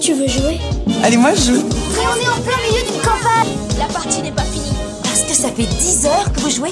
Tu 0.00 0.14
veux 0.14 0.26
jouer 0.26 0.58
Allez, 1.02 1.18
moi 1.18 1.34
je 1.34 1.52
joue. 1.52 1.68
Mais 1.68 1.98
on 1.98 2.16
est 2.16 2.28
en 2.28 2.42
plein 2.42 2.56
milieu 2.66 2.82
d'une 2.90 3.02
campagne 3.02 3.78
La 3.78 3.86
partie 3.86 4.22
n'est 4.22 4.32
pas 4.32 4.44
finie. 4.44 4.74
Parce 5.02 5.24
que 5.24 5.34
ça 5.34 5.50
fait 5.50 5.66
10 5.66 6.06
heures 6.06 6.32
que 6.32 6.40
vous 6.40 6.50
jouez 6.50 6.70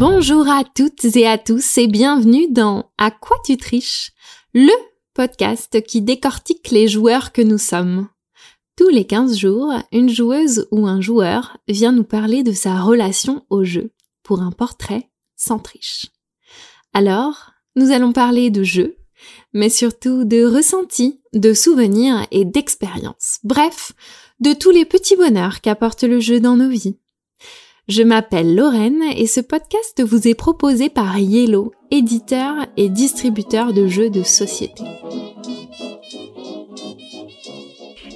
Bonjour 0.00 0.48
à 0.48 0.64
toutes 0.64 1.04
et 1.16 1.28
à 1.28 1.38
tous 1.38 1.78
et 1.78 1.86
bienvenue 1.86 2.50
dans 2.50 2.90
À 2.98 3.12
quoi 3.12 3.36
tu 3.44 3.56
triches 3.56 4.10
Le 4.52 4.72
podcast 5.14 5.80
qui 5.86 6.02
décortique 6.02 6.70
les 6.70 6.88
joueurs 6.88 7.30
que 7.32 7.42
nous 7.42 7.58
sommes. 7.58 8.08
Tous 8.76 8.88
les 8.88 9.04
15 9.04 9.36
jours, 9.36 9.72
une 9.92 10.08
joueuse 10.08 10.66
ou 10.72 10.88
un 10.88 11.00
joueur 11.00 11.58
vient 11.68 11.92
nous 11.92 12.02
parler 12.02 12.42
de 12.42 12.52
sa 12.52 12.80
relation 12.80 13.46
au 13.48 13.62
jeu 13.62 13.92
pour 14.24 14.40
un 14.40 14.50
portrait 14.50 15.08
sans 15.36 15.60
triche. 15.60 16.06
Alors, 16.92 17.52
nous 17.76 17.92
allons 17.92 18.12
parler 18.12 18.50
de 18.50 18.64
jeux, 18.64 18.96
mais 19.52 19.68
surtout 19.68 20.24
de 20.24 20.44
ressentis, 20.44 21.20
de 21.32 21.52
souvenirs 21.54 22.26
et 22.30 22.44
d'expériences. 22.44 23.38
Bref, 23.44 23.92
de 24.40 24.52
tous 24.52 24.70
les 24.70 24.84
petits 24.84 25.16
bonheurs 25.16 25.60
qu'apporte 25.60 26.02
le 26.04 26.20
jeu 26.20 26.40
dans 26.40 26.56
nos 26.56 26.68
vies. 26.68 26.98
Je 27.86 28.02
m'appelle 28.02 28.54
Lorraine 28.54 29.02
et 29.14 29.26
ce 29.26 29.40
podcast 29.40 30.02
vous 30.02 30.26
est 30.26 30.34
proposé 30.34 30.88
par 30.88 31.18
Yellow, 31.18 31.72
éditeur 31.90 32.66
et 32.78 32.88
distributeur 32.88 33.74
de 33.74 33.86
jeux 33.86 34.08
de 34.08 34.22
société. 34.22 34.82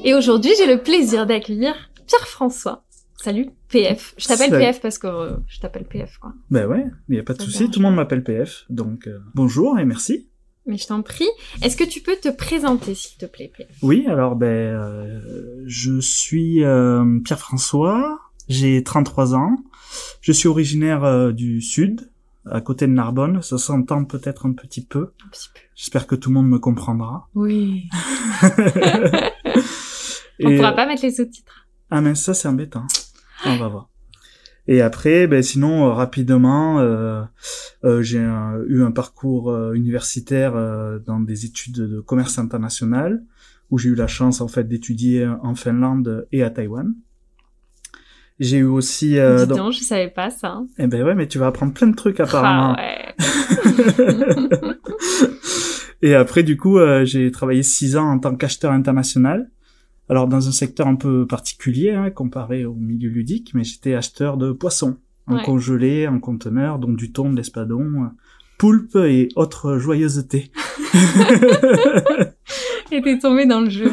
Et 0.04 0.14
aujourd'hui, 0.14 0.52
j'ai 0.56 0.66
le 0.66 0.82
plaisir 0.82 1.26
d'accueillir 1.26 1.74
Pierre-François. 2.06 2.84
Salut, 3.16 3.50
PF. 3.68 4.14
Je 4.16 4.26
t'appelle. 4.26 4.50
PF 4.50 4.80
parce 4.80 4.96
que 4.96 5.06
euh, 5.06 5.36
je 5.46 5.60
t'appelle 5.60 5.84
PF, 5.84 6.18
quoi. 6.18 6.32
Ben 6.50 6.66
ouais, 6.66 6.86
il 7.08 7.14
n'y 7.14 7.18
a 7.18 7.24
pas 7.24 7.34
de 7.34 7.42
souci, 7.42 7.68
tout 7.68 7.80
le 7.80 7.84
monde 7.84 7.96
m'appelle 7.96 8.22
PF, 8.22 8.64
donc 8.70 9.06
euh, 9.06 9.18
bonjour 9.34 9.78
et 9.78 9.84
merci. 9.84 10.27
Mais 10.68 10.76
je 10.76 10.86
t'en 10.86 11.00
prie. 11.02 11.26
Est-ce 11.62 11.76
que 11.76 11.84
tu 11.84 12.00
peux 12.02 12.14
te 12.16 12.28
présenter, 12.28 12.94
s'il 12.94 13.16
te 13.18 13.24
plaît, 13.26 13.50
PF 13.56 13.68
Oui, 13.82 14.04
alors 14.06 14.36
ben 14.36 14.46
euh, 14.46 15.62
je 15.66 15.98
suis 15.98 16.62
euh, 16.62 17.18
Pierre-François, 17.24 18.18
j'ai 18.48 18.82
33 18.84 19.34
ans, 19.34 19.56
je 20.20 20.30
suis 20.30 20.46
originaire 20.46 21.04
euh, 21.04 21.32
du 21.32 21.62
sud, 21.62 22.10
à 22.50 22.60
côté 22.60 22.86
de 22.86 22.92
Narbonne, 22.92 23.40
ça 23.42 23.56
s'entend 23.58 24.04
peut-être 24.04 24.44
un 24.46 24.52
petit 24.52 24.84
peu, 24.84 25.12
Un 25.24 25.28
petit 25.30 25.48
peu. 25.54 25.60
j'espère 25.74 26.06
que 26.06 26.14
tout 26.14 26.28
le 26.28 26.34
monde 26.34 26.48
me 26.48 26.58
comprendra. 26.58 27.28
Oui. 27.34 27.88
On 30.40 30.50
Et, 30.50 30.56
pourra 30.56 30.72
pas 30.72 30.86
mettre 30.86 31.02
les 31.02 31.10
sous-titres. 31.12 31.66
Ah 31.90 32.00
mais 32.00 32.14
ça 32.14 32.34
c'est 32.34 32.46
embêtant. 32.48 32.86
On 33.46 33.56
va 33.56 33.68
voir. 33.68 33.88
Et 34.70 34.82
après, 34.82 35.26
ben 35.26 35.42
sinon 35.42 35.86
euh, 35.88 35.92
rapidement, 35.94 36.78
euh, 36.78 37.22
euh, 37.84 38.02
j'ai 38.02 38.18
eu 38.18 38.82
un 38.82 38.90
parcours 38.90 39.50
euh, 39.50 39.72
universitaire 39.72 40.54
euh, 40.54 40.98
dans 40.98 41.20
des 41.20 41.46
études 41.46 41.76
de 41.76 42.00
commerce 42.00 42.38
international 42.38 43.22
où 43.70 43.78
j'ai 43.78 43.88
eu 43.88 43.94
la 43.94 44.06
chance 44.06 44.42
en 44.42 44.48
fait 44.48 44.68
d'étudier 44.68 45.26
en 45.42 45.54
Finlande 45.54 46.26
et 46.32 46.42
à 46.42 46.50
Taïwan. 46.50 46.94
J'ai 48.40 48.58
eu 48.58 48.64
aussi, 48.64 49.18
euh, 49.18 49.46
Dis 49.46 49.54
donc, 49.54 49.72
je 49.72 49.80
savais 49.80 50.08
pas 50.10 50.30
ça. 50.30 50.60
eh 50.78 50.86
ben 50.86 51.02
ouais, 51.02 51.14
mais 51.14 51.26
tu 51.26 51.38
vas 51.38 51.46
apprendre 51.48 51.72
plein 51.72 51.88
de 51.88 51.96
trucs 51.96 52.20
apparemment. 52.20 52.76
Ah 52.78 52.82
ouais. 52.82 53.14
et 56.02 56.14
après, 56.14 56.42
du 56.42 56.56
coup, 56.56 56.78
euh, 56.78 57.04
j'ai 57.04 57.30
travaillé 57.32 57.62
six 57.62 57.96
ans 57.96 58.10
en 58.10 58.18
tant 58.18 58.36
qu'acheteur 58.36 58.72
international. 58.72 59.50
Alors 60.08 60.26
dans 60.28 60.48
un 60.48 60.52
secteur 60.52 60.86
un 60.86 60.94
peu 60.96 61.26
particulier 61.26 61.90
hein, 61.90 62.10
comparé 62.10 62.64
au 62.64 62.74
milieu 62.74 63.10
ludique, 63.10 63.52
mais 63.54 63.64
j'étais 63.64 63.94
acheteur 63.94 64.36
de 64.36 64.52
poissons 64.52 64.96
en 65.26 65.36
Ouais. 65.36 65.42
congelé, 65.44 66.08
en 66.08 66.20
conteneur, 66.20 66.78
donc 66.78 66.96
du 66.96 67.12
thon, 67.12 67.30
de 67.30 67.36
l'espadon, 67.36 68.10
poulpe 68.56 68.96
et 68.96 69.28
autres 69.36 69.76
joyeusetés. 69.78 70.50
Et 72.90 73.02
t'es 73.02 73.18
tombé 73.18 73.46
dans 73.46 73.60
le 73.60 73.68
jeu. 73.70 73.92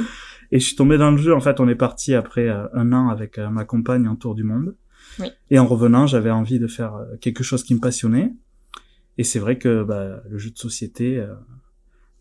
Et 0.52 0.60
je 0.60 0.66
suis 0.66 0.76
tombé 0.76 0.98
dans 0.98 1.12
le 1.12 1.18
jeu. 1.18 1.34
En 1.36 1.42
fait, 1.42 1.60
on 1.60 1.68
est 1.68 1.76
parti 1.76 2.14
après 2.14 2.48
euh, 2.48 2.66
un 2.74 2.94
an 2.94 3.10
avec 3.10 3.38
euh, 3.38 3.50
ma 3.50 3.66
compagne 3.66 4.08
en 4.08 4.16
tour 4.16 4.36
du 4.36 4.44
monde. 4.44 4.76
Oui. 5.20 5.28
Et 5.50 5.60
en 5.60 5.66
revenant, 5.68 6.08
j'avais 6.08 6.32
envie 6.32 6.60
de 6.60 6.68
faire 6.68 6.96
euh, 6.96 7.06
quelque 7.20 7.44
chose 7.44 7.64
qui 7.64 7.76
me 7.76 7.80
passionnait. 7.80 8.32
Et 9.18 9.24
c'est 9.24 9.40
vrai 9.40 9.58
que 9.58 9.84
bah, 9.84 10.22
le 10.30 10.38
jeu 10.38 10.52
de 10.52 10.58
société 10.58 11.18
euh, 11.18 11.34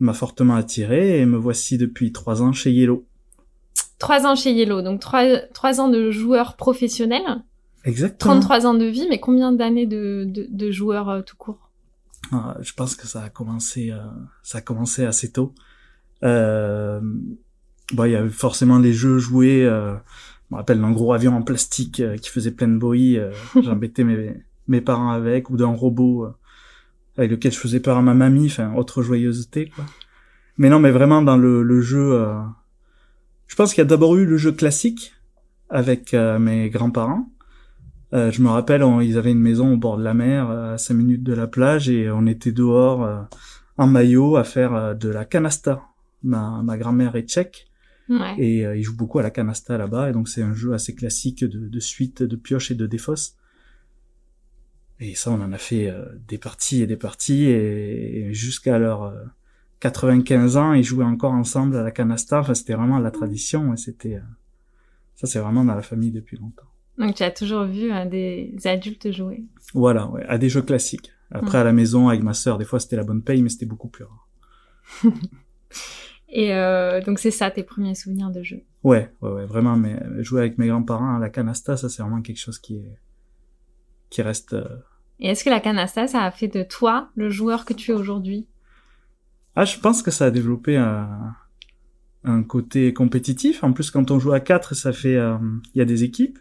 m'a 0.00 0.12
fortement 0.14 0.54
attiré 0.56 1.20
et 1.20 1.26
me 1.26 1.36
voici 1.36 1.78
depuis 1.78 2.12
trois 2.12 2.42
ans 2.42 2.52
chez 2.52 2.72
Yellow. 2.72 3.06
Trois 4.04 4.26
ans 4.26 4.34
chez 4.34 4.52
Yellow, 4.52 4.82
donc 4.82 5.00
trois, 5.00 5.24
trois 5.54 5.80
ans 5.80 5.88
de 5.88 6.10
joueur 6.10 6.56
professionnel, 6.56 7.22
Exactement. 7.84 8.40
33 8.40 8.66
ans 8.66 8.74
de 8.74 8.84
vie, 8.84 9.06
mais 9.08 9.18
combien 9.18 9.52
d'années 9.52 9.86
de, 9.86 10.24
de, 10.26 10.46
de 10.50 10.70
joueur 10.70 11.08
euh, 11.08 11.22
tout 11.22 11.36
court? 11.36 11.70
Ah, 12.32 12.56
je 12.60 12.72
pense 12.72 12.96
que 12.96 13.06
ça 13.06 13.22
a 13.22 13.28
commencé, 13.28 13.90
euh, 13.90 13.98
ça 14.42 14.58
a 14.58 14.60
commencé 14.60 15.04
assez 15.04 15.30
tôt. 15.30 15.54
Euh, 16.22 17.00
bon, 17.92 18.04
il 18.04 18.12
y 18.12 18.16
a 18.16 18.24
eu 18.24 18.30
forcément 18.30 18.78
les 18.78 18.92
jeux 18.92 19.18
joués. 19.18 19.64
Euh, 19.64 19.94
je 19.94 20.54
me 20.54 20.56
rappelle 20.56 20.80
d'un 20.80 20.92
gros 20.92 21.12
avion 21.12 21.36
en 21.36 21.42
plastique 21.42 22.02
qui 22.20 22.30
faisait 22.30 22.50
plein 22.50 22.68
de 22.68 22.78
bruit. 22.78 23.18
J'embêtais 23.62 24.04
mes, 24.04 24.34
mes 24.68 24.80
parents 24.80 25.10
avec, 25.10 25.50
ou 25.50 25.56
d'un 25.56 25.74
robot 25.74 26.26
avec 27.16 27.30
lequel 27.30 27.52
je 27.52 27.58
faisais 27.58 27.80
peur 27.80 27.98
à 27.98 28.02
ma 28.02 28.14
mamie. 28.14 28.46
Enfin, 28.46 28.74
autre 28.74 29.02
joyeuseté, 29.02 29.70
quoi. 29.74 29.84
Mais 30.56 30.68
non, 30.68 30.78
mais 30.78 30.90
vraiment 30.90 31.20
dans 31.20 31.36
le, 31.36 31.62
le 31.62 31.80
jeu, 31.80 32.22
je 33.46 33.54
pense 33.56 33.72
qu'il 33.74 33.82
y 33.82 33.86
a 33.86 33.88
d'abord 33.88 34.16
eu 34.16 34.24
le 34.26 34.36
jeu 34.36 34.52
classique 34.52 35.12
avec 35.70 36.14
euh, 36.14 36.38
mes 36.38 36.70
grands-parents. 36.70 37.28
Euh, 38.12 38.30
je 38.30 38.42
me 38.42 38.48
rappelle, 38.48 38.82
on- 38.84 39.00
ils 39.00 39.18
avaient 39.18 39.32
une 39.32 39.40
maison 39.40 39.72
au 39.72 39.76
bord 39.76 39.96
de 39.98 40.04
la 40.04 40.14
mer, 40.14 40.48
euh, 40.50 40.74
à 40.74 40.78
5 40.78 40.94
minutes 40.94 41.22
de 41.24 41.32
la 41.34 41.46
plage, 41.46 41.88
et 41.88 42.10
on 42.10 42.26
était 42.26 42.52
dehors 42.52 43.04
euh, 43.04 43.22
en 43.76 43.86
maillot 43.86 44.36
à 44.36 44.44
faire 44.44 44.74
euh, 44.74 44.94
de 44.94 45.08
la 45.08 45.24
canasta. 45.24 45.82
Ma, 46.22 46.62
ma 46.62 46.78
grand-mère 46.78 47.16
est 47.16 47.28
tchèque, 47.28 47.66
Ouais. 48.08 48.34
et 48.38 48.66
euh, 48.66 48.76
ils 48.76 48.82
jouent 48.82 48.96
beaucoup 48.96 49.18
à 49.18 49.22
la 49.22 49.30
canasta 49.30 49.76
là-bas, 49.78 50.10
et 50.10 50.12
donc 50.12 50.28
c'est 50.28 50.42
un 50.42 50.54
jeu 50.54 50.74
assez 50.74 50.94
classique 50.94 51.42
de, 51.44 51.68
de 51.68 51.80
suite, 51.80 52.22
de 52.22 52.36
pioche 52.36 52.70
et 52.70 52.74
de 52.74 52.86
défausse. 52.86 53.36
Et 55.00 55.14
ça, 55.14 55.30
on 55.30 55.40
en 55.40 55.52
a 55.52 55.58
fait 55.58 55.88
euh, 55.90 56.04
des 56.28 56.38
parties 56.38 56.82
et 56.82 56.86
des 56.86 56.96
parties, 56.96 57.44
et, 57.46 58.28
et 58.28 58.34
jusqu'à 58.34 58.78
leur 58.78 59.02
euh, 59.04 59.14
95 59.84 60.56
ans, 60.56 60.72
ils 60.72 60.82
jouaient 60.82 61.04
encore 61.04 61.32
ensemble 61.32 61.76
à 61.76 61.82
la 61.82 61.90
canasta. 61.90 62.40
Enfin, 62.40 62.54
c'était 62.54 62.72
vraiment 62.72 62.98
la 62.98 63.10
tradition, 63.10 63.76
c'était... 63.76 64.14
euh, 64.14 64.20
ça, 65.14 65.26
c'est 65.26 65.38
vraiment 65.38 65.62
dans 65.62 65.74
la 65.74 65.82
famille 65.82 66.10
depuis 66.10 66.38
longtemps. 66.38 66.70
Donc 66.96 67.14
tu 67.16 67.22
as 67.22 67.30
toujours 67.30 67.64
vu 67.64 67.92
euh, 67.92 68.06
des 68.06 68.54
adultes 68.64 69.12
jouer. 69.12 69.44
Voilà, 69.74 70.06
ouais, 70.08 70.24
à 70.26 70.38
des 70.38 70.48
jeux 70.48 70.62
classiques. 70.62 71.12
Après, 71.30 71.58
à 71.58 71.64
la 71.64 71.72
maison, 71.72 72.08
avec 72.08 72.22
ma 72.22 72.32
sœur, 72.32 72.56
des 72.56 72.64
fois, 72.64 72.80
c'était 72.80 72.96
la 72.96 73.04
bonne 73.04 73.22
paye, 73.22 73.42
mais 73.42 73.50
c'était 73.50 73.66
beaucoup 73.66 73.88
plus 73.88 74.04
rare. 74.04 74.28
Et 76.30 76.54
euh, 76.54 77.02
donc 77.02 77.18
c'est 77.18 77.30
ça 77.30 77.50
tes 77.50 77.62
premiers 77.62 77.94
souvenirs 77.94 78.30
de 78.30 78.42
jeu. 78.42 78.62
Ouais, 78.84 79.12
ouais, 79.20 79.30
ouais, 79.30 79.44
vraiment, 79.44 79.76
mais 79.76 80.00
jouer 80.22 80.40
avec 80.40 80.56
mes 80.56 80.68
grands-parents 80.68 81.16
à 81.16 81.18
la 81.18 81.28
canasta, 81.28 81.76
ça, 81.76 81.90
c'est 81.90 82.02
vraiment 82.02 82.22
quelque 82.22 82.40
chose 82.40 82.58
qui 82.58 82.76
est, 82.76 82.98
qui 84.08 84.22
reste, 84.22 84.54
euh, 84.54 84.64
Et 85.20 85.28
est-ce 85.28 85.44
que 85.44 85.50
la 85.50 85.60
canasta, 85.60 86.06
ça 86.06 86.22
a 86.22 86.30
fait 86.30 86.48
de 86.48 86.62
toi 86.62 87.10
le 87.16 87.28
joueur 87.28 87.66
que 87.66 87.74
tu 87.74 87.90
es 87.90 87.94
aujourd'hui? 87.94 88.46
Ah, 89.56 89.64
je 89.64 89.78
pense 89.78 90.02
que 90.02 90.10
ça 90.10 90.26
a 90.26 90.30
développé 90.30 90.76
un, 90.76 91.34
un 92.24 92.42
côté 92.42 92.92
compétitif. 92.92 93.62
En 93.62 93.72
plus, 93.72 93.90
quand 93.90 94.10
on 94.10 94.18
joue 94.18 94.32
à 94.32 94.40
quatre, 94.40 94.74
ça 94.74 94.92
fait, 94.92 95.16
euh, 95.16 95.36
il 95.74 95.78
y 95.78 95.82
a 95.82 95.84
des 95.84 96.02
équipes. 96.02 96.38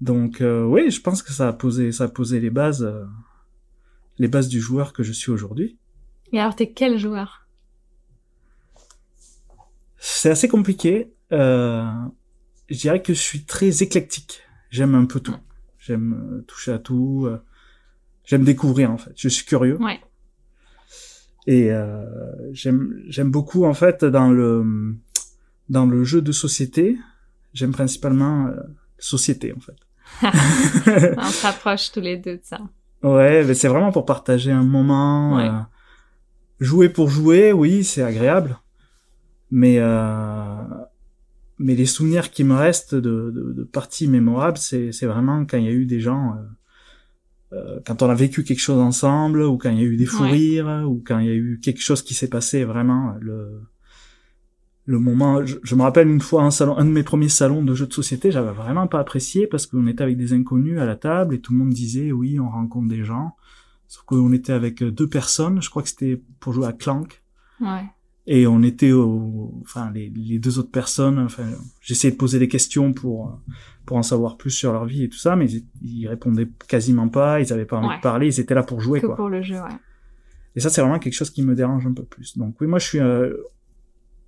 Donc, 0.00 0.40
euh, 0.40 0.64
oui, 0.64 0.90
je 0.90 1.00
pense 1.00 1.22
que 1.22 1.32
ça 1.32 1.48
a 1.48 1.52
posé, 1.52 1.92
ça 1.92 2.04
a 2.04 2.08
posé 2.08 2.40
les 2.40 2.50
bases, 2.50 2.82
euh, 2.84 3.04
les 4.18 4.28
bases 4.28 4.48
du 4.48 4.60
joueur 4.60 4.92
que 4.92 5.02
je 5.02 5.12
suis 5.12 5.30
aujourd'hui. 5.30 5.78
Et 6.32 6.40
alors 6.40 6.54
t'es 6.54 6.70
quel 6.70 6.98
joueur? 6.98 7.46
C'est 9.98 10.30
assez 10.30 10.48
compliqué. 10.48 11.12
Euh, 11.32 11.90
je 12.68 12.78
dirais 12.78 13.02
que 13.02 13.12
je 13.12 13.20
suis 13.20 13.44
très 13.44 13.82
éclectique. 13.82 14.42
J'aime 14.70 14.94
un 14.94 15.04
peu 15.04 15.20
tout. 15.20 15.36
J'aime 15.78 16.44
toucher 16.46 16.72
à 16.72 16.78
tout. 16.78 17.28
J'aime 18.24 18.44
découvrir 18.44 18.90
en 18.90 18.96
fait. 18.96 19.12
Je 19.16 19.28
suis 19.28 19.44
curieux. 19.44 19.76
Ouais. 19.82 20.00
Et 21.46 21.72
euh, 21.72 22.04
j'aime 22.52 23.30
beaucoup 23.30 23.64
en 23.64 23.74
fait 23.74 24.04
dans 24.04 24.30
le 24.30 24.96
dans 25.68 25.86
le 25.86 26.04
jeu 26.04 26.20
de 26.20 26.32
société. 26.32 26.98
J'aime 27.54 27.72
principalement 27.72 28.46
euh, 28.48 28.56
société 28.98 29.52
en 29.56 29.60
fait. 29.60 29.76
On 31.18 31.24
se 31.30 31.42
rapproche 31.46 31.92
tous 31.92 32.00
les 32.00 32.16
deux 32.16 32.36
de 32.36 32.42
ça. 32.42 32.60
Ouais, 33.02 33.44
mais 33.44 33.54
c'est 33.54 33.68
vraiment 33.68 33.92
pour 33.92 34.04
partager 34.04 34.50
un 34.52 34.64
moment. 34.64 35.36
Ouais. 35.36 35.48
euh, 35.48 35.60
jouer 36.58 36.88
pour 36.88 37.08
jouer, 37.08 37.52
oui, 37.52 37.84
c'est 37.84 38.02
agréable. 38.02 38.58
Mais 39.50 39.76
euh, 39.78 40.62
mais 41.58 41.74
les 41.74 41.86
souvenirs 41.86 42.30
qui 42.30 42.44
me 42.44 42.54
restent 42.54 42.94
de, 42.94 43.30
de, 43.34 43.52
de 43.52 43.64
parties 43.64 44.08
mémorables, 44.08 44.58
c'est 44.58 44.92
c'est 44.92 45.06
vraiment 45.06 45.44
quand 45.46 45.56
il 45.58 45.64
y 45.64 45.68
a 45.68 45.72
eu 45.72 45.86
des 45.86 46.00
gens, 46.00 46.36
euh, 47.52 47.80
quand 47.86 48.02
on 48.02 48.08
a 48.10 48.14
vécu 48.14 48.44
quelque 48.44 48.60
chose 48.60 48.78
ensemble, 48.80 49.42
ou 49.42 49.56
quand 49.58 49.70
il 49.70 49.78
y 49.78 49.82
a 49.82 49.84
eu 49.84 49.96
des 49.96 50.06
fous 50.06 50.22
Ouais. 50.24 50.30
rires, 50.30 50.84
ou 50.88 51.02
quand 51.04 51.18
il 51.18 51.26
y 51.26 51.30
a 51.30 51.34
eu 51.34 51.58
quelque 51.62 51.80
chose 51.82 52.02
qui 52.02 52.14
s'est 52.14 52.28
passé 52.28 52.64
vraiment 52.64 53.14
le 53.20 53.60
le 54.86 54.98
moment. 54.98 55.44
Je, 55.44 55.56
je 55.62 55.74
me 55.76 55.82
rappelle 55.82 56.08
une 56.08 56.20
fois 56.20 56.42
un 56.42 56.50
salon, 56.50 56.76
un 56.76 56.84
de 56.84 56.90
mes 56.90 57.02
premiers 57.04 57.28
salons 57.28 57.62
de 57.62 57.74
jeux 57.74 57.86
de 57.86 57.92
société, 57.92 58.32
j'avais 58.32 58.50
vraiment 58.52 58.88
pas 58.88 58.98
apprécié 58.98 59.46
parce 59.46 59.66
qu'on 59.66 59.86
était 59.86 60.02
avec 60.02 60.16
des 60.16 60.32
inconnus 60.32 60.80
à 60.80 60.86
la 60.86 60.96
table 60.96 61.34
et 61.34 61.40
tout 61.40 61.52
le 61.52 61.58
monde 61.58 61.70
disait 61.70 62.10
oui, 62.12 62.40
on 62.40 62.48
rencontre 62.48 62.88
des 62.88 63.04
gens. 63.04 63.36
Sauf 63.86 64.02
qu'on 64.04 64.32
était 64.32 64.52
avec 64.52 64.82
deux 64.82 65.08
personnes, 65.08 65.60
je 65.62 65.70
crois 65.70 65.82
que 65.82 65.88
c'était 65.90 66.20
pour 66.40 66.52
jouer 66.52 66.66
à 66.66 66.72
Clank. 66.72 67.22
Ouais. 67.60 67.84
Et 68.26 68.46
on 68.46 68.62
était 68.62 68.92
au, 68.92 69.54
enfin 69.62 69.90
les, 69.92 70.10
les 70.14 70.38
deux 70.38 70.58
autres 70.58 70.70
personnes, 70.70 71.18
enfin 71.18 71.44
j'essayais 71.80 72.12
de 72.12 72.16
poser 72.18 72.38
des 72.38 72.48
questions 72.48 72.92
pour 72.92 73.40
pour 73.86 73.96
en 73.96 74.02
savoir 74.02 74.36
plus 74.36 74.50
sur 74.50 74.72
leur 74.72 74.84
vie 74.84 75.04
et 75.04 75.08
tout 75.08 75.18
ça, 75.18 75.34
mais 75.36 75.50
ils, 75.50 75.64
ils 75.82 76.06
répondaient 76.06 76.46
quasiment 76.68 77.08
pas, 77.08 77.40
ils 77.40 77.52
avaient 77.52 77.64
pas 77.64 77.78
envie 77.78 77.88
Ouais. 77.88 77.96
de 77.96 78.02
parler, 78.02 78.26
ils 78.28 78.38
étaient 78.38 78.54
là 78.54 78.62
pour 78.62 78.80
jouer 78.80 79.00
Que 79.00 79.06
quoi. 79.06 79.16
pour 79.16 79.28
le 79.30 79.42
jeu, 79.42 79.56
ouais. 79.56 79.76
Et 80.54 80.60
ça 80.60 80.68
c'est 80.68 80.80
vraiment 80.80 80.98
quelque 80.98 81.14
chose 81.14 81.30
qui 81.30 81.42
me 81.42 81.54
dérange 81.54 81.86
un 81.86 81.92
peu 81.94 82.04
plus. 82.04 82.36
Donc 82.38 82.60
oui, 82.60 82.66
moi 82.66 82.78
je 82.78 82.86
suis 82.86 83.00
euh, 83.00 83.34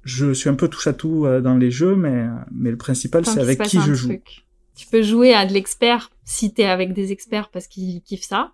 je 0.05 0.33
suis 0.33 0.49
un 0.49 0.55
peu 0.55 0.69
touche 0.69 0.87
à 0.89 0.93
tout 0.95 1.27
euh, 1.27 1.41
dans 1.41 1.57
les 1.57 1.71
jeux, 1.71 1.95
mais 1.95 2.27
mais 2.51 2.71
le 2.71 2.77
principal 2.79 3.25
c'est 3.27 3.41
avec 3.41 3.63
qui 3.63 3.79
je 3.81 3.93
joue. 3.95 4.09
truc. 4.09 4.47
Tu 4.75 4.87
peux 4.89 5.03
jouer 5.03 5.35
à 5.35 5.45
de 5.47 5.53
l'expert 5.53 6.11
si 6.25 6.53
t'es 6.55 6.65
avec 6.65 6.93
des 6.95 7.13
experts 7.13 7.51
parce 7.51 7.67
qu'ils 7.69 8.01
kiffent 8.03 8.25
ça. 8.25 8.53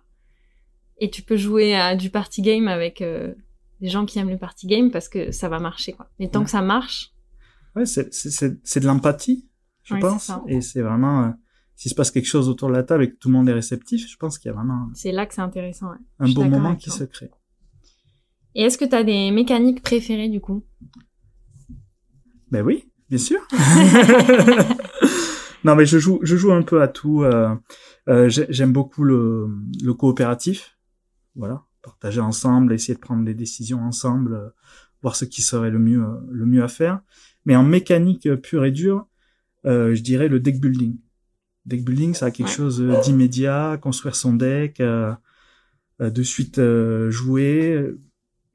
Et 0.99 1.09
tu 1.09 1.21
peux 1.21 1.37
jouer 1.37 1.73
à 1.75 1.95
du 1.95 2.09
party 2.09 2.41
game 2.41 2.67
avec 2.67 3.01
euh, 3.01 3.33
des 3.81 3.89
gens 3.89 4.05
qui 4.05 4.19
aiment 4.19 4.29
le 4.29 4.37
party 4.37 4.67
game 4.67 4.91
parce 4.91 5.09
que 5.09 5.31
ça 5.31 5.49
va 5.49 5.59
marcher, 5.59 5.93
quoi. 5.93 6.09
Mais 6.19 6.29
tant 6.29 6.39
Ouais. 6.39 6.45
que 6.45 6.51
ça 6.51 6.61
marche, 6.61 7.11
Ouais, 7.75 7.85
c'est 7.85 8.13
c'est 8.13 8.79
de 8.79 8.85
l'empathie, 8.87 9.47
je 9.83 9.95
pense, 9.95 10.25
ça. 10.25 10.43
et 10.47 10.61
c'est 10.61 10.81
vraiment 10.81 11.23
euh, 11.25 11.29
s'il 11.75 11.91
se 11.91 11.95
passe 11.95 12.11
quelque 12.11 12.25
chose 12.27 12.49
autour 12.49 12.67
de 12.69 12.73
la 12.73 12.83
table 12.83 13.03
et 13.03 13.11
que 13.11 13.15
tout 13.15 13.29
le 13.29 13.33
monde 13.35 13.47
est 13.47 13.53
réceptif, 13.53 14.09
je 14.09 14.17
pense 14.17 14.37
qu'il 14.39 14.49
y 14.49 14.51
a 14.51 14.55
vraiment 14.55 14.87
c'est 14.93 15.11
là 15.11 15.25
que 15.25 15.33
c'est 15.33 15.41
intéressant, 15.41 15.91
ouais. 15.91 15.97
un 16.19 16.29
beau 16.31 16.43
moment 16.45 16.75
qui 16.75 16.89
se 16.89 17.03
crée. 17.03 17.29
Et 18.55 18.63
est-ce 18.63 18.77
que 18.79 18.85
t'as 18.85 19.03
des 19.03 19.29
mécaniques 19.31 19.81
préférées, 19.83 20.27
du 20.29 20.41
coup? 20.41 20.65
Ben 22.51 22.63
oui, 22.65 22.91
bien 23.09 23.19
sûr. 23.19 23.39
non, 25.63 25.75
mais 25.75 25.85
je 25.85 25.99
joue, 25.99 26.19
je 26.23 26.35
joue 26.35 26.51
un 26.51 26.63
peu 26.63 26.81
à 26.81 26.87
tout. 26.87 27.23
Euh, 27.23 27.55
euh, 28.07 28.29
j'ai- 28.29 28.47
J'aime 28.49 28.71
beaucoup 28.73 29.03
le, 29.03 29.47
le 29.83 29.93
coopératif. 29.93 30.77
Voilà, 31.35 31.63
partager 31.81 32.19
ensemble, 32.21 32.73
essayer 32.73 32.95
de 32.95 32.99
prendre 32.99 33.23
des 33.23 33.33
décisions 33.33 33.81
ensemble, 33.81 34.33
euh, 34.33 34.49
voir 35.01 35.15
ce 35.15 35.25
qui 35.25 35.41
serait 35.41 35.69
le 35.71 35.79
mieux, 35.79 36.01
euh, 36.03 36.17
le 36.29 36.45
mieux 36.45 36.63
à 36.63 36.67
faire. 36.67 36.99
Mais 37.45 37.55
en 37.55 37.63
mécanique 37.63 38.25
euh, 38.27 38.35
pure 38.37 38.65
et 38.65 38.71
dure, 38.71 39.07
euh, 39.65 39.95
je 39.95 40.01
dirais 40.01 40.27
le 40.27 40.39
deck 40.39 40.59
building. 40.59 40.97
Deck 41.65 41.83
building, 41.85 42.13
ça 42.13 42.27
a 42.27 42.31
quelque 42.31 42.49
chose 42.49 42.81
d'immédiat, 43.03 43.77
construire 43.81 44.15
son 44.15 44.33
deck, 44.33 44.79
euh, 44.79 45.13
de 45.99 46.23
suite 46.23 46.57
euh, 46.59 47.11
jouer. 47.11 47.91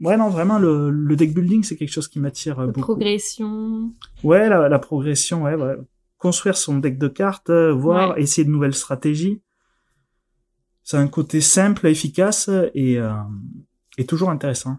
Ouais, 0.01 0.17
non, 0.17 0.29
vraiment, 0.31 0.59
le, 0.59 0.91
le 0.91 1.15
deck 1.17 1.33
building, 1.35 1.63
c'est 1.63 1.77
quelque 1.77 1.93
chose 1.93 2.09
qui 2.09 2.19
m'attire 2.19 2.57
beaucoup. 2.67 2.81
Progression. 2.95 3.93
Ouais, 4.23 4.49
la, 4.49 4.69
la 4.69 4.79
progression, 4.79 5.45
ouais, 5.45 5.55
ouais. 5.55 5.77
Construire 6.19 6.57
son 6.57 6.79
deck 6.79 6.99
de 6.99 7.07
cartes, 7.09 7.51
voir, 7.51 8.15
Ouais. 8.17 8.23
essayer 8.23 8.45
de 8.45 8.51
nouvelles 8.51 8.75
stratégies. 8.75 9.41
C'est 10.85 10.97
un 10.99 11.09
côté 11.09 11.41
simple, 11.41 11.87
efficace 11.87 12.51
et, 12.75 12.99
euh, 12.99 13.13
et 13.99 14.05
toujours 14.07 14.31
intéressant. 14.31 14.79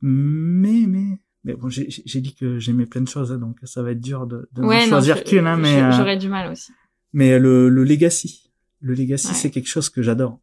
Mais, 0.00 0.84
mais, 0.86 1.18
mais 1.44 1.54
bon, 1.54 1.68
j'ai 1.68 2.20
dit 2.20 2.34
que 2.34 2.58
j'aimais 2.58 2.86
plein 2.86 3.00
de 3.00 3.08
choses, 3.08 3.32
hein, 3.32 3.38
donc 3.38 3.58
ça 3.64 3.82
va 3.82 3.92
être 3.92 4.00
dur 4.00 4.26
de, 4.26 4.48
de 4.52 4.62
Ouais, 4.62 4.82
non, 4.84 4.88
choisir 4.90 5.24
qu'une, 5.24 5.46
hein, 5.46 5.56
mais, 5.56 5.82
euh, 5.82 5.92
J'aurais 5.92 6.16
du 6.18 6.28
mal 6.28 6.52
aussi. 6.52 6.72
mais 7.12 7.38
le, 7.38 7.68
le 7.68 7.84
legacy. 7.84 8.52
Le 8.80 8.94
legacy, 8.94 9.28
Ouais. 9.28 9.34
c'est 9.34 9.50
quelque 9.50 9.66
chose 9.68 9.88
que 9.90 10.02
j'adore. 10.02 10.40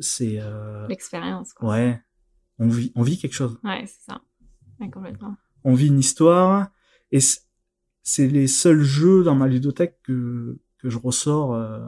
C'est, 0.00 0.36
euh, 0.40 0.86
L'expérience, 0.88 1.52
quoi. 1.52 1.70
ouais. 1.70 2.00
On 2.58 2.68
vit, 2.68 2.92
on 2.94 3.02
vit 3.02 3.18
quelque 3.18 3.34
chose. 3.34 3.58
Ouais, 3.64 3.84
c'est 3.86 4.10
ça. 4.12 4.20
Ouais, 4.80 4.90
complètement. 4.90 5.36
on 5.64 5.74
vit 5.74 5.88
une 5.88 5.98
histoire 5.98 6.68
et 7.12 7.18
c'est 8.02 8.28
les 8.28 8.46
seuls 8.46 8.82
jeux 8.82 9.24
dans 9.24 9.34
ma 9.34 9.48
ludothèque 9.48 9.98
que 10.04 10.58
que 10.78 10.90
je 10.90 10.98
ressors 10.98 11.54
euh, 11.54 11.80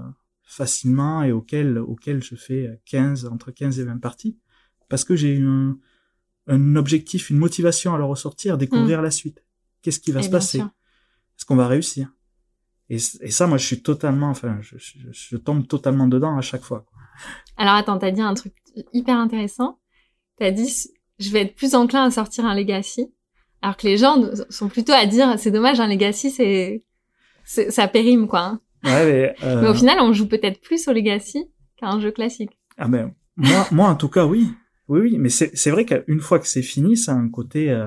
facilement 0.48 1.22
et 1.22 1.30
auxquels 1.32 1.78
auxquels 1.78 2.22
je 2.22 2.34
fais 2.34 2.80
15 2.86 3.26
entre 3.26 3.50
15 3.50 3.78
et 3.80 3.84
20 3.84 3.98
parties 3.98 4.36
parce 4.88 5.04
que 5.04 5.14
j'ai 5.14 5.34
eu 5.34 5.46
un, 5.46 5.78
un 6.46 6.76
objectif, 6.76 7.28
une 7.30 7.36
motivation 7.38 7.94
à 7.94 7.98
le 7.98 8.04
ressortir, 8.04 8.56
découvrir 8.56 9.02
la 9.02 9.10
suite. 9.10 9.44
Qu'est-ce 9.82 10.00
qui 10.00 10.10
va 10.12 10.20
Et 10.20 10.22
se 10.24 10.30
passer? 10.30 10.58
Est-ce 10.60 11.44
qu'on 11.44 11.56
va 11.56 11.68
réussir? 11.68 12.10
Et, 12.88 12.96
et 12.96 13.30
ça, 13.30 13.46
moi, 13.46 13.58
je 13.58 13.66
suis 13.66 13.82
totalement, 13.82 14.30
enfin, 14.30 14.58
je, 14.62 14.78
je, 14.78 14.96
je 15.12 15.36
tombe 15.36 15.66
totalement 15.68 16.08
dedans 16.08 16.38
à 16.38 16.40
chaque 16.40 16.62
fois. 16.62 16.86
quoi. 16.88 16.98
Alors 17.58 17.74
attends, 17.74 17.98
t'as 17.98 18.10
dit 18.10 18.22
un 18.22 18.32
truc 18.34 18.54
hyper 18.94 19.16
intéressant. 19.18 19.78
T'as 20.38 20.50
dit, 20.50 20.72
je 21.18 21.30
vais 21.30 21.42
être 21.42 21.54
plus 21.54 21.74
enclin 21.74 22.04
à 22.04 22.10
sortir 22.10 22.46
un 22.46 22.54
legacy. 22.54 23.12
Alors 23.60 23.76
que 23.76 23.86
les 23.86 23.98
gens 23.98 24.16
sont 24.48 24.68
plutôt 24.68 24.92
à 24.92 25.04
dire, 25.04 25.38
c'est 25.38 25.50
dommage, 25.50 25.80
un 25.80 25.88
legacy, 25.88 26.30
c'est, 26.30 26.84
c'est- 27.44 27.70
ça 27.70 27.88
périme, 27.88 28.26
quoi. 28.26 28.40
hein. 28.40 28.60
Ouais, 28.84 29.04
mais, 29.04 29.34
euh, 29.44 29.62
Mais 29.62 29.68
au 29.68 29.74
final, 29.74 29.98
on 30.00 30.12
joue 30.12 30.28
peut-être 30.28 30.60
plus 30.60 30.86
au 30.88 30.92
legacy 30.92 31.50
qu'à 31.76 31.86
un 31.88 32.00
jeu 32.00 32.10
classique. 32.12 32.58
Ah 32.76 32.88
ben 32.88 33.12
moi, 33.36 33.66
moi 33.72 33.88
en 33.88 33.96
tout 33.96 34.08
cas 34.08 34.24
oui, 34.24 34.48
oui 34.88 35.00
oui. 35.00 35.18
Mais 35.18 35.28
c'est 35.30 35.56
c'est 35.56 35.70
vrai 35.70 35.84
qu'une 35.84 36.20
fois 36.20 36.38
que 36.38 36.46
c'est 36.46 36.62
fini, 36.62 36.96
ça 36.96 37.12
a 37.12 37.16
un 37.16 37.28
côté, 37.28 37.70
euh, 37.70 37.86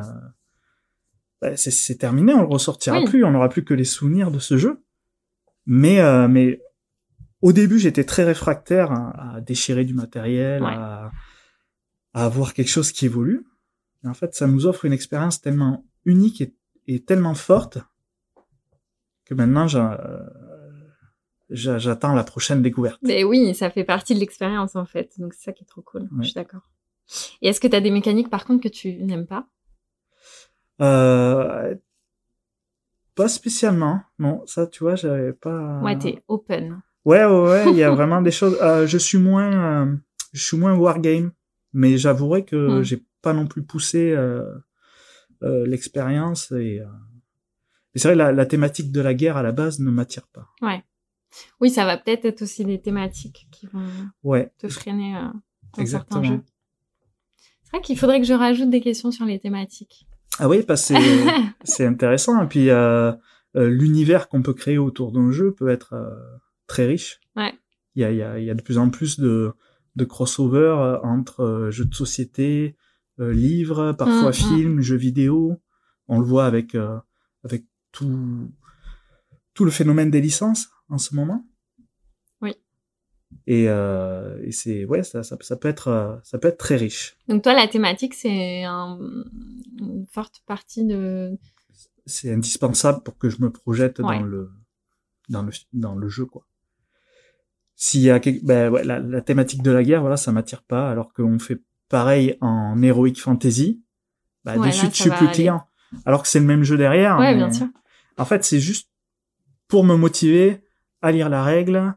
bah, 1.42 1.56
c'est 1.58 1.96
terminé, 1.98 2.34
on 2.34 2.42
le 2.42 2.48
ressortira 2.48 3.00
Oui. 3.00 3.06
plus, 3.06 3.24
on 3.24 3.32
n'aura 3.32 3.50
plus 3.50 3.64
que 3.64 3.74
les 3.74 3.84
souvenirs 3.86 4.32
de 4.32 4.40
ce 4.40 4.58
jeu. 4.58 4.84
Mais 5.66 6.00
euh, 6.02 6.28
mais 6.28 6.62
au 7.42 7.54
début, 7.54 7.80
j'étais 7.80 8.04
très 8.04 8.24
réfractaire 8.24 8.92
à, 8.92 9.36
à 9.36 9.42
déchirer 9.42 9.86
du 9.86 9.94
matériel, 9.94 10.62
Ouais. 10.62 10.74
à, 10.74 11.12
à 12.14 12.26
avoir 12.26 12.54
quelque 12.54 12.68
chose 12.70 12.92
qui 12.92 13.06
évolue. 13.06 13.46
Et 14.04 14.08
en 14.08 14.14
fait, 14.14 14.34
ça 14.36 14.46
nous 14.48 14.66
offre 14.68 14.86
une 14.86 14.94
expérience 14.94 15.42
tellement 15.42 15.86
unique 16.06 16.42
et, 16.42 16.54
et 16.88 17.04
tellement 17.04 17.36
forte 17.36 17.78
que 19.26 19.34
maintenant, 19.34 19.68
j'a- 19.68 20.00
euh, 20.02 20.20
j'attends 21.52 22.14
la 22.14 22.24
prochaine 22.24 22.62
découverte. 22.62 23.00
Mais 23.04 23.24
oui, 23.24 23.54
ça 23.54 23.70
fait 23.70 23.84
partie 23.84 24.14
de 24.16 24.20
l'expérience, 24.20 24.76
en 24.76 24.86
fait. 24.86 25.14
Donc 25.20 25.34
c'est 25.34 25.44
ça 25.44 25.52
qui 25.52 25.64
est 25.64 25.68
trop 25.68 25.82
cool. 25.82 26.10
Je 26.20 26.24
suis 26.26 26.34
d'accord. 26.34 26.70
Et 27.42 27.50
est-ce 27.50 27.60
que 27.60 27.68
t'as 27.68 27.82
des 27.82 27.92
mécaniques, 27.92 28.30
par 28.30 28.46
contre, 28.46 28.64
que 28.64 28.70
tu 28.70 28.94
n'aimes 29.04 29.28
pas? 29.28 29.48
Euh, 30.82 31.76
pas 33.16 33.28
spécialement, 33.28 34.02
non. 34.20 34.44
Ça, 34.48 34.68
tu 34.68 34.84
vois, 34.84 34.96
j'avais 34.96 35.34
pas. 35.34 35.80
Ouais, 35.82 35.98
t'es 35.98 36.24
open. 36.28 36.82
Ouais, 37.06 37.26
ouais, 37.26 37.42
ouais. 37.50 37.66
Il 37.72 37.76
y 37.76 37.84
a 37.84 37.92
vraiment 37.96 38.22
des 38.22 38.32
choses. 38.32 38.58
Euh, 38.62 38.88
je 38.88 38.98
suis 38.98 39.18
moins, 39.18 39.86
euh, 39.86 39.96
je 40.34 40.44
suis 40.44 40.58
moins 40.58 40.74
wargame, 40.76 41.32
mais 41.74 41.98
j'avouerai 41.98 42.46
que 42.46 42.80
Mm. 42.80 42.84
j'ai 42.84 43.04
pas 43.22 43.34
non 43.34 43.46
plus 43.48 43.64
poussé 43.64 44.12
euh, 44.12 44.46
l'expérience 45.42 46.52
et. 46.54 46.82
et 47.94 48.00
c'est 48.00 48.08
vrai, 48.10 48.16
la, 48.16 48.32
la 48.32 48.46
thématique 48.46 48.92
de 48.92 49.02
la 49.02 49.14
guerre 49.14 49.38
à 49.38 49.44
la 49.44 49.52
base 49.52 49.80
ne 49.80 49.92
m'attire 49.92 50.28
pas. 50.28 50.48
Ouais. 50.62 50.84
Oui, 51.60 51.70
ça 51.70 51.86
va 51.86 51.98
peut-être 51.98 52.26
être 52.26 52.42
aussi 52.42 52.66
des 52.66 52.82
thématiques 52.82 53.48
qui 53.52 53.68
vont 53.68 53.86
Ouais. 54.24 54.52
te 54.58 54.68
freiner 54.68 55.16
euh, 55.16 55.22
dans 55.76 55.82
Exactement. 55.82 56.22
certains 56.22 56.36
jeux. 56.38 56.44
C'est 57.64 57.72
vrai 57.78 57.82
qu'il 57.82 57.98
faudrait 57.98 58.20
que 58.20 58.28
je 58.28 58.34
rajoute 58.34 58.70
des 58.70 58.82
questions 58.82 59.12
sur 59.12 59.26
les 59.26 59.40
thématiques. 59.40 60.08
Ah 60.40 60.50
oui, 60.50 60.64
parce 60.64 60.90
que 60.90 60.94
c'est 61.64 61.86
intéressant. 61.86 62.44
Et 62.44 62.48
puis 62.48 62.70
euh, 62.70 63.12
euh, 63.56 63.70
l'univers 63.70 64.28
qu'on 64.28 64.42
peut 64.42 64.54
créer 64.54 64.78
autour 64.78 65.12
d'un 65.12 65.32
jeu 65.32 65.54
peut 65.54 65.70
être 65.70 65.94
euh, 65.94 66.10
très 66.68 66.86
riche. 66.86 67.20
Ouais. 67.36 67.54
Il 67.96 68.02
y 68.02 68.06
a, 68.06 68.12
y, 68.12 68.22
a, 68.22 68.40
y 68.40 68.50
a 68.50 68.54
de 68.54 68.62
plus 68.62 68.78
en 68.78 68.90
plus 68.90 69.20
de, 69.20 69.54
de 69.96 70.06
crossover 70.06 70.98
entre 71.04 71.68
jeux 71.72 71.86
de 71.86 71.94
société, 71.94 72.76
livres, 73.18 73.92
parfois 73.92 74.30
Mm, 74.30 74.30
mm. 74.30 74.34
films, 74.34 74.82
jeux 74.82 74.96
vidéo. 74.98 75.62
On 76.08 76.20
le 76.20 76.26
voit 76.26 76.46
avec 76.46 76.76
avec 77.44 77.66
tout 77.92 78.50
tout 79.54 79.66
le 79.66 79.72
phénomène 79.72 80.10
des 80.10 80.22
licences 80.22 80.70
en 80.92 80.98
ce 81.00 81.16
moment? 81.16 81.44
Oui. 82.42 82.54
Et, 83.48 83.66
euh, 83.70 84.40
et 84.44 84.52
c'est 84.52 84.86
ouais 84.86 85.04
ça, 85.04 85.24
ça 85.24 85.38
ça 85.42 85.56
peut 85.56 85.68
être 85.70 85.88
euh, 85.88 86.16
ça 86.24 86.38
peut 86.38 86.50
être 86.50 86.58
très 86.58 86.76
riche. 86.76 87.16
Donc 87.28 87.42
toi, 87.44 87.54
la 87.54 87.68
thématique, 87.68 88.14
c'est 88.14 88.64
un- 88.66 89.00
une 89.80 90.06
forte 90.12 90.44
partie 90.46 90.86
de... 90.86 91.38
c'est 92.06 92.32
indispensable 92.34 93.02
pour 93.04 93.18
que 93.18 93.30
je 93.30 93.42
me 93.42 93.50
projette 93.52 94.00
Ouais. 94.00 94.20
dans 94.20 94.24
le 94.24 94.52
dans 95.30 95.44
le 95.44 95.52
dans 95.74 95.96
le 95.96 96.10
jeu 96.10 96.26
quoi. 96.26 96.46
S'il 97.76 98.02
y 98.02 98.12
a 98.12 98.20
quelque, 98.20 98.46
ben 98.46 98.70
ouais, 98.70 98.84
la, 98.84 99.00
la 99.00 99.22
thématique 99.22 99.64
de 99.64 99.72
la 99.72 99.84
guerre 99.84 100.02
voilà 100.02 100.18
ça 100.18 100.32
m'attire 100.32 100.62
pas 100.62 100.90
alors 100.92 101.14
qu'on 101.14 101.40
fait 101.40 101.60
pareil 101.90 102.38
en 102.42 102.80
heroic 102.84 103.16
fantasy 103.16 103.82
bah 104.44 104.54
Ouais, 104.54 104.60
de 104.60 104.66
là, 104.66 104.72
suite 104.72 104.96
je 104.96 105.02
suis 105.02 105.10
plus 105.10 105.26
aller. 105.26 105.34
client 105.36 105.64
alors 106.06 106.22
que 106.22 106.28
c'est 106.28 106.40
le 106.40 106.46
même 106.46 106.64
jeu 106.64 106.78
derrière 106.78 107.18
ouais, 107.18 107.32
mais 107.32 107.38
bien 107.38 107.52
sûr. 107.52 107.68
en 108.18 108.26
fait 108.26 108.44
c'est 108.44 108.60
juste 108.60 108.90
pour 109.68 109.84
me 109.84 109.96
motiver 109.96 110.64
à 111.02 111.12
lire 111.12 111.30
la 111.30 111.44
règle 111.44 111.96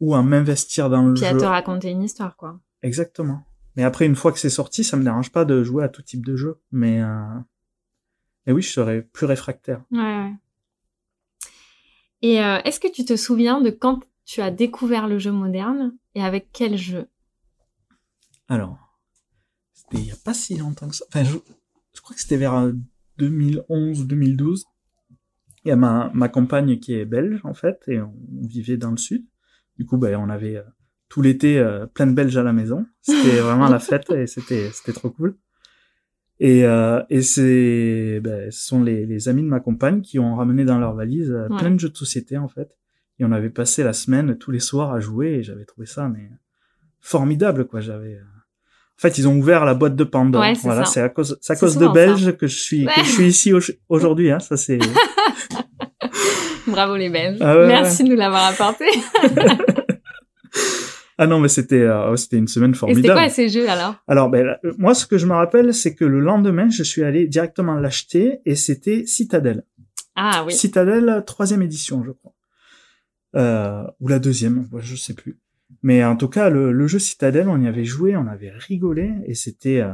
ou 0.00 0.14
à 0.14 0.22
m'investir 0.22 0.88
dans 0.90 1.02
le 1.02 1.14
Puis 1.14 1.24
à 1.26 1.32
jeu 1.32 1.38
te 1.38 1.44
raconter 1.44 1.90
une 1.90 2.02
histoire, 2.02 2.36
quoi. 2.36 2.58
exactement 2.82 3.44
mais 3.76 3.84
après 3.84 4.04
une 4.06 4.16
fois 4.16 4.32
que 4.32 4.38
c'est 4.38 4.50
sorti 4.50 4.82
ça 4.84 4.96
me 4.96 5.04
dérange 5.04 5.30
pas 5.30 5.44
de 5.44 5.62
jouer 5.62 5.84
à 5.84 5.88
tout 5.88 6.02
type 6.02 6.24
de 6.26 6.36
jeu 6.36 6.60
mais 6.72 7.00
euh... 7.02 7.24
mais 8.46 8.52
oui 8.52 8.62
je 8.62 8.70
serais 8.70 9.02
plus 9.02 9.26
réfractaire 9.26 9.82
Ouais, 9.92 9.98
ouais. 10.00 10.32
Et 12.22 12.42
euh, 12.42 12.58
est-ce 12.64 12.80
que 12.80 12.88
tu 12.90 13.04
te 13.04 13.16
souviens 13.16 13.60
de 13.60 13.70
quand 13.70 14.00
tu 14.26 14.42
as 14.42 14.50
découvert 14.50 15.08
le 15.08 15.18
jeu 15.18 15.32
moderne 15.32 15.96
et 16.14 16.22
avec 16.22 16.50
quel 16.52 16.76
jeu? 16.76 17.08
Alors, 18.48 18.76
c'était 19.72 19.98
il 19.98 20.06
y 20.06 20.12
a 20.12 20.16
pas 20.22 20.34
si 20.34 20.56
longtemps 20.56 20.88
que 20.88 20.96
ça. 20.96 21.04
Enfin, 21.08 21.24
je, 21.24 21.38
je 21.94 22.00
crois 22.02 22.14
que 22.14 22.20
c'était 22.20 22.36
vers 22.36 22.54
euh, 22.54 22.72
2011 23.18 24.02
ou 24.02 24.04
2012. 24.04 24.66
Il 25.64 25.68
y 25.68 25.72
a 25.72 25.76
ma, 25.76 26.10
ma 26.14 26.28
compagne 26.28 26.78
qui 26.78 26.94
est 26.94 27.04
belge, 27.04 27.40
en 27.44 27.54
fait, 27.54 27.82
et 27.86 28.00
on 28.00 28.12
vivait 28.46 28.76
dans 28.78 28.90
le 28.90 28.96
sud. 28.96 29.24
Du 29.78 29.84
coup, 29.86 29.98
ben, 29.98 30.16
on 30.16 30.28
avait 30.30 30.56
euh, 30.56 30.62
tout 31.08 31.20
l'été 31.22 31.58
euh, 31.58 31.86
plein 31.86 32.06
de 32.06 32.12
Belges 32.12 32.36
à 32.36 32.42
la 32.42 32.52
maison. 32.52 32.86
C'était 33.02 33.40
vraiment 33.40 33.68
la 33.68 33.78
fête 33.78 34.10
et 34.10 34.26
c'était, 34.26 34.70
c'était 34.72 34.92
trop 34.92 35.10
cool. 35.10 35.36
Et, 36.38 36.64
euh, 36.64 37.02
et 37.10 37.20
c'est, 37.20 38.20
ben, 38.22 38.50
ce 38.50 38.66
sont 38.66 38.82
les, 38.82 39.04
les 39.04 39.28
amis 39.28 39.42
de 39.42 39.48
ma 39.48 39.60
compagne 39.60 40.00
qui 40.00 40.18
ont 40.18 40.34
ramené 40.36 40.64
dans 40.64 40.78
leur 40.78 40.94
valise 40.94 41.30
euh, 41.30 41.48
Ouais. 41.48 41.58
plein 41.58 41.70
de 41.70 41.78
jeux 41.78 41.90
de 41.90 41.96
société 41.96 42.38
en 42.38 42.48
fait. 42.48 42.78
Et 43.18 43.24
on 43.26 43.32
avait 43.32 43.50
passé 43.50 43.82
la 43.82 43.92
semaine 43.92 44.38
tous 44.38 44.50
les 44.50 44.60
soirs 44.60 44.92
à 44.92 45.00
jouer 45.00 45.34
et 45.34 45.42
j'avais 45.42 45.66
trouvé 45.66 45.86
ça 45.86 46.08
mais 46.08 46.30
formidable 47.00 47.66
quoi. 47.66 47.80
J'avais. 47.80 48.14
euh, 48.14 48.22
En 48.22 49.00
fait, 49.00 49.18
ils 49.18 49.28
ont 49.28 49.36
ouvert 49.36 49.66
la 49.66 49.74
boîte 49.74 49.96
de 49.96 50.04
Pandore. 50.04 50.40
Ouais, 50.40 50.54
c'est 50.54 50.62
voilà, 50.62 50.84
c'est 50.86 51.02
à 51.02 51.08
cause, 51.10 51.38
c'est 51.42 51.52
à 51.52 51.56
cause 51.56 51.76
de 51.76 51.86
Belges 51.92 52.36
que 52.38 52.46
je 52.46 52.58
suis, 52.58 52.86
que 52.86 53.00
je 53.04 53.10
suis 53.10 53.26
ici 53.26 53.52
au- 53.52 53.60
aujourd'hui. 53.90 54.30
Hein, 54.30 54.38
ça 54.40 54.56
c'est. 54.56 54.78
Bravo 56.66 56.96
les 56.96 57.08
Belges. 57.10 57.38
Ah 57.40 57.56
ouais, 57.58 57.66
Merci 57.66 58.04
de 58.04 58.10
nous 58.10 58.16
l'avoir 58.16 58.44
apporté. 58.46 58.84
ah 61.18 61.26
non, 61.26 61.40
mais 61.40 61.48
c'était, 61.48 61.82
euh, 61.82 62.16
c'était 62.16 62.38
une 62.38 62.48
semaine 62.48 62.70
Et 62.70 62.74
c'était 62.74 62.78
formidable. 62.92 63.20
quoi 63.20 63.28
ces 63.28 63.48
jeux 63.48 63.68
alors? 63.68 63.96
Alors, 64.08 64.30
ben, 64.30 64.46
là, 64.46 64.58
moi, 64.78 64.94
ce 64.94 65.06
que 65.06 65.18
je 65.18 65.26
me 65.26 65.32
rappelle, 65.34 65.74
c'est 65.74 65.94
que 65.94 66.04
le 66.04 66.20
lendemain, 66.20 66.68
je 66.70 66.82
suis 66.82 67.02
allé 67.02 67.26
directement 67.26 67.74
l'acheter 67.74 68.40
et 68.46 68.54
c'était 68.54 69.04
Citadel. 69.06 69.64
Ah 70.16 70.44
oui. 70.46 70.52
Citadel, 70.52 71.22
troisième 71.26 71.62
édition, 71.62 72.02
je 72.04 72.10
crois. 72.12 72.34
Euh, 73.36 73.84
ou 74.00 74.08
la 74.08 74.18
deuxième, 74.18 74.68
je 74.78 74.96
sais 74.96 75.14
plus. 75.14 75.38
Mais 75.82 76.04
en 76.04 76.16
tout 76.16 76.28
cas, 76.28 76.50
le, 76.50 76.72
le 76.72 76.86
jeu 76.88 76.98
Citadel, 76.98 77.48
on 77.48 77.60
y 77.60 77.68
avait 77.68 77.84
joué, 77.84 78.16
on 78.16 78.26
avait 78.26 78.50
rigolé 78.50 79.12
et 79.24 79.34
c'était, 79.34 79.80
euh, 79.80 79.92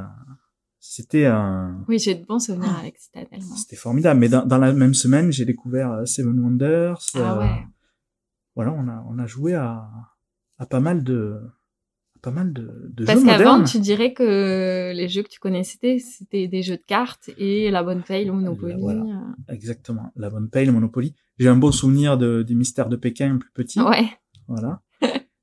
c'était 0.91 1.27
un, 1.27 1.85
Oui, 1.89 1.99
j'ai 1.99 2.15
de 2.15 2.25
bons 2.25 2.39
souvenirs 2.39 2.77
avec 2.79 2.99
Citadel. 2.99 3.41
c'était 3.57 3.77
formidable. 3.77 4.21
Mais 4.21 4.29
dans, 4.29 4.45
dans 4.47 4.59
la 4.59 4.73
même 4.73 4.95
semaine, 4.95 5.33
j'ai 5.33 5.45
découvert 5.45 5.93
euh, 5.93 6.05
Seven 6.05 6.39
Wonders. 6.39 6.99
Ah 7.15 7.19
euh, 7.19 7.41
ouais. 7.41 7.67
Voilà, 8.55 8.73
on 8.73 8.89
a, 8.89 9.05
on 9.09 9.19
a 9.19 9.27
joué 9.27 9.55
à, 9.55 9.87
à 10.59 10.67
pas 10.67 10.81
mal 10.81 11.05
de, 11.05 11.39
à 12.17 12.19
pas 12.23 12.31
mal 12.31 12.53
de, 12.53 12.91
de 12.95 13.05
Parce 13.05 13.21
jeux 13.21 13.27
qu'avant, 13.27 13.63
tu 13.65 13.79
dirais 13.81 14.15
que 14.15 14.93
les 14.95 15.09
jeux 15.09 15.23
que 15.23 15.29
tu 15.29 15.39
connaissais, 15.41 15.99
c'était 15.99 16.49
des 16.49 16.63
jeux 16.63 16.77
de 16.79 16.85
cartes 16.87 17.29
et 17.37 17.71
la 17.71 17.83
bonne 17.83 18.03
paye, 18.03 18.25
le 18.25 18.33
Monopoly. 18.33 18.75
Voilà. 18.79 19.03
euh. 19.03 19.53
Exactement. 19.53 20.11
La 20.17 20.31
bonne 20.31 20.49
paye, 20.49 20.65
le 20.67 20.73
Monopoly. 20.73 21.15
J'ai 21.39 21.49
un 21.49 21.57
beau 21.57 21.71
souvenir 21.73 22.17
de, 22.17 22.43
des 22.43 22.55
mystères 22.55 22.89
de 22.89 22.97
Pékin 22.97 23.37
plus 23.39 23.51
petit. 23.53 23.81
Ouais. 23.81 24.09
Voilà. 24.49 24.81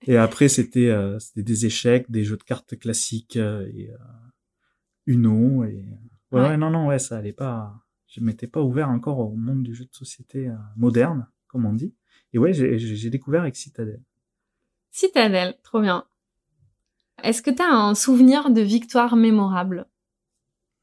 Et 0.06 0.18
après, 0.18 0.50
c'était 0.50 0.90
euh, 0.90 1.18
c'était 1.20 1.44
des 1.44 1.66
échecs, 1.66 2.12
des 2.12 2.24
jeux 2.26 2.36
de 2.36 2.44
cartes 2.44 2.78
classiques 2.78 3.38
euh, 3.38 3.66
et 3.74 3.90
euh, 3.90 3.98
Uno. 5.06 5.64
Et... 5.66 5.86
Ouais, 6.32 6.42
Ouais. 6.42 6.58
non, 6.58 6.70
non, 6.72 6.88
ouais, 6.88 7.00
ça 7.00 7.18
allait 7.18 7.34
pas. 7.34 7.74
Je 8.08 8.22
m'étais 8.22 8.48
pas 8.48 8.62
ouvert 8.62 8.90
encore 8.90 9.20
au 9.20 9.36
monde 9.36 9.64
du 9.64 9.74
jeu 9.76 9.86
de 9.86 9.94
société 9.94 10.48
euh, 10.50 10.56
moderne, 10.78 11.28
comme 11.48 11.66
on 11.66 11.74
dit. 11.74 11.96
Et 12.34 12.38
ouais, 12.40 12.54
j'ai- 12.54 13.10
découvert 13.10 13.42
avec 13.42 13.56
Citadel. 13.56 14.02
Citadel, 14.92 15.58
trop 15.64 15.82
bien. 15.82 16.06
Est-ce 17.24 17.42
que 17.42 17.52
tu 17.52 17.62
as 17.62 17.72
un 17.74 17.96
souvenir 17.96 18.50
de 18.52 18.62
victoire 18.62 19.16
mémorable? 19.16 19.88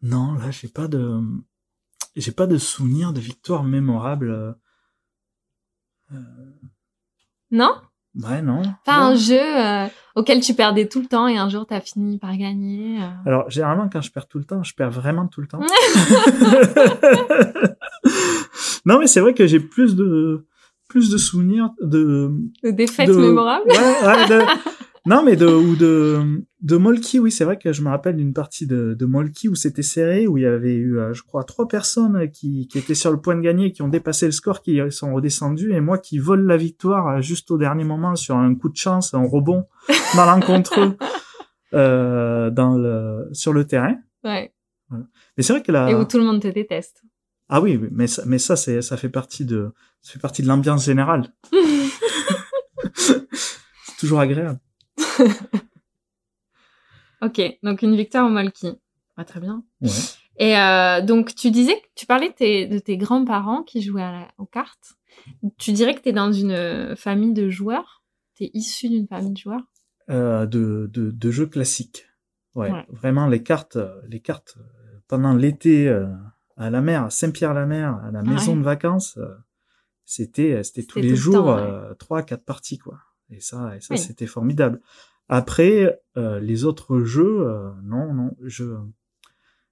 Non, 0.03 0.33
là, 0.35 0.51
j'ai 0.51 0.69
pas 0.69 0.89
de, 0.89 1.21
j'ai 2.17 2.33
pas 2.33 2.47
de 2.47 2.57
souvenir 2.59 3.13
de 3.13 3.21
victoire 3.21 3.63
mémorable. 3.65 4.31
euh, 6.13 6.15
Non? 7.51 7.75
Ouais, 8.17 8.43
non. 8.43 8.63
Pas 8.85 8.97
un 8.97 9.15
jeu 9.15 9.39
euh, 9.41 9.87
auquel 10.17 10.41
tu 10.41 10.55
perdais 10.55 10.89
tout 10.89 11.01
le 11.01 11.07
temps 11.07 11.29
et 11.29 11.37
un 11.39 11.49
jour 11.49 11.65
tu 11.67 11.75
as 11.75 11.81
fini 11.81 12.19
par 12.19 12.37
gagner 12.37 13.01
euh. 13.01 13.07
Alors, 13.25 13.49
généralement, 13.51 13.89
quand 13.89 14.01
je 14.01 14.11
perds 14.11 14.27
tout 14.27 14.39
le 14.39 14.45
temps, 14.45 14.65
je 14.65 14.75
perds 14.75 14.91
vraiment 14.91 15.29
tout 15.29 15.41
le 15.41 15.47
temps. 15.47 15.61
non, 18.87 18.99
mais 18.99 19.07
c'est 19.07 19.21
vrai 19.21 19.35
que 19.35 19.47
j'ai 19.47 19.61
plus 19.61 19.95
de, 19.95 20.47
plus 20.89 21.11
de 21.11 21.19
souvenirs 21.19 21.71
de, 21.81 22.31
De 22.63 22.71
défaites 22.71 23.09
de- 23.09 23.17
mémorables 23.17 23.71
Ouais, 23.71 24.07
ouais, 24.07 24.29
de- 24.29 24.45
non, 25.07 25.23
mais 25.25 25.37
de, 25.37 25.47
ou 25.47 25.77
de, 25.77 26.43
de 26.63 26.77
Molki, 26.77 27.19
oui, 27.19 27.33
c'est 27.33 27.45
vrai 27.45 27.59
que 27.59 27.73
je 27.73 27.83
me 27.83 27.89
rappelle 27.89 28.17
d'une 28.17 28.35
partie 28.35 28.67
de, 28.67 28.95
de 28.95 29.07
Molki 29.07 29.49
où 29.49 29.55
c'était 29.55 29.83
serré, 29.83 30.27
où 30.27 30.37
il 30.37 30.43
y 30.43 30.47
avait 30.47 30.75
eu, 30.75 30.99
euh, 30.99 31.15
je 31.15 31.23
crois, 31.23 31.45
trois 31.45 31.67
personnes 31.67 32.31
qui, 32.31 32.69
qui 32.69 32.79
étaient 32.79 32.95
sur 32.95 33.11
le 33.11 33.21
point 33.21 33.35
de 33.35 33.41
gagner, 33.41 33.73
qui 33.73 33.81
ont 33.81 33.89
dépassé 33.89 34.27
le 34.27 34.33
score, 34.33 34.61
qui 34.61 34.79
sont 34.91 35.15
redescendues, 35.15 35.73
et 35.73 35.81
moi 35.81 35.97
qui 35.97 36.19
vole 36.19 36.45
la 36.45 36.59
victoire 36.59 37.09
euh, 37.09 37.21
juste 37.23 37.51
au 37.51 37.57
dernier 37.57 37.85
moment 37.85 38.15
sur 38.15 38.37
un 38.37 38.55
coup 38.55 38.69
de 38.69 38.77
chance, 38.77 39.15
un 39.15 39.27
rebond 39.27 39.67
malencontreux, 40.17 40.97
euh, 41.73 42.51
dans 42.51 42.77
le, 42.77 43.29
sur 43.33 43.55
le 43.55 43.65
terrain. 43.67 43.97
Ouais. 44.23 44.53
Mais 44.91 45.43
c'est 45.43 45.55
vrai 45.55 45.63
que 45.63 45.73
la, 45.73 45.91
Et 45.91 45.95
où 45.95 46.05
tout 46.05 46.19
le 46.19 46.25
monde 46.25 46.43
te 46.43 46.49
déteste. 46.49 47.03
ah 47.49 47.63
oui, 47.63 47.79
oui, 47.81 47.89
mais 47.91 48.07
ça, 48.07 48.23
mais 48.27 48.39
ça, 48.39 48.57
c'est, 48.57 48.83
ça 48.83 48.99
fait 48.99 49.09
partie 49.09 49.47
de, 49.47 49.71
ça 50.03 50.13
fait 50.13 50.19
partie 50.19 50.43
de 50.43 50.49
l'ambiance 50.49 50.85
générale. 50.85 51.33
c'est 52.95 53.97
toujours 53.99 54.21
agréable. 54.21 54.59
Ok, 57.23 57.59
donc 57.63 57.83
une 57.83 57.97
victoire 57.97 58.27
au 58.27 58.31
Molki. 58.31 58.73
Ah, 59.17 59.25
très 59.25 59.41
bien. 59.41 59.65
Ouais. 59.81 59.89
Et 60.37 60.57
euh, 60.59 61.03
donc 61.03 61.35
tu 61.35 61.51
disais 61.51 61.75
tu 61.95 62.07
parlais 62.07 62.29
de 62.31 62.35
tes, 62.35 62.67
de 62.67 62.79
tes 62.79 62.97
grands-parents 62.97 63.63
qui 63.63 63.83
jouaient 63.83 64.03
à 64.03 64.13
la- 64.13 64.29
aux 64.39 64.47
cartes. 64.47 64.95
Tu 65.59 65.73
dirais 65.73 65.95
que 65.95 66.01
tu 66.01 66.09
es 66.11 66.13
dans 66.13 66.33
une 66.33 66.95
famille 66.97 67.35
de 67.35 67.51
joueurs? 67.51 68.03
Tu 68.37 68.45
es 68.45 68.51
issu 68.55 68.89
d'une 68.89 69.07
famille 69.07 69.33
de 69.33 69.39
joueurs? 69.39 69.65
Euh, 70.09 70.47
de, 70.47 70.89
de, 70.93 71.11
de 71.11 71.31
jeux 71.31 71.47
classiques. 71.47 72.07
Ouais, 72.55 72.73
Ouais. 72.73 72.87
Vraiment, 72.89 73.27
les 73.27 73.43
cartes, 73.43 73.77
euh, 73.77 74.01
les 74.09 74.21
cartes, 74.21 74.57
euh, 74.59 74.99
pendant 75.09 75.35
l'été, 75.35 75.89
euh, 75.89 76.07
à 76.57 76.71
la 76.71 76.81
mer, 76.81 77.05
à 77.05 77.11
Saint-Pierre-la-Mer, 77.11 77.97
à 78.03 78.11
la 78.11 78.23
maison 78.23 78.53
Ouais. 78.53 78.59
de 78.59 78.65
vacances, 78.65 79.19
euh, 79.19 79.35
c'était, 80.05 80.55
euh, 80.55 80.63
c'était 80.63 80.85
tous 80.85 80.99
les 81.01 81.11
tout 81.11 81.17
jours, 81.17 81.51
euh, 81.51 81.95
trois, 81.95 82.23
quatre 82.23 82.45
parties, 82.45 82.79
quoi. 82.79 82.99
Et 83.31 83.41
ça, 83.41 83.77
et 83.77 83.81
ça, 83.81 83.95
c'était 83.97 84.27
formidable. 84.27 84.81
Après, 85.33 86.01
euh, 86.17 86.41
les 86.41 86.65
autres 86.65 87.03
jeux, 87.03 87.47
euh, 87.47 87.71
non, 87.85 88.13
non, 88.13 88.37
je, 88.43 88.65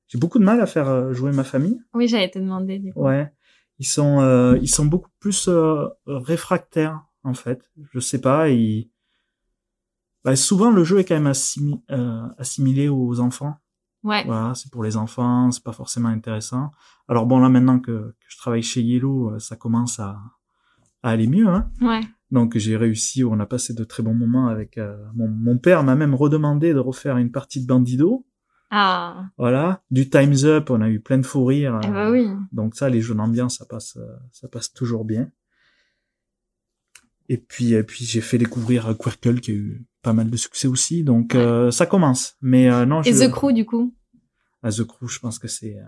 j'ai 0.06 0.16
beaucoup 0.16 0.38
de 0.38 0.44
mal 0.44 0.60
à 0.60 0.66
faire 0.66 0.88
euh, 0.88 1.12
jouer 1.12 1.32
ma 1.32 1.42
famille. 1.42 1.80
Oui, 1.94 2.06
j'allais 2.06 2.30
te 2.30 2.38
demander 2.38 2.78
du 2.78 2.92
coup. 2.92 3.00
Ouais, 3.00 3.32
ils 3.80 3.86
sont, 3.86 4.20
euh, 4.20 4.56
ils 4.62 4.68
sont 4.68 4.86
beaucoup 4.86 5.10
plus 5.18 5.48
euh, 5.48 5.88
réfractaires 6.06 7.02
en 7.24 7.34
fait. 7.34 7.68
Je 7.92 7.98
sais 7.98 8.20
pas, 8.20 8.50
ils... 8.50 8.88
bah, 10.24 10.36
souvent 10.36 10.70
le 10.70 10.84
jeu 10.84 11.00
est 11.00 11.04
quand 11.04 11.16
même 11.20 11.32
assimi- 11.32 11.82
euh, 11.90 12.22
assimilé 12.38 12.88
aux 12.88 13.18
enfants. 13.18 13.56
Ouais. 14.04 14.24
Voilà, 14.24 14.54
c'est 14.54 14.70
pour 14.70 14.84
les 14.84 14.96
enfants, 14.96 15.50
c'est 15.50 15.64
pas 15.64 15.72
forcément 15.72 16.08
intéressant. 16.08 16.70
Alors 17.08 17.26
bon 17.26 17.40
là 17.40 17.48
maintenant 17.48 17.80
que, 17.80 17.90
que 18.20 18.26
je 18.28 18.36
travaille 18.36 18.62
chez 18.62 18.80
Yellow, 18.80 19.36
ça 19.40 19.56
commence 19.56 19.98
à, 19.98 20.20
à 21.02 21.10
aller 21.10 21.26
mieux. 21.26 21.48
Hein. 21.48 21.68
Ouais. 21.80 22.02
Donc 22.30 22.56
j'ai 22.58 22.76
réussi, 22.76 23.24
on 23.24 23.40
a 23.40 23.46
passé 23.46 23.72
de 23.74 23.84
très 23.84 24.02
bons 24.02 24.14
moments 24.14 24.48
avec 24.48 24.76
euh, 24.78 24.96
mon, 25.14 25.28
mon 25.28 25.56
père 25.58 25.82
m'a 25.82 25.94
même 25.94 26.14
redemandé 26.14 26.74
de 26.74 26.78
refaire 26.78 27.16
une 27.16 27.30
partie 27.30 27.60
de 27.62 27.66
Bandido. 27.66 28.26
Ah, 28.70 29.24
Voilà, 29.38 29.82
du 29.90 30.10
Times 30.10 30.44
Up, 30.44 30.68
on 30.70 30.82
a 30.82 30.90
eu 30.90 31.00
plein 31.00 31.16
de 31.18 31.24
fou 31.24 31.46
rires. 31.46 31.80
eh 31.82 31.86
euh, 31.86 31.90
bah 31.90 32.10
oui. 32.10 32.28
donc 32.52 32.74
ça, 32.74 32.90
les 32.90 33.00
jeux 33.00 33.14
d'ambiance, 33.14 33.56
ça 33.58 33.64
passe, 33.64 33.96
euh, 33.96 34.06
ça 34.30 34.46
passe 34.46 34.74
toujours 34.74 35.06
bien. 35.06 35.30
Et 37.30 37.38
puis, 37.38 37.72
et 37.74 37.82
puis 37.82 38.04
j'ai 38.04 38.20
fait 38.20 38.36
découvrir 38.38 38.88
euh, 38.88 38.94
Quirkle 38.94 39.40
qui 39.40 39.50
a 39.50 39.54
eu 39.54 39.86
pas 40.02 40.12
mal 40.12 40.28
de 40.30 40.36
succès 40.36 40.68
aussi. 40.68 41.04
Donc 41.04 41.34
euh, 41.34 41.70
ça 41.70 41.86
commence. 41.86 42.36
Mais 42.42 42.70
euh, 42.70 42.84
non, 42.86 43.02
Et 43.02 43.12
je... 43.12 43.24
The 43.24 43.30
Crew 43.30 43.52
du 43.52 43.64
coup? 43.64 43.94
Ah, 44.62 44.70
The 44.70 44.84
Crew, 44.84 45.06
je 45.08 45.18
pense 45.20 45.38
que 45.38 45.48
c'est, 45.48 45.78
euh, 45.78 45.82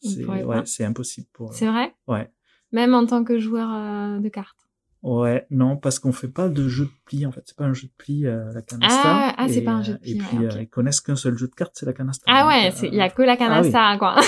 c'est, 0.00 0.24
ouais, 0.26 0.64
impossible 0.84 1.28
pour. 1.32 1.54
C'est 1.54 1.66
vrai? 1.66 1.94
Ouais, 2.06 2.30
Même 2.72 2.92
en 2.94 3.06
tant 3.06 3.24
que 3.24 3.38
joueur 3.38 3.70
euh, 3.72 4.18
de 4.18 4.28
cartes 4.28 4.65
ouais, 5.02 5.46
non, 5.50 5.76
parce 5.76 5.98
qu'on 5.98 6.12
fait 6.12 6.28
pas 6.28 6.48
de 6.48 6.68
jeu 6.68 6.84
de 6.86 6.90
pli 7.04 7.26
en 7.26 7.32
fait. 7.32 7.42
C'est 7.46 7.56
pas 7.56 7.64
un 7.64 7.74
jeu 7.74 7.86
de 7.88 7.92
pli 7.96 8.26
euh, 8.26 8.52
la 8.52 8.62
canasta. 8.62 9.02
Ah, 9.04 9.34
ah, 9.38 9.48
c'est 9.48 9.62
pas 9.62 9.72
un 9.72 9.80
euh, 9.80 9.84
jeu 9.84 9.92
de 9.94 9.98
pli, 9.98 10.12
Et 10.12 10.20
ouais, 10.20 10.26
puis 10.28 10.44
euh, 10.46 10.62
ils 10.62 10.68
connaissent 10.68 11.00
qu'un 11.00 11.16
seul 11.16 11.36
jeu 11.36 11.48
de 11.48 11.54
cartes, 11.54 11.72
c'est 11.74 11.86
la 11.86 11.92
canasta. 11.92 12.24
Ah 12.28 12.46
ouais, 12.48 12.68
euh, 12.72 12.88
il 12.90 12.94
y 12.94 13.00
a 13.00 13.08
que 13.10 13.22
la 13.22 13.36
canasta 13.36 13.96
quoi. 13.98 14.16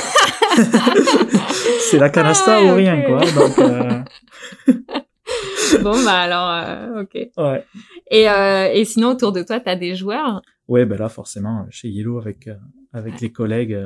c'est 1.90 1.98
la 1.98 2.10
canasta 2.10 2.58
Ah 2.58 2.62
ouais, 2.62 2.70
ou 2.70 2.74
rien 2.74 3.00
ok. 3.00 3.06
quoi. 3.06 3.20
Donc 3.32 3.58
bon 5.82 6.04
bah 6.04 6.20
alors, 6.20 6.50
euh, 6.50 7.02
ok. 7.02 7.14
ouais. 7.36 7.64
Et, 8.10 8.28
euh, 8.28 8.70
et 8.72 8.84
sinon 8.84 9.08
autour 9.10 9.32
de 9.32 9.42
toi, 9.42 9.60
t'as 9.60 9.76
des 9.76 9.94
joueurs? 9.94 10.40
Ouais, 10.66 10.84
ben 10.86 10.98
là, 10.98 11.08
forcément, 11.08 11.66
chez 11.70 11.88
Yellow, 11.88 12.18
avec, 12.18 12.48
avec 12.92 13.14
Ouais. 13.14 13.18
les 13.22 13.32
collègues, 13.32 13.78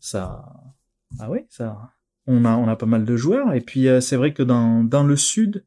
ça, 0.00 0.44
ah 1.20 1.30
oui, 1.30 1.40
ça, 1.48 1.76
on 2.26 2.44
a, 2.44 2.56
on 2.56 2.68
a 2.68 2.76
pas 2.76 2.86
mal 2.86 3.04
de 3.04 3.16
joueurs. 3.16 3.52
Et 3.54 3.60
puis, 3.60 3.88
euh, 3.88 4.00
c'est 4.00 4.16
vrai 4.16 4.32
que 4.32 4.42
dans, 4.42 4.82
dans 4.84 5.04
le 5.04 5.16
sud, 5.16 5.64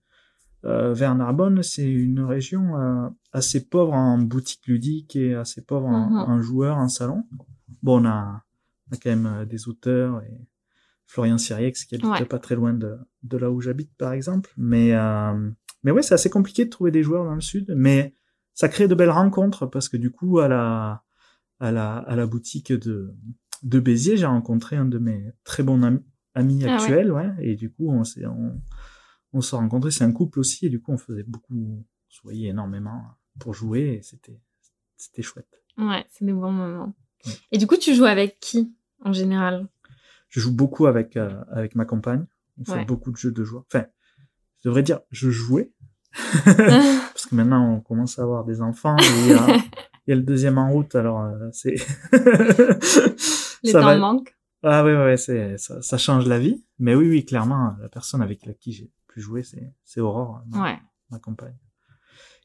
euh, 0.65 0.93
vers 0.93 1.15
Narbonne, 1.15 1.63
c'est 1.63 1.89
une 1.89 2.19
région 2.21 2.77
euh, 2.77 3.07
assez 3.31 3.65
pauvre 3.65 3.93
en 3.93 4.17
boutique 4.17 4.67
ludique 4.67 5.15
et 5.15 5.35
assez 5.35 5.61
pauvre 5.61 5.87
en, 5.87 6.09
Mhm. 6.09 6.17
en 6.17 6.41
joueurs, 6.41 6.77
en 6.77 6.89
salon. 6.89 7.23
Bon, 7.81 8.01
on 8.01 8.05
a, 8.05 8.43
on 8.91 8.95
a 8.95 8.97
quand 9.01 9.09
même 9.09 9.25
euh, 9.25 9.45
des 9.45 9.69
auteurs 9.69 10.21
et 10.23 10.37
Florian 11.05 11.37
Siriex 11.37 11.85
qui 11.85 11.95
habite 11.95 12.09
Ouais. 12.09 12.25
pas 12.25 12.39
très 12.39 12.55
loin 12.55 12.73
de, 12.73 12.97
de 13.23 13.37
là 13.37 13.49
où 13.49 13.61
j'habite, 13.61 13.91
par 13.97 14.11
exemple. 14.13 14.51
Mais, 14.57 14.93
euh, 14.93 15.49
mais 15.83 15.91
ouais, 15.91 16.01
c'est 16.01 16.13
assez 16.13 16.29
compliqué 16.29 16.65
de 16.65 16.69
trouver 16.69 16.91
des 16.91 17.03
joueurs 17.03 17.23
dans 17.23 17.35
le 17.35 17.41
sud. 17.41 17.73
Mais 17.75 18.13
ça 18.53 18.67
crée 18.67 18.87
de 18.89 18.95
belles 18.95 19.09
rencontres 19.09 19.65
parce 19.65 19.87
que 19.87 19.95
du 19.97 20.11
coup, 20.11 20.39
à 20.39 20.47
la, 20.49 21.03
à 21.61 21.71
la, 21.71 21.97
à 21.99 22.15
la 22.17 22.27
boutique 22.27 22.73
de, 22.73 23.15
de 23.63 23.79
Béziers, 23.79 24.17
j'ai 24.17 24.25
rencontré 24.25 24.75
un 24.75 24.85
de 24.85 24.97
mes 24.99 25.31
très 25.45 25.63
bons 25.63 25.81
ami- 25.83 26.03
amis 26.39 26.63
Ah 26.63 26.67
ouais. 26.67 26.73
actuels, 26.73 27.11
ouais. 27.11 27.29
Et 27.39 27.55
du 27.55 27.69
coup, 27.71 27.89
on 27.91 28.03
s'est, 28.03 28.25
on, 28.25 28.59
on 29.33 29.41
s'est 29.41 29.55
rencontrés. 29.55 29.91
C'est 29.91 30.03
un 30.03 30.11
couple 30.11 30.39
aussi. 30.39 30.65
Et 30.65 30.69
du 30.69 30.81
coup, 30.81 30.91
on 30.91 30.97
faisait 30.97 31.23
beaucoup, 31.23 31.53
on 31.53 31.83
se 32.07 32.21
voyait 32.23 32.49
énormément 32.49 33.03
pour 33.39 33.53
jouer 33.53 33.97
et 33.99 34.01
c'était, 34.01 34.39
c'était 34.97 35.21
chouette. 35.21 35.61
Ouais, 35.77 36.05
c'est 36.09 36.25
des 36.25 36.33
bons 36.33 36.51
moments. 36.51 36.93
Ouais. 37.25 37.33
Et 37.51 37.57
du 37.57 37.67
coup, 37.67 37.77
tu 37.77 37.93
joues 37.95 38.05
avec 38.05 38.39
qui 38.39 38.73
en 39.05 39.13
général? 39.13 39.67
Je 40.29 40.39
joue 40.39 40.53
beaucoup 40.53 40.85
avec 40.87 41.15
euh, 41.17 41.41
avec 41.51 41.75
ma 41.75 41.85
compagne. 41.85 42.25
On 42.59 42.65
fait 42.65 42.85
beaucoup 42.85 43.11
de 43.11 43.17
jeux 43.17 43.31
de 43.31 43.43
joueurs. 43.43 43.63
Enfin, 43.71 43.85
je 44.61 44.67
devrais 44.69 44.83
dire 44.83 44.99
je 45.11 45.29
jouais 45.29 45.71
parce 46.45 47.25
que 47.27 47.35
maintenant 47.35 47.73
on 47.75 47.79
commence 47.81 48.19
à 48.19 48.23
avoir 48.23 48.43
des 48.45 48.61
enfants. 48.61 48.97
Et 48.97 49.03
il, 49.25 49.27
y 49.29 49.33
a, 49.33 49.47
il 50.07 50.09
y 50.09 50.11
a 50.11 50.15
le 50.15 50.21
deuxième 50.23 50.57
en 50.57 50.69
route, 50.71 50.93
alors 50.95 51.21
euh, 51.21 51.49
c'est 51.53 51.75
Les 53.63 53.71
ça 53.71 53.79
temps 53.81 53.87
va- 53.87 53.97
manquent. 53.97 54.35
Ah 54.63 54.83
ouais 54.83 54.95
ouais 54.95 55.17
c'est 55.17 55.57
ça, 55.57 55.81
ça 55.81 55.97
change 55.97 56.27
la 56.27 56.39
vie. 56.39 56.65
Mais 56.79 56.95
oui 56.95 57.07
oui 57.09 57.25
clairement 57.25 57.75
la 57.81 57.89
personne 57.89 58.21
avec 58.21 58.41
qui 58.59 58.73
j'ai 58.73 58.91
pu 59.07 59.21
jouer 59.21 59.43
c'est 59.43 59.73
c'est 59.83 60.01
Aurore 60.01 60.43
ma, 60.47 60.63
Ouais. 60.63 60.79
ma 61.11 61.19
compagne. 61.19 61.57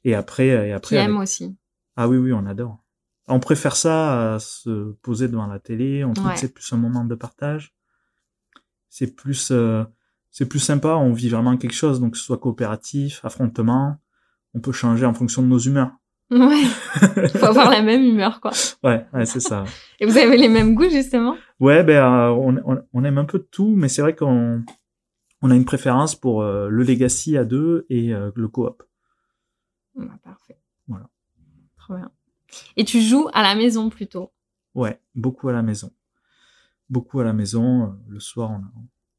Et 0.04 0.14
après 0.14 0.50
euh, 0.50 0.64
et 0.64 0.68
Qui 0.68 0.73
après 0.73 0.97
aime 0.97 1.11
avec- 1.12 1.23
aussi. 1.23 1.56
ah 1.97 2.09
oui 2.09 2.16
oui 2.18 2.33
on 2.33 2.47
adore. 2.47 2.78
On 3.26 3.40
préfère 3.40 3.75
ça 3.75 4.35
à 4.35 4.38
se 4.38 4.92
poser 5.02 5.28
devant 5.28 5.47
la 5.47 5.59
télé. 5.59 6.04
On 6.04 6.12
trouve 6.12 6.26
Ouais. 6.28 6.35
que 6.35 6.40
c'est 6.40 6.52
plus 6.52 6.71
un 6.73 6.76
moment 6.76 7.04
de 7.04 7.14
partage. 7.14 7.75
C'est 8.90 9.14
plus 9.16 9.50
euh, 9.50 9.85
c'est 10.30 10.47
plus 10.47 10.59
sympa. 10.61 10.90
On 10.97 11.12
vit 11.12 11.28
vraiment 11.30 11.56
quelque 11.56 11.73
chose 11.75 12.00
donc 12.00 12.12
que 12.12 12.18
ce 12.18 12.25
soit 12.25 12.38
coopératif, 12.38 13.25
affrontement. 13.25 13.97
On 14.52 14.61
peut 14.61 14.73
changer 14.73 15.04
en 15.06 15.14
fonction 15.14 15.42
de 15.42 15.49
nos 15.49 15.59
humeurs. 15.59 15.90
Ouais. 16.31 16.64
Faut 17.38 17.45
avoir 17.47 17.71
la 17.71 17.83
même 17.83 18.02
humeur, 18.02 18.40
quoi. 18.40 18.50
Ouais 18.83 19.07
ouais 19.12 19.26
c'est 19.26 19.40
ça. 19.40 19.64
Et 20.00 20.07
vous 20.07 20.16
avez 20.16 20.37
les 20.37 20.49
mêmes 20.49 20.75
goûts, 20.75 20.88
justement? 20.90 21.37
Ouais, 21.61 21.85
ben 21.85 22.02
euh, 22.02 22.31
on, 22.31 22.57
on, 22.64 22.83
on 22.93 23.04
aime 23.04 23.19
un 23.19 23.25
peu 23.25 23.38
de 23.38 23.45
tout, 23.50 23.75
mais 23.76 23.88
c'est 23.88 24.02
vrai 24.02 24.14
qu'on 24.16 24.64
on 25.43 25.50
a 25.50 25.54
une 25.54 25.64
préférence 25.66 26.14
pour 26.16 26.43
euh, 26.43 26.69
le 26.69 26.83
legacy 26.83 27.37
à 27.37 27.45
deux 27.45 27.85
et 27.90 28.14
euh, 28.14 28.31
le 28.35 28.49
coop. 28.49 28.83
Bah, 29.95 30.19
Parfait. 30.23 30.59
Voilà. 30.88 31.09
Trop 31.76 31.97
bien. 31.97 32.11
Et 32.76 32.85
tu 32.85 33.00
joues 33.02 33.28
à 33.33 33.43
la 33.43 33.54
maison, 33.54 33.90
plutôt? 33.90 34.33
Ouais, 34.75 34.99
beaucoup 35.14 35.49
à 35.49 35.52
la 35.52 35.62
maison, 35.62 35.93
beaucoup 36.88 37.21
à 37.21 37.25
la 37.25 37.33
maison. 37.33 37.97
le 38.09 38.19
soir, 38.19 38.50
on 38.50 38.57
a, 38.57 38.73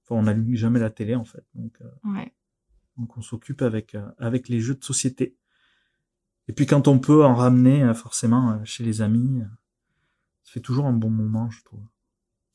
enfin, 0.03 0.15
on 0.19 0.23
n'allume 0.23 0.55
jamais 0.55 0.79
la 0.79 0.89
télé 0.89 1.15
en 1.15 1.23
fait, 1.23 1.45
donc 1.53 1.77
Ouais. 2.03 2.33
donc 2.97 3.15
on 3.17 3.21
s'occupe 3.21 3.61
avec 3.61 3.95
avec 4.17 4.49
les 4.49 4.59
jeux 4.59 4.75
de 4.75 4.83
société. 4.83 5.37
Et 6.47 6.53
puis 6.53 6.65
quand 6.65 6.87
on 6.87 6.99
peut 6.99 7.25
en 7.25 7.33
ramener 7.33 7.83
euh, 7.83 7.93
forcément 7.93 8.51
euh, 8.51 8.55
chez 8.63 8.83
les 8.83 9.01
amis, 9.01 9.41
euh, 9.41 9.45
ça 10.43 10.53
fait 10.53 10.59
toujours 10.59 10.85
un 10.85 10.93
bon 10.93 11.09
moment, 11.09 11.49
je 11.49 11.63
trouve. 11.63 11.83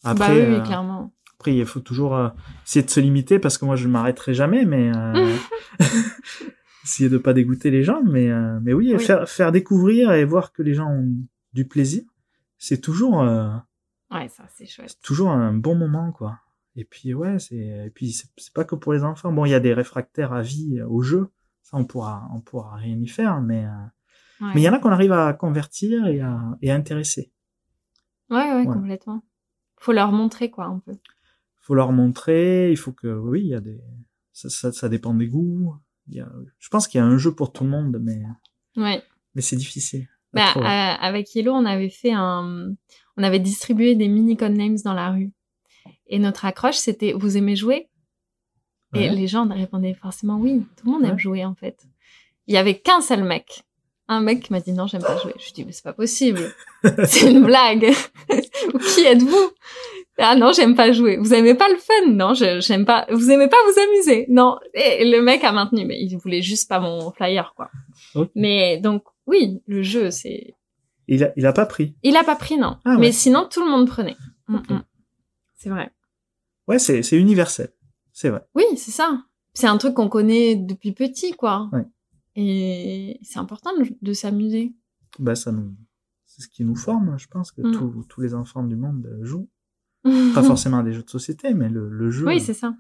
Après, 0.05 0.47
bah 0.47 0.59
oui, 0.59 0.63
clairement. 0.63 1.13
Après, 1.35 1.57
il 1.57 1.65
faut 1.67 1.81
toujours 1.81 2.33
essayer 2.67 2.85
de 2.85 2.91
se 2.91 3.01
limiter 3.01 3.39
parce 3.39 3.57
que 3.59 3.65
moi, 3.65 3.75
je 3.77 3.87
ne 3.87 3.93
m'arrêterai 3.93 4.35
jamais, 4.35 4.65
mais 4.67 4.93
euh, 4.95 5.35
essayer 6.85 7.09
de 7.09 7.19
pas 7.19 7.33
dégoûter 7.33 7.71
les 7.71 7.83
gens. 7.83 8.03
Mais, 8.03 8.31
euh, 8.31 8.59
mais 8.63 8.73
oui, 8.73 8.95
Oui. 8.95 9.05
Faire, 9.05 9.29
faire 9.29 9.53
découvrir 9.53 10.13
et 10.13 10.25
voir 10.25 10.53
que 10.53 10.63
les 10.63 10.75
gens 10.75 10.89
ont 10.89 11.09
du 11.53 11.67
plaisir, 11.67 12.03
c'est 12.59 12.81
toujours, 12.81 13.23
euh, 13.23 13.51
Ouais, 14.11 14.29
ça, 14.29 14.45
c'est 14.55 14.67
chouette. 14.67 14.91
c'est 14.91 15.03
toujours 15.03 15.31
un 15.31 15.53
bon 15.53 15.75
moment, 15.75 16.13
quoi. 16.13 16.39
Et 16.77 16.85
puis 16.85 17.15
ouais, 17.15 17.39
c'est, 17.39 17.57
et 17.57 17.91
puis 17.95 18.13
c'est 18.13 18.53
pas 18.53 18.65
que 18.65 18.75
pour 18.75 18.93
les 18.93 19.03
enfants. 19.03 19.33
Bon, 19.33 19.45
il 19.45 19.51
y 19.51 19.55
a 19.55 19.61
des 19.61 19.75
réfractaires 19.75 20.33
à 20.33 20.43
vie 20.43 20.81
au 20.83 21.03
jeu, 21.03 21.31
ça 21.63 21.77
on 21.77 21.85
pourra, 21.85 22.29
on 22.35 22.41
pourra 22.41 22.77
rien 22.77 22.99
y 22.99 23.07
faire, 23.09 23.41
mais 23.41 23.65
euh, 23.65 23.71
Ouais. 24.41 24.53
mais 24.55 24.63
il 24.63 24.65
y 24.65 24.69
en 24.69 24.73
a 24.73 24.79
qu'on 24.79 24.91
arrive 24.91 25.13
à 25.13 25.35
convertir 25.35 26.07
et 26.07 26.21
à, 26.21 26.57
et 26.63 26.71
à 26.71 26.75
intéresser. 26.75 27.31
Ouais, 28.31 28.39
ouais, 28.55 28.67
Ouais. 28.67 28.75
complètement. 28.75 29.23
Faut 29.79 29.93
leur 29.93 30.13
montrer, 30.13 30.51
quoi, 30.51 30.65
un 30.67 30.79
peu. 30.79 30.93
faut 31.59 31.75
leur 31.75 31.93
montrer, 31.93 32.71
il 32.71 32.77
faut 32.79 32.93
que, 32.93 33.07
oui, 33.07 33.43
il 33.43 33.49
y 33.49 33.55
a 33.55 33.61
des, 33.61 33.79
ça, 34.33 34.49
ça, 34.49 34.73
ça 34.73 34.89
dépend 34.89 35.13
des 35.13 35.29
goûts. 35.29 35.77
Il 36.09 36.15
y 36.15 36.21
a, 36.21 36.29
je 36.59 36.69
pense 36.71 36.89
qu'il 36.89 36.99
y 36.99 37.03
a 37.03 37.07
un 37.07 37.19
jeu 37.19 37.35
pour 37.35 37.53
tout 37.53 37.65
le 37.65 37.71
monde, 37.71 37.99
mais, 38.01 38.23
Ouais. 38.77 39.03
mais 39.35 39.43
c'est 39.43 39.57
difficile. 39.57 40.09
Bah, 40.33 40.53
euh, 40.57 40.63
avec 40.63 41.35
Yellow, 41.35 41.53
on 41.53 41.67
avait 41.67 41.91
fait 41.91 42.13
un, 42.13 42.73
on 43.19 43.23
avait 43.23 43.41
distribué 43.41 43.95
des 43.95 44.09
mini 44.09 44.37
names 44.37 44.79
dans 44.85 44.95
la 44.95 45.11
rue. 45.11 45.33
Et 46.07 46.19
notre 46.19 46.47
accroche, 46.47 46.77
c'était, 46.77 47.13
vous 47.13 47.37
aimez 47.37 47.57
jouer? 47.57 47.90
Et 48.95 49.09
Ouais. 49.09 49.11
les 49.11 49.27
gens 49.29 49.47
répondaient 49.49 49.95
forcément 49.95 50.37
oui. 50.37 50.63
Tout 50.77 50.87
le 50.87 50.93
monde 50.93 51.05
aime 51.05 51.13
Ouais. 51.13 51.19
jouer, 51.19 51.45
en 51.45 51.55
fait. 51.55 51.87
Il 52.47 52.55
y 52.55 52.57
avait 52.57 52.79
qu'un 52.79 53.01
seul 53.01 53.23
mec. 53.25 53.63
Un 54.09 54.21
mec 54.21 54.41
qui 54.43 54.53
m'a 54.53 54.59
dit 54.61 54.73
non, 54.73 54.89
j'aime 54.89 55.03
pas 55.03 55.17
jouer. 55.19 55.35
Je 55.39 55.53
dis, 55.53 55.65
mais 55.65 55.71
c'est 55.71 55.85
pas 55.85 55.93
possible. 55.93 56.41
c'est 57.05 57.31
une 57.31 57.45
blague. 57.45 57.93
qui 58.95 59.05
êtes-vous? 59.05 59.51
Ah 60.19 60.35
non, 60.35 60.51
j'aime 60.53 60.75
pas 60.75 60.91
jouer. 60.91 61.17
Vous 61.17 61.33
aimez 61.33 61.55
pas 61.55 61.69
le 61.69 61.77
fun? 61.77 62.11
Non, 62.11 62.35
je, 62.35 62.61
j'aime 62.61 62.85
pas. 62.85 63.07
Vous 63.11 63.31
aimez 63.31 63.49
pas 63.49 63.57
vous 63.69 63.81
amuser? 63.81 64.27
Non. 64.29 64.59
Et 64.75 65.09
le 65.09 65.23
mec 65.23 65.45
a 65.45 65.53
maintenu, 65.53 65.85
mais 65.87 65.99
il 66.03 66.17
voulait 66.19 66.43
juste 66.43 66.69
pas 66.69 66.81
mon 66.81 67.13
flyer, 67.13 67.55
quoi. 67.57 67.71
Mais 68.35 68.79
donc, 68.79 69.05
oui, 69.27 69.63
le 69.69 69.83
jeu, 69.83 70.11
c'est, 70.11 70.55
Il 71.07 71.23
a, 71.23 71.31
il 71.37 71.47
a 71.47 71.53
pas 71.53 71.65
pris. 71.67 71.95
il 72.03 72.17
a 72.17 72.25
pas 72.25 72.35
pris, 72.37 72.57
non. 72.59 72.79
Ah 72.85 72.91
ouais. 72.95 72.99
Mais 72.99 73.13
sinon, 73.13 73.47
tout 73.49 73.65
le 73.65 73.71
monde 73.71 73.87
prenait. 73.87 74.17
Mm, 74.49 74.57
mm. 74.57 74.83
C'est 75.57 75.71
vrai. 75.71 75.91
Ouais, 76.67 76.81
c'est, 76.81 77.03
c'est 77.05 77.17
universel. 77.17 77.71
C'est 78.13 78.31
vrai. 78.31 78.43
Oui, 78.55 78.65
c'est 78.77 78.91
ça. 78.91 79.25
C'est 79.55 79.67
un 79.67 79.79
truc 79.79 79.95
qu'on 79.95 80.09
connaît 80.09 80.55
depuis 80.57 80.93
petit, 80.93 81.33
quoi. 81.33 81.69
Ouais. 81.73 81.87
Et 82.37 83.19
c'est 83.23 83.39
important 83.39 83.71
de, 83.77 83.85
de 84.01 84.13
s'amuser. 84.13 84.73
Bah, 85.19 85.35
ça 85.35 85.51
nous, 85.53 85.75
c'est 86.27 86.43
ce 86.43 86.49
qui 86.49 86.65
nous 86.65 86.77
forme. 86.77 87.19
Je 87.19 87.27
pense 87.27 87.51
que 87.53 87.61
Mm. 87.63 87.73
tous, 87.73 88.05
tous 88.09 88.21
les 88.21 88.35
enfants 88.35 88.63
du 88.63 88.77
monde 88.77 89.07
euh, 89.07 89.25
jouent. 89.25 89.49
Pas 90.35 90.43
forcément 90.43 90.79
à 90.79 90.83
des 90.83 90.93
jeux 90.93 91.03
de 91.03 91.11
société, 91.11 91.53
mais 91.55 91.69
le, 91.69 91.89
le 91.89 92.11
jeu. 92.11 92.27
Oui, 92.27 92.41
c'est 92.41 92.55
ça. 92.55 92.75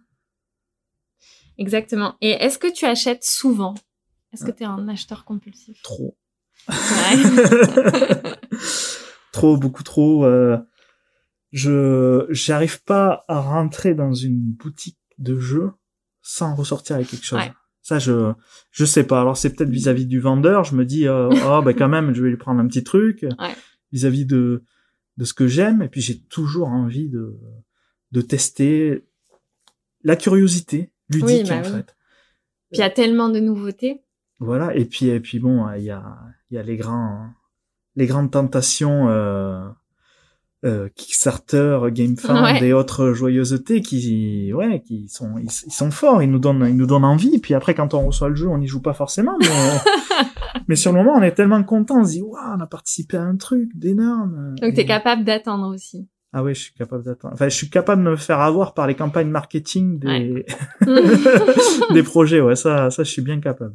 Exactement. 1.58 2.14
Et 2.20 2.30
est-ce 2.30 2.58
que 2.58 2.72
tu 2.72 2.86
achètes 2.86 3.24
souvent? 3.24 3.74
Est-ce 4.32 4.44
que 4.44 4.50
tu 4.52 4.62
es 4.62 4.66
un 4.66 4.88
acheteur 4.88 5.24
compulsif? 5.24 5.82
Trop. 5.82 6.16
Trop, 9.32 9.56
beaucoup 9.56 9.82
trop. 9.82 10.24
euh, 10.24 10.58
je, 11.52 12.26
j'arrive 12.30 12.82
pas 12.84 13.24
à 13.28 13.40
rentrer 13.40 13.94
dans 13.94 14.12
une 14.14 14.40
boutique 14.52 14.98
de 15.20 15.38
jeux 15.38 15.70
sans 16.22 16.54
ressortir 16.54 16.96
avec 16.96 17.08
quelque 17.08 17.24
chose. 17.24 17.38
Ouais. 17.38 17.52
Ça, 17.82 17.98
je, 17.98 18.32
je 18.72 18.84
sais 18.84 19.04
pas. 19.04 19.20
Alors, 19.20 19.36
c'est 19.36 19.54
peut-être 19.54 19.70
vis-à-vis 19.70 20.06
du 20.06 20.20
vendeur. 20.20 20.64
Je 20.64 20.74
me 20.74 20.84
dis, 20.84 21.06
euh, 21.08 21.30
oh, 21.46 21.62
ben 21.64 21.72
quand 21.74 21.88
même, 21.88 22.14
je 22.14 22.22
vais 22.22 22.28
lui 22.30 22.36
prendre 22.36 22.60
un 22.60 22.66
petit 22.66 22.84
truc. 22.84 23.22
Ouais. 23.38 23.54
Vis-à-vis 23.92 24.26
de, 24.26 24.64
de 25.16 25.24
ce 25.24 25.32
que 25.32 25.46
j'aime. 25.46 25.80
Et 25.82 25.88
puis, 25.88 26.00
j'ai 26.00 26.20
toujours 26.20 26.68
envie 26.68 27.08
de, 27.08 27.38
de 28.12 28.20
tester 28.20 29.06
la 30.04 30.16
curiosité 30.16 30.92
ludique, 31.08 31.26
Oui, 31.26 31.44
bah 31.48 31.56
en 31.58 31.62
oui. 31.62 31.70
fait. 31.70 31.96
Puis 32.70 32.78
il 32.78 32.80
y 32.80 32.82
a 32.82 32.90
tellement 32.90 33.28
de 33.30 33.40
nouveautés. 33.40 34.02
Voilà. 34.38 34.74
Et 34.76 34.84
puis, 34.84 35.06
et 35.06 35.20
puis 35.20 35.38
bon, 35.38 35.68
il 35.72 35.84
y 35.84 35.90
a, 35.90 36.18
il 36.50 36.54
y 36.54 36.58
a 36.58 36.62
les 36.62 36.76
grands, 36.76 37.28
les 37.96 38.06
grandes 38.06 38.30
tentations, 38.30 39.08
euh, 39.08 39.66
euh, 40.64 40.88
Kickstarter, 40.94 41.78
GameFound 41.90 42.42
Ouais. 42.42 42.62
et 42.68 42.72
autres 42.72 43.12
joyeusetés 43.12 43.80
qui, 43.80 44.52
ouais, 44.52 44.82
qui 44.82 45.08
sont, 45.08 45.38
ils, 45.38 45.44
ils 45.66 45.72
sont 45.72 45.90
forts. 45.90 46.22
Ils 46.22 46.30
nous 46.30 46.38
donnent, 46.38 46.66
ils 46.68 46.76
nous 46.76 46.86
donnent 46.86 47.04
envie. 47.04 47.38
Puis 47.38 47.54
après, 47.54 47.74
quand 47.74 47.94
on 47.94 48.06
reçoit 48.06 48.28
le 48.28 48.34
jeu, 48.34 48.46
on 48.48 48.58
n'y 48.58 48.66
joue 48.66 48.82
pas 48.82 48.92
forcément, 48.94 49.36
mais, 49.40 49.46
mais 50.68 50.76
sur 50.76 50.92
le 50.92 50.98
moment, 50.98 51.14
on 51.16 51.22
est 51.22 51.32
tellement 51.32 51.62
content. 51.62 52.00
On 52.00 52.04
se 52.04 52.10
dit, 52.12 52.22
waouh, 52.22 52.56
on 52.56 52.60
a 52.60 52.66
participé 52.66 53.16
à 53.16 53.22
un 53.22 53.36
truc 53.36 53.70
d'énorme. 53.74 54.54
Donc 54.60 54.78
Et- 54.78 54.84
capable 54.84 55.24
d'attendre 55.24 55.72
aussi. 55.74 56.06
Ah 56.32 56.44
oui, 56.44 56.54
je 56.54 56.60
suis 56.60 56.74
capable 56.74 57.02
d'attendre. 57.02 57.34
Enfin, 57.34 57.48
je 57.48 57.56
suis 57.56 57.70
capable 57.70 58.04
de 58.04 58.10
me 58.10 58.16
faire 58.16 58.38
avoir 58.38 58.72
par 58.72 58.86
les 58.86 58.94
campagnes 58.94 59.30
marketing 59.30 59.98
des, 59.98 60.46
des 61.92 62.02
projets. 62.04 62.40
Ouais, 62.40 62.54
ça, 62.54 62.90
ça, 62.90 63.02
je 63.02 63.10
suis 63.10 63.22
bien 63.22 63.40
capable. 63.40 63.74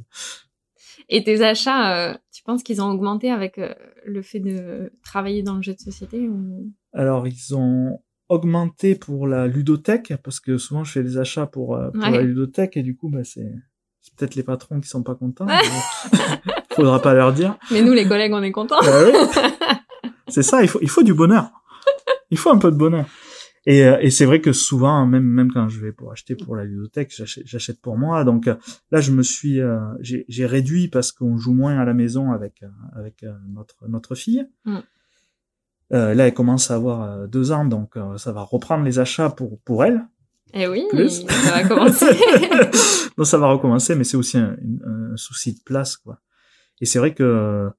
Et 1.10 1.24
tes 1.24 1.44
achats, 1.44 1.96
euh, 2.10 2.14
tu 2.34 2.44
penses 2.44 2.64
qu'ils 2.64 2.82
ont 2.82 2.90
augmenté 2.90 3.30
avec 3.32 3.58
euh, 3.58 3.74
le 4.06 4.22
fait 4.22 4.40
de 4.40 4.92
travailler 5.04 5.44
dans 5.44 5.56
le 5.56 5.62
jeu 5.62 5.74
de 5.74 5.80
société 5.80 6.28
ou... 6.28 6.72
Alors, 6.94 7.28
ils 7.28 7.56
ont 7.56 8.00
augmenté 8.30 8.96
pour 8.96 9.28
la 9.28 9.46
ludothèque, 9.48 10.14
parce 10.24 10.40
que 10.40 10.58
souvent 10.58 10.84
je 10.84 10.92
fais 10.94 11.04
des 11.04 11.18
achats 11.18 11.46
pour, 11.46 11.76
euh, 11.76 11.92
pour 11.92 12.04
Ouais. 12.04 12.12
la 12.12 12.22
ludothèque, 12.22 12.76
et 12.78 12.82
du 12.84 12.96
coup, 12.96 13.10
bah, 13.10 13.24
c'est, 13.24 13.52
peut-être 14.18 14.36
les 14.36 14.44
patrons 14.44 14.80
qui 14.80 14.88
sont 14.88 15.04
pas 15.04 15.16
contents. 15.16 15.46
Faudra 16.76 17.02
pas 17.02 17.14
leur 17.14 17.34
dire. 17.34 17.56
Mais 17.72 17.82
nous, 17.82 17.94
les 17.94 18.08
collègues, 18.08 18.34
on 18.34 18.42
est 18.44 18.52
contents. 18.52 18.82
Bah 18.82 19.04
oui. 19.06 19.14
c'est 20.28 20.44
ça, 20.44 20.62
il 20.62 20.68
faut, 20.68 20.80
il 20.82 20.90
faut 20.90 21.04
du 21.04 21.14
bonheur. 21.14 21.50
Il 22.32 22.38
faut 22.38 22.50
un 22.50 22.58
peu 22.58 22.72
de 22.72 22.76
bonheur. 22.78 23.06
Et, 23.68 23.84
euh, 23.84 23.98
et 24.00 24.12
c'est 24.12 24.26
vrai 24.26 24.42
que 24.42 24.54
souvent, 24.54 25.06
même, 25.08 25.24
même 25.24 25.52
quand 25.52 25.70
je 25.70 25.80
vais 25.80 25.92
pour 25.92 26.12
acheter 26.12 26.36
pour 26.36 26.56
la 26.56 26.66
ludothèque, 26.66 27.12
j'achète, 27.16 27.48
j'achète 27.48 27.82
pour 27.82 27.98
moi. 27.98 28.24
Donc 28.24 28.48
euh, 28.48 28.56
là, 28.92 29.02
je 29.02 29.12
me 29.12 29.24
suis, 29.24 29.60
euh, 29.60 29.80
j'ai, 30.02 30.26
j'ai 30.30 30.46
réduit 30.46 30.88
parce 30.88 31.12
qu'on 31.12 31.38
joue 31.38 31.54
moins 31.54 31.80
à 31.80 31.86
la 31.86 31.94
maison 31.94 32.32
avec, 32.32 32.62
euh, 32.64 32.68
avec 32.96 33.26
notre, 33.50 33.88
notre 33.88 34.14
fille. 34.16 34.46
Mm. 34.66 34.78
Euh, 35.94 36.14
là, 36.16 36.28
elle 36.28 36.34
commence 36.34 36.70
à 36.72 36.76
avoir 36.76 37.28
deux 37.28 37.52
ans, 37.52 37.66
donc 37.66 37.96
euh, 37.98 38.18
ça 38.18 38.32
va 38.32 38.42
reprendre 38.42 38.84
les 38.84 39.00
achats 39.00 39.30
pour, 39.30 39.60
pour 39.62 39.84
elle. 39.84 40.02
Eh 40.54 40.68
oui, 40.68 40.86
Plus. 40.90 41.26
ça 41.28 41.52
va 41.52 41.64
commencer. 41.68 42.06
donc 43.18 43.26
ça 43.28 43.38
va 43.38 43.48
recommencer, 43.52 43.94
mais 43.96 44.04
c'est 44.04 44.16
aussi 44.18 44.38
un, 44.38 44.56
un- 44.86 45.14
un 45.14 45.18
souci 45.18 45.54
de 45.54 45.60
place, 45.66 45.98
quoi. 45.98 46.22
Et 46.82 46.86
c'est 46.86 47.00
vrai 47.00 47.14
que 47.14 47.70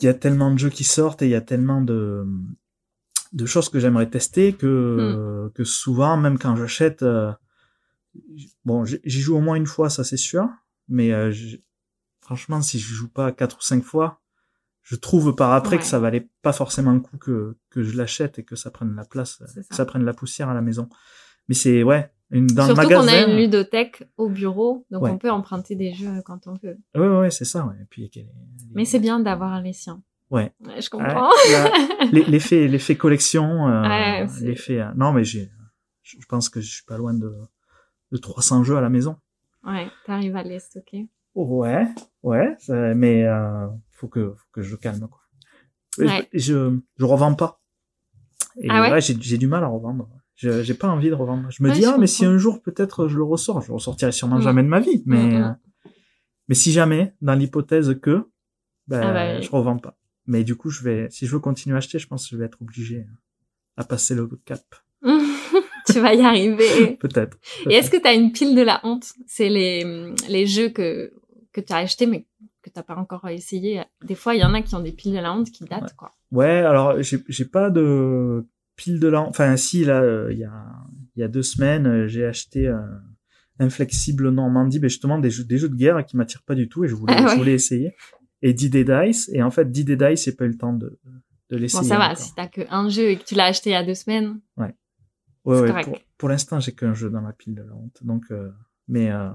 il 0.00 0.06
y 0.06 0.08
a 0.08 0.14
tellement 0.14 0.52
de 0.52 0.58
jeux 0.58 0.68
qui 0.70 0.84
sortent 0.84 1.22
et 1.22 1.26
il 1.26 1.30
y 1.30 1.34
a 1.34 1.40
tellement 1.40 1.80
de 1.80 2.24
de 3.32 3.46
choses 3.46 3.68
que 3.68 3.78
j'aimerais 3.80 4.08
tester 4.08 4.52
que 4.52 5.50
que 5.54 5.64
souvent, 5.64 6.16
même 6.16 6.38
quand 6.38 6.56
j'achète, 6.56 7.02
euh, 7.02 7.32
bon, 8.64 8.84
j'y 8.84 9.20
joue 9.20 9.36
au 9.36 9.40
moins 9.40 9.56
une 9.56 9.66
fois, 9.66 9.90
ça 9.90 10.04
c'est 10.04 10.16
sûr, 10.16 10.48
mais 10.88 11.12
euh, 11.12 11.32
franchement, 12.20 12.60
si 12.62 12.78
je 12.78 12.92
joue 12.94 13.08
pas 13.08 13.32
quatre 13.32 13.58
ou 13.58 13.62
cinq 13.62 13.82
fois, 13.84 14.20
je 14.82 14.96
trouve 14.96 15.34
par 15.34 15.52
après 15.52 15.76
Ouais. 15.76 15.78
que 15.78 15.84
ça 15.84 15.98
valait 15.98 16.28
pas 16.42 16.52
forcément 16.52 16.92
le 16.92 17.00
coup 17.00 17.18
que 17.18 17.56
que 17.70 17.82
je 17.82 17.96
l'achète 17.96 18.38
et 18.38 18.44
que 18.44 18.56
ça 18.56 18.70
prenne 18.70 18.94
la 18.94 19.04
place, 19.04 19.42
C'est 19.46 19.60
que 19.60 19.66
ça. 19.68 19.74
ça 19.76 19.84
prenne 19.84 20.04
la 20.04 20.14
poussière 20.14 20.48
à 20.48 20.54
la 20.54 20.62
maison. 20.62 20.88
Mais 21.48 21.54
c'est 21.54 21.82
ouais, 21.82 22.10
une 22.30 22.46
dans 22.48 22.66
Surtout 22.66 22.80
le 22.82 22.86
qu'on 22.88 23.02
magasin. 23.04 23.26
a 23.26 23.30
une 23.30 23.36
ludothèque 23.36 24.04
au 24.16 24.28
bureau, 24.28 24.86
donc 24.90 25.02
Ouais. 25.02 25.10
on 25.10 25.18
peut 25.18 25.30
emprunter 25.30 25.74
des 25.76 25.92
jeux 25.94 26.22
quand 26.24 26.46
on 26.46 26.54
veut. 26.54 26.78
Ouais 26.94 27.08
ouais, 27.18 27.30
c'est 27.30 27.44
ça. 27.44 27.64
Ouais. 27.66 27.74
Et 27.82 27.86
puis 27.88 28.10
Mais 28.74 28.84
c'est 28.84 28.98
bien 29.00 29.20
d'avoir 29.20 29.60
les 29.60 29.72
siens. 29.72 30.02
Ouais. 30.30 30.52
Je 30.80 30.88
comprends. 30.90 31.30
l'effet 32.12 32.66
l'effet 32.68 32.96
collection 32.96 33.68
euh, 33.68 33.82
Ouais, 33.82 34.26
l'effet 34.42 34.80
euh, 34.80 34.90
non 34.96 35.12
mais 35.12 35.24
j'ai 35.24 35.50
je 36.02 36.24
pense 36.28 36.48
que 36.48 36.60
je 36.60 36.68
suis 36.70 36.84
pas 36.84 36.96
loin 36.98 37.14
de 37.14 37.32
de 38.12 38.16
300 38.16 38.62
jeux 38.64 38.76
à 38.76 38.80
la 38.80 38.88
maison 38.88 39.16
Ouais, 39.64 39.88
t'arrives 40.04 40.36
à 40.36 40.42
les 40.42 40.58
stocker. 40.60 41.06
ouais 41.34 41.86
ouais 42.22 42.56
mais 42.94 43.24
euh, 43.24 43.66
faut 43.92 44.08
que 44.08 44.34
faut 44.36 44.46
que 44.52 44.62
je 44.62 44.74
calme 44.76 45.08
quoi 45.08 45.20
je, 45.98 46.06
je 46.32 46.78
je 46.96 47.04
revends 47.04 47.34
pas 47.34 47.60
et 48.60 48.68
Ah 48.70 48.82
ouais? 48.90 49.00
j'ai 49.00 49.16
j'ai 49.20 49.38
du 49.38 49.46
mal 49.46 49.62
à 49.64 49.68
revendre 49.68 50.08
je 50.34 50.62
j'ai 50.62 50.74
pas 50.74 50.88
envie 50.88 51.08
de 51.10 51.14
revendre 51.14 51.50
je 51.50 51.62
me 51.62 51.70
dis 51.70 51.82
je 51.82 51.88
ah 51.88 51.98
mais 51.98 52.06
si 52.06 52.24
un 52.24 52.36
jour 52.38 52.62
peut-être 52.62 53.06
je 53.08 53.16
le 53.16 53.22
ressors 53.24 53.60
je 53.62 53.68
le 53.68 53.74
ressortirai 53.74 54.12
sûrement 54.12 54.38
Mm. 54.38 54.42
jamais 54.42 54.62
de 54.64 54.68
ma 54.68 54.80
vie 54.80 55.02
mais 55.06 55.24
Mm, 55.24 55.38
mm. 55.38 55.44
euh, 55.44 55.52
mais 56.48 56.54
si 56.54 56.72
jamais 56.72 57.14
dans 57.20 57.34
l'hypothèse 57.34 57.98
que 58.00 58.28
ben 58.88 59.02
Ah 59.02 59.12
bah 59.12 59.40
je 59.40 59.50
revends 59.50 59.78
pas 59.78 59.96
mais 60.26 60.44
du 60.44 60.56
coup 60.56 60.70
je 60.70 60.82
vais 60.82 61.08
si 61.10 61.26
je 61.26 61.32
veux 61.32 61.40
continuer 61.40 61.74
à 61.74 61.78
acheter 61.78 61.98
je 61.98 62.06
pense 62.06 62.24
que 62.24 62.30
je 62.32 62.36
vais 62.38 62.46
être 62.46 62.58
obligé 62.60 63.06
à 63.76 63.84
passer 63.84 64.14
le 64.14 64.26
cap 64.44 64.62
tu 65.86 66.00
vas 66.00 66.14
y 66.14 66.22
arriver. 66.22 66.96
peut-être 67.00 67.38
Et 67.70 67.74
est-ce 67.74 67.90
que 67.90 67.96
tu 67.96 68.06
as 68.08 68.14
une 68.14 68.32
pile 68.32 68.54
de 68.56 68.62
la 68.62 68.80
honte? 68.84 69.12
C'est 69.26 69.48
les, 69.48 69.84
les 70.28 70.46
jeux 70.46 70.68
que, 70.70 71.12
que 71.52 71.60
tu 71.60 71.72
as 71.72 71.76
achetés 71.76 72.06
mais 72.06 72.26
que 72.62 72.70
t'as 72.70 72.82
pas 72.82 72.96
encore 72.96 73.28
essayé. 73.28 73.82
Des 74.04 74.16
fois, 74.16 74.34
il 74.34 74.40
y 74.40 74.44
en 74.44 74.52
a 74.54 74.62
qui 74.62 74.74
ont 74.74 74.80
des 74.80 74.90
piles 74.90 75.12
de 75.12 75.18
la 75.20 75.32
honte 75.32 75.50
qui 75.52 75.62
datent, 75.64 75.82
Ouais. 75.82 75.88
quoi. 75.96 76.10
Ouais, 76.32 76.58
alors 76.58 77.00
j'ai 77.02 77.22
j'ai 77.28 77.44
pas 77.44 77.70
de 77.70 78.44
pile 78.74 78.98
de 78.98 79.06
l'an. 79.06 79.26
Enfin, 79.28 79.56
si 79.56 79.84
là, 79.84 80.00
euh, 80.02 80.32
il 80.32 80.38
y 80.38 80.44
a 80.44 80.64
il 81.14 81.20
y 81.20 81.22
a 81.22 81.28
deux 81.28 81.44
semaines, 81.44 81.86
euh, 81.86 82.08
j'ai 82.08 82.24
acheté 82.24 82.66
euh, 82.66 82.80
Inflexible 83.60 84.30
Normandie, 84.30 84.80
mais 84.80 84.88
justement 84.88 85.18
des 85.20 85.30
jeux 85.30 85.44
des 85.44 85.58
jeux 85.58 85.68
de 85.68 85.76
guerre 85.76 86.04
qui 86.04 86.16
m'attirent 86.16 86.42
pas 86.42 86.56
du 86.56 86.68
tout 86.68 86.84
et 86.84 86.88
je 86.88 86.94
voulais 86.96 87.14
Ah 87.16 87.22
ouais. 87.24 87.30
je 87.30 87.36
voulais 87.36 87.52
essayer. 87.54 87.94
Et 88.42 88.52
D&D 88.52 88.84
Dice 88.84 89.30
et 89.32 89.42
en 89.42 89.50
fait 89.50 89.70
D&D 89.70 89.96
Dice, 89.96 90.24
j'ai 90.24 90.32
pas 90.32 90.44
eu 90.44 90.48
le 90.48 90.58
temps 90.58 90.72
de 90.72 90.98
de 91.48 91.56
Bon, 91.56 91.62
l'essayer. 91.62 91.84
ça 91.88 91.96
va, 91.98 92.06
encore. 92.06 92.18
si 92.18 92.34
t'as 92.34 92.48
que 92.48 92.62
un 92.70 92.88
jeu 92.88 93.10
et 93.10 93.16
que 93.18 93.24
tu 93.24 93.34
l'as 93.36 93.44
acheté 93.46 93.70
il 93.70 93.74
y 93.74 93.76
a 93.76 93.84
deux 93.84 93.94
semaines. 93.94 94.40
Ouais, 94.56 94.74
ouais, 95.44 95.68
correct. 95.68 95.84
pour, 95.88 95.98
pour 96.18 96.28
l'instant, 96.28 96.58
j'ai 96.58 96.72
qu'un 96.74 96.92
jeu 96.92 97.08
dans 97.08 97.20
ma 97.20 97.32
pile 97.32 97.54
de 97.54 97.62
la 97.62 97.72
honte. 97.72 97.98
Donc, 98.02 98.24
euh, 98.32 98.50
mais 98.88 99.10
euh, 99.12 99.30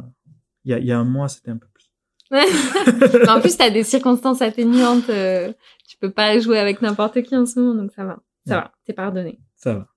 il 0.66 0.72
y 0.72 0.74
a 0.74 0.80
y 0.80 0.92
a 0.92 1.00
un 1.00 1.06
mois, 1.06 1.30
c'était 1.30 1.52
un 1.52 1.58
peu 1.58 1.68
plus. 1.74 1.90
En 3.30 3.40
plus, 3.42 3.56
t'as 3.58 3.70
des 3.70 3.84
circonstances 3.84 4.42
atténuantes. 4.42 5.10
euh, 5.10 5.54
tu 5.88 5.98
peux 5.98 6.12
pas 6.12 6.38
jouer 6.40 6.60
avec 6.60 6.82
n'importe 6.82 7.22
qui 7.24 7.36
en 7.36 7.46
ce 7.46 7.60
moment, 7.60 7.82
donc 7.82 7.92
ça 7.94 8.04
va. 8.06 8.20
Ça 8.46 8.56
Ouais. 8.58 8.62
va, 8.62 8.74
t'es 8.86 8.94
pardonné. 8.94 9.40
Ça 9.56 9.74
va. 9.76 9.88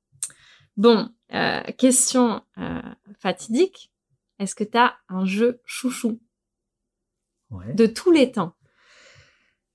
Bon, 0.76 1.08
euh, 1.32 1.62
question 1.78 2.42
fatidique. 3.18 3.92
Est-ce 4.38 4.54
que 4.54 4.64
t'as 4.64 4.94
un 5.08 5.24
jeu 5.24 5.60
chouchou 5.64 6.20
Ouais. 7.50 7.72
de 7.74 7.86
tous 7.86 8.10
les 8.12 8.30
temps? 8.32 8.54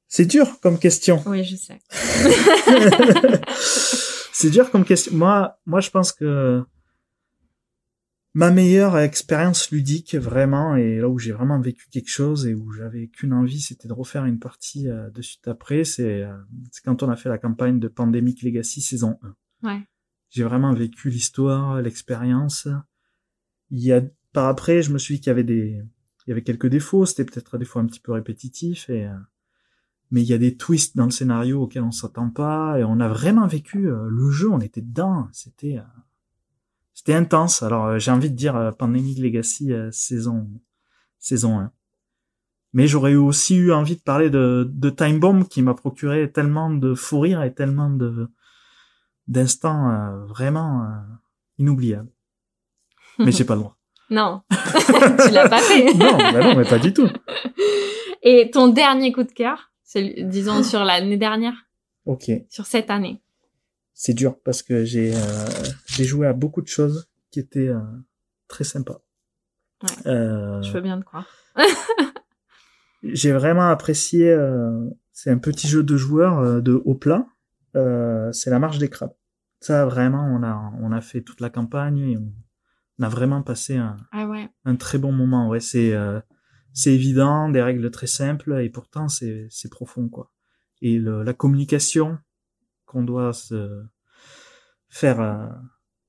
C'est 0.10 0.26
dur 0.26 0.60
comme 0.60 0.80
question. 0.80 1.22
Oui, 1.28 1.43
je 1.43 1.56
sais. 1.56 1.80
c'est 4.34 4.50
dur 4.50 4.72
comme 4.72 4.84
question. 4.84 5.15
Moi, 5.15 5.60
moi, 5.67 5.82
je 5.82 5.91
pense 5.91 6.12
que 6.12 6.63
ma 8.34 8.50
meilleure 8.50 8.98
expérience 8.98 9.69
ludique, 9.69 10.15
vraiment, 10.15 10.76
et 10.76 10.98
là 10.98 11.08
où 11.08 11.19
j'ai 11.19 11.32
vraiment 11.32 11.62
vécu 11.62 11.88
quelque 11.91 12.10
chose 12.10 12.48
et 12.48 12.56
où 12.56 12.72
j'avais 12.72 13.08
qu'une 13.08 13.34
envie, 13.34 13.62
c'était 13.62 13.88
de 13.88 13.93
refaire 13.93 14.26
une 14.26 14.39
partie 14.39 14.89
euh, 14.89 15.12
de 15.12 15.22
suite 15.22 15.48
après. 15.48 15.84
C'est 15.84 16.24
euh, 16.24 16.36
c'est 16.72 16.84
quand 16.84 17.04
on 17.04 17.10
a 17.10 17.15
fait 17.15 17.30
la 17.30 17.38
campagne 17.38 17.80
de 17.80 17.88
Pandemic 17.88 18.41
Legacy 18.41 18.82
saison 18.82 19.19
1. 19.62 19.67
Ouais. 19.69 19.88
J'ai 20.32 20.43
vraiment 20.43 20.74
vécu 20.74 21.12
l'histoire, 21.12 21.84
l'expérience. 21.84 22.67
Il 23.69 23.84
y 23.84 23.93
a 23.93 24.02
par 24.34 24.48
après, 24.48 24.82
je 24.82 24.91
me 24.91 24.98
suis 24.98 25.15
dit 25.15 25.22
qu'il 25.22 25.30
y 25.30 25.32
avait 25.32 25.43
des, 25.43 25.84
il 26.26 26.30
y 26.30 26.32
avait 26.32 26.43
quelques 26.43 26.67
défauts. 26.67 27.06
C'était 27.06 27.26
peut-être 27.26 27.60
des 27.60 27.65
fois 27.65 27.84
un 27.84 27.86
petit 27.86 28.00
peu 28.00 28.12
répétitif 28.12 28.89
et 28.89 29.06
euh, 29.06 29.13
mais 30.12 30.22
il 30.22 30.28
y 30.28 30.34
a 30.34 30.38
des 30.38 30.58
twists 30.58 30.98
dans 30.98 31.06
le 31.06 31.12
scénario 31.12 31.62
auxquels 31.63 31.84
on 31.84 31.91
s'attend 31.91 32.30
pas 32.30 32.80
et 32.80 32.84
on 32.84 33.00
a 33.00 33.08
vraiment 33.08 33.48
vécu 33.48 33.89
euh, 33.89 34.08
le 34.10 34.32
jeu. 34.32 34.50
On 34.50 34.60
était 34.60 34.82
dedans. 34.82 35.28
C'était, 35.32 35.78
euh, 35.78 36.02
c'était 36.93 37.13
intense. 37.13 37.62
Alors 37.63 37.86
euh, 37.86 38.00
j'ai 38.00 38.12
envie 38.12 38.32
de 38.32 38.36
dire 38.36 38.56
euh, 38.56 38.72
Pandemic 38.72 39.19
Legacy 39.19 39.72
euh, 39.72 39.89
saison 39.91 40.50
saison 41.19 41.60
1. 41.60 41.72
Mais 42.74 42.88
j'aurais 42.88 43.15
aussi 43.15 43.56
eu 43.56 43.72
envie 43.72 43.95
de 43.95 44.02
parler 44.02 44.30
de, 44.30 44.69
de 44.72 44.89
Time 44.89 45.19
Bomb 45.19 45.48
qui 45.48 45.62
m'a 45.62 45.74
procuré 45.74 46.32
tellement 46.32 46.69
de 46.69 46.93
fou 46.93 47.19
rire 47.19 47.41
et 47.43 47.54
tellement 47.54 47.89
de 47.89 48.30
d'instants 49.28 49.89
euh, 49.89 50.26
vraiment 50.26 50.84
euh, 50.84 50.88
inoubliables. 51.58 52.12
Mais 53.19 53.32
j'ai 53.32 53.45
pas 53.45 53.56
le 53.56 53.62
droit. 53.62 53.78
Non, 54.10 54.41
tu 54.50 55.32
l'as 55.32 55.48
pas 55.48 55.60
fait. 55.60 55.93
non, 55.93 56.17
bah 56.17 56.41
non, 56.41 56.56
mais 56.56 56.65
pas 56.65 56.80
du 56.80 56.93
tout. 56.93 57.08
Et 58.24 58.50
ton 58.50 58.67
dernier 58.67 59.12
coup 59.12 59.22
de 59.22 59.32
cœur, 59.32 59.68
disons 59.97 60.63
sur 60.63 60.84
l'année 60.84 61.17
dernière, 61.17 61.54
Ok, 62.06 62.32
sur 62.49 62.65
cette 62.65 62.89
année. 62.89 63.21
c'est 63.93 64.13
dur 64.13 64.38
parce 64.43 64.63
que 64.63 64.84
j'ai 64.86 65.13
euh, 65.15 65.45
j'ai 65.88 66.04
joué 66.04 66.28
à 66.28 66.34
beaucoup 66.34 66.62
de 66.62 66.67
choses 66.67 67.10
qui 67.32 67.39
étaient 67.39 67.67
euh, 67.69 67.80
très 68.47 68.63
sympas. 68.63 69.02
Ouais. 69.84 70.08
Euh, 70.08 70.62
Je 70.62 70.71
veux 70.71 70.82
bien 70.82 70.99
te 70.99 71.06
croire. 71.06 71.28
j'ai 73.04 73.32
vraiment 73.32 73.69
apprécié. 73.69 74.30
euh, 74.32 74.89
c'est 75.12 75.30
un 75.32 75.38
petit 75.38 75.67
jeu 75.67 75.84
de 75.84 75.97
joueurs 75.97 76.39
euh, 76.39 76.62
de 76.62 76.82
haut 76.86 76.95
plat. 76.95 77.25
Euh, 77.75 78.32
c'est 78.32 78.49
la 78.49 78.60
marche 78.60 78.78
des 78.78 78.89
crabes. 78.89 79.13
Ça 79.62 79.86
vraiment, 79.86 80.23
on 80.34 80.43
a 80.43 80.71
on 80.82 80.91
a 80.91 81.02
fait 81.02 81.21
toute 81.21 81.41
la 81.41 81.49
campagne 81.49 81.97
et 81.99 82.17
on, 82.17 82.32
on 82.99 83.04
a 83.04 83.10
vraiment 83.10 83.41
passé 83.43 83.75
un, 83.78 83.97
Ah 84.12 84.28
ouais. 84.28 84.49
un 84.65 84.75
très 84.75 84.97
bon 84.97 85.12
moment. 85.12 85.49
Ouais, 85.49 85.60
c'est 85.60 85.93
euh, 85.93 86.19
c'est 86.73 86.93
évident, 86.93 87.49
des 87.49 87.62
règles 87.62 87.89
très 87.91 88.08
simples 88.08 88.60
et 88.62 88.69
pourtant 88.69 89.08
c'est 89.08 89.47
c'est 89.49 89.69
profond 89.69 90.08
quoi. 90.10 90.32
Et 90.82 90.97
le, 90.97 91.23
la 91.23 91.34
communication 91.34 92.17
qu'on 92.86 93.03
doit 93.03 93.34
se 93.34 93.84
faire 94.89 95.19
euh, 95.21 95.47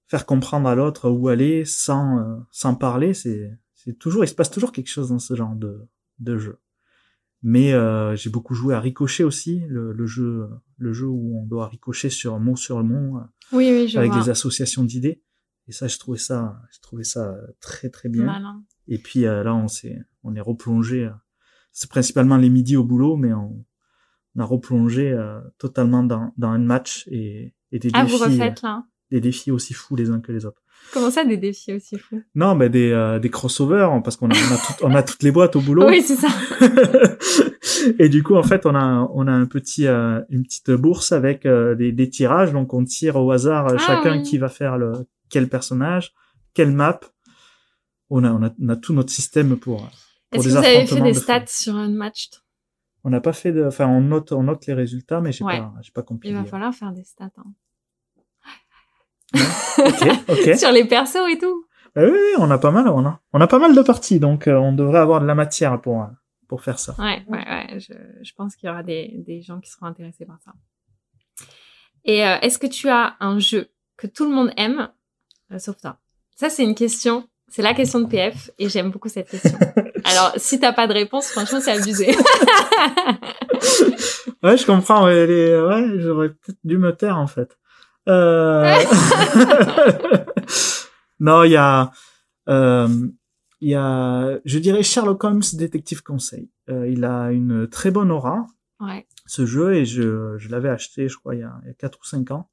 faire 0.06 0.26
comprendre 0.26 0.68
à 0.68 0.74
l'autre 0.74 1.10
où 1.10 1.28
aller 1.28 1.64
sans 1.64 2.18
euh, 2.18 2.36
sans 2.50 2.74
parler, 2.74 3.14
c'est 3.14 3.58
c'est 3.74 3.98
toujours 3.98 4.24
il 4.24 4.28
se 4.28 4.34
passe 4.34 4.50
toujours 4.50 4.72
quelque 4.72 4.88
chose 4.90 5.08
dans 5.10 5.18
ce 5.18 5.34
genre 5.34 5.54
de 5.54 5.86
de 6.18 6.38
jeu. 6.38 6.58
Mais 7.42 7.72
euh, 7.72 8.14
j'ai 8.16 8.28
beaucoup 8.28 8.52
joué 8.54 8.74
à 8.74 8.80
Ricochet 8.80 9.24
aussi, 9.24 9.60
le, 9.66 9.92
le 9.92 10.06
jeu 10.06 10.48
le 10.76 10.92
jeu 10.92 11.06
où 11.06 11.40
on 11.40 11.46
doit 11.46 11.68
ricocher 11.68 12.10
sur 12.10 12.38
mot 12.38 12.54
sur 12.56 12.82
mot 12.84 13.16
euh, 13.18 13.22
Oui, 13.52 13.70
oui, 13.72 13.88
je 13.88 13.98
avec 13.98 14.12
vois. 14.12 14.22
des 14.22 14.28
associations 14.30 14.84
d'idées. 14.84 15.22
Et 15.66 15.72
ça, 15.72 15.86
je 15.86 15.98
trouvais 15.98 16.18
ça, 16.18 16.60
je 16.72 16.80
trouvais 16.80 17.04
ça 17.04 17.34
très 17.60 17.88
très 17.90 18.08
bien. 18.08 18.24
Malin. 18.24 18.62
Et 18.88 18.98
puis 18.98 19.20
là, 19.22 19.54
on 19.54 19.68
s'est, 19.68 20.02
on 20.22 20.34
est 20.34 20.40
replongé. 20.40 21.04
euh, 21.06 21.10
c'est 21.72 21.88
principalement 21.90 22.36
les 22.36 22.50
midis 22.50 22.76
au 22.76 22.84
boulot, 22.84 23.16
mais 23.16 23.32
on, 23.32 23.64
on 24.36 24.40
a 24.40 24.44
replongé 24.44 25.10
euh, 25.12 25.40
totalement 25.58 26.02
dans, 26.02 26.32
dans 26.36 26.48
un 26.50 26.58
match 26.58 27.06
et, 27.10 27.54
et 27.72 27.78
des 27.78 27.90
Ah, 27.94 28.02
défis, 28.04 28.16
vous 28.16 28.24
refaites 28.24 28.62
là? 28.62 28.78
euh, 28.78 28.90
des 29.12 29.20
défis 29.20 29.50
aussi 29.50 29.72
fous 29.74 29.96
les 29.96 30.10
uns 30.10 30.20
que 30.20 30.32
les 30.32 30.46
autres. 30.46 30.62
Comment 30.92 31.10
ça, 31.10 31.24
des 31.24 31.36
défis 31.36 31.72
aussi 31.74 31.98
fous? 31.98 32.22
Non, 32.34 32.54
mais 32.54 32.68
des, 32.70 32.90
euh, 32.90 33.18
des 33.18 33.28
crossovers 33.30 33.88
parce 34.02 34.16
qu'on 34.16 34.30
a, 34.30 34.34
on 34.34 34.54
a, 34.54 34.56
tout- 34.56 34.84
on 34.84 34.94
a 34.94 35.02
toutes 35.02 35.22
les 35.22 35.30
boîtes 35.30 35.56
au 35.56 35.60
boulot. 35.60 35.86
Oui, 35.88 36.02
c'est 36.02 36.16
ça. 36.16 36.28
et 37.98 38.08
du 38.08 38.22
coup, 38.22 38.34
en 38.36 38.42
fait, 38.42 38.66
on 38.66 38.74
a, 38.74 39.08
on 39.12 39.26
a 39.26 39.32
un 39.32 39.46
petit, 39.46 39.86
euh, 39.86 40.20
une 40.30 40.42
petite 40.44 40.70
bourse 40.72 41.12
avec 41.12 41.46
euh, 41.46 41.74
des, 41.74 41.92
des 41.92 42.08
tirages. 42.08 42.52
Donc, 42.52 42.72
on 42.74 42.84
tire 42.84 43.16
au 43.16 43.30
hasard 43.30 43.68
euh, 43.68 43.76
Ah, 43.76 43.78
chacun 43.78 44.16
oui. 44.18 44.22
qui 44.22 44.38
va 44.38 44.48
faire 44.48 44.78
le 44.78 44.92
quel 45.28 45.48
personnage, 45.48 46.12
quelle 46.54 46.72
map. 46.72 47.00
On 48.10 48.24
a, 48.24 48.32
on 48.32 48.42
a, 48.44 48.50
on 48.60 48.68
a 48.68 48.76
tout 48.76 48.92
notre 48.92 49.12
système 49.12 49.56
pour. 49.56 49.88
Est-ce 50.32 50.44
que 50.44 50.48
vous 50.50 50.56
avez 50.56 50.86
fait 50.86 51.00
des 51.00 51.12
de 51.12 51.18
stats 51.18 51.46
sur 51.46 51.74
un 51.76 51.88
match 51.88 52.30
On 53.04 53.10
n'a 53.10 53.20
pas 53.20 53.32
fait 53.32 53.52
de, 53.52 53.64
enfin, 53.64 53.86
on 53.88 54.00
note, 54.00 54.32
on 54.32 54.42
note 54.44 54.66
les 54.66 54.74
résultats, 54.74 55.20
mais 55.20 55.32
j'ai 55.32 55.44
Ouais. 55.44 55.58
pas, 55.58 55.72
j'ai 55.82 55.90
pas 55.92 56.02
Il 56.02 56.04
compilé. 56.04 56.34
va 56.34 56.44
falloir 56.44 56.74
faire 56.74 56.92
des 56.92 57.04
stats. 57.04 57.30
hein. 57.36 57.52
Sur 60.58 60.72
les 60.72 60.84
persos 60.84 61.28
et 61.30 61.38
tout. 61.38 61.66
Ah 61.96 62.02
oui, 62.04 62.10
oui, 62.12 62.34
on 62.38 62.50
a 62.50 62.58
pas 62.58 62.70
mal, 62.70 62.88
on 62.88 63.04
a, 63.06 63.20
on 63.32 63.40
a 63.40 63.46
pas 63.46 63.58
mal 63.58 63.74
de 63.74 63.82
parties, 63.82 64.20
donc 64.20 64.46
euh, 64.46 64.56
on 64.56 64.72
devrait 64.72 64.98
avoir 65.00 65.20
de 65.20 65.26
la 65.26 65.34
matière 65.34 65.80
pour, 65.80 66.02
euh, 66.02 66.06
pour 66.48 66.62
faire 66.62 66.78
ça. 66.78 66.94
Ouais, 66.98 67.24
ouais, 67.28 67.38
ouais. 67.48 67.80
Je, 67.80 67.92
je 68.22 68.32
pense 68.34 68.54
qu'il 68.56 68.68
y 68.68 68.70
aura 68.70 68.82
des, 68.82 69.12
des 69.26 69.42
gens 69.42 69.58
qui 69.60 69.70
seront 69.70 69.86
intéressés 69.86 70.24
par 70.24 70.38
ça. 70.44 70.52
Et 72.04 72.24
euh, 72.24 72.38
est-ce 72.42 72.58
que 72.58 72.66
tu 72.68 72.88
as 72.88 73.16
un 73.20 73.38
jeu 73.40 73.70
que 73.96 74.06
tout 74.06 74.24
le 74.28 74.34
monde 74.34 74.52
aime, 74.56 74.88
sauf 75.58 75.76
toi? 75.78 75.98
Ça, 76.36 76.48
c'est 76.48 76.62
une 76.64 76.74
question. 76.76 77.28
C'est 77.48 77.62
la 77.62 77.74
question 77.74 77.98
de 78.00 78.06
PF 78.06 78.50
et 78.58 78.68
j'aime 78.68 78.90
beaucoup 78.92 79.08
cette 79.08 79.28
question. 79.28 79.58
Alors, 80.10 80.32
si 80.36 80.60
t'as 80.60 80.72
pas 80.72 80.86
de 80.86 80.92
réponse, 80.92 81.28
franchement, 81.28 81.60
c'est 81.60 81.72
abusé. 81.72 82.14
Ouais, 84.42 84.56
je 84.56 84.64
comprends. 84.64 85.04
Ouais, 85.04 85.26
les- 85.26 85.60
ouais, 85.60 86.00
j'aurais 86.00 86.30
peut-être 86.30 86.58
dû 86.64 86.78
me 86.78 86.92
taire 86.96 87.18
en 87.18 87.26
fait. 87.26 87.58
Euh... 88.08 88.64
non, 91.20 91.44
il 91.44 91.52
y 91.52 91.56
a, 91.56 91.90
euh, 92.48 92.88
il 93.60 93.68
y 93.70 93.74
a, 93.74 94.38
je 94.46 94.58
dirais 94.58 94.82
Sherlock 94.82 95.22
Holmes 95.24 95.42
détective 95.54 96.02
conseil. 96.02 96.48
Euh, 96.70 96.88
il 96.88 97.04
a 97.04 97.30
une 97.32 97.68
très 97.68 97.90
bonne 97.90 98.10
aura. 98.10 98.46
ouais. 98.80 99.06
ce 99.26 99.44
jeu 99.44 99.74
et 99.74 99.84
je, 99.84 100.36
je 100.38 100.48
l'avais 100.48 100.70
acheté, 100.70 101.08
je 101.08 101.18
crois, 101.18 101.34
il 101.34 101.40
y 101.40 101.44
a, 101.44 101.52
il 101.64 101.68
y 101.68 101.70
a 101.70 101.74
4 101.74 101.98
ou 102.00 102.04
5 102.04 102.30
ans, 102.30 102.48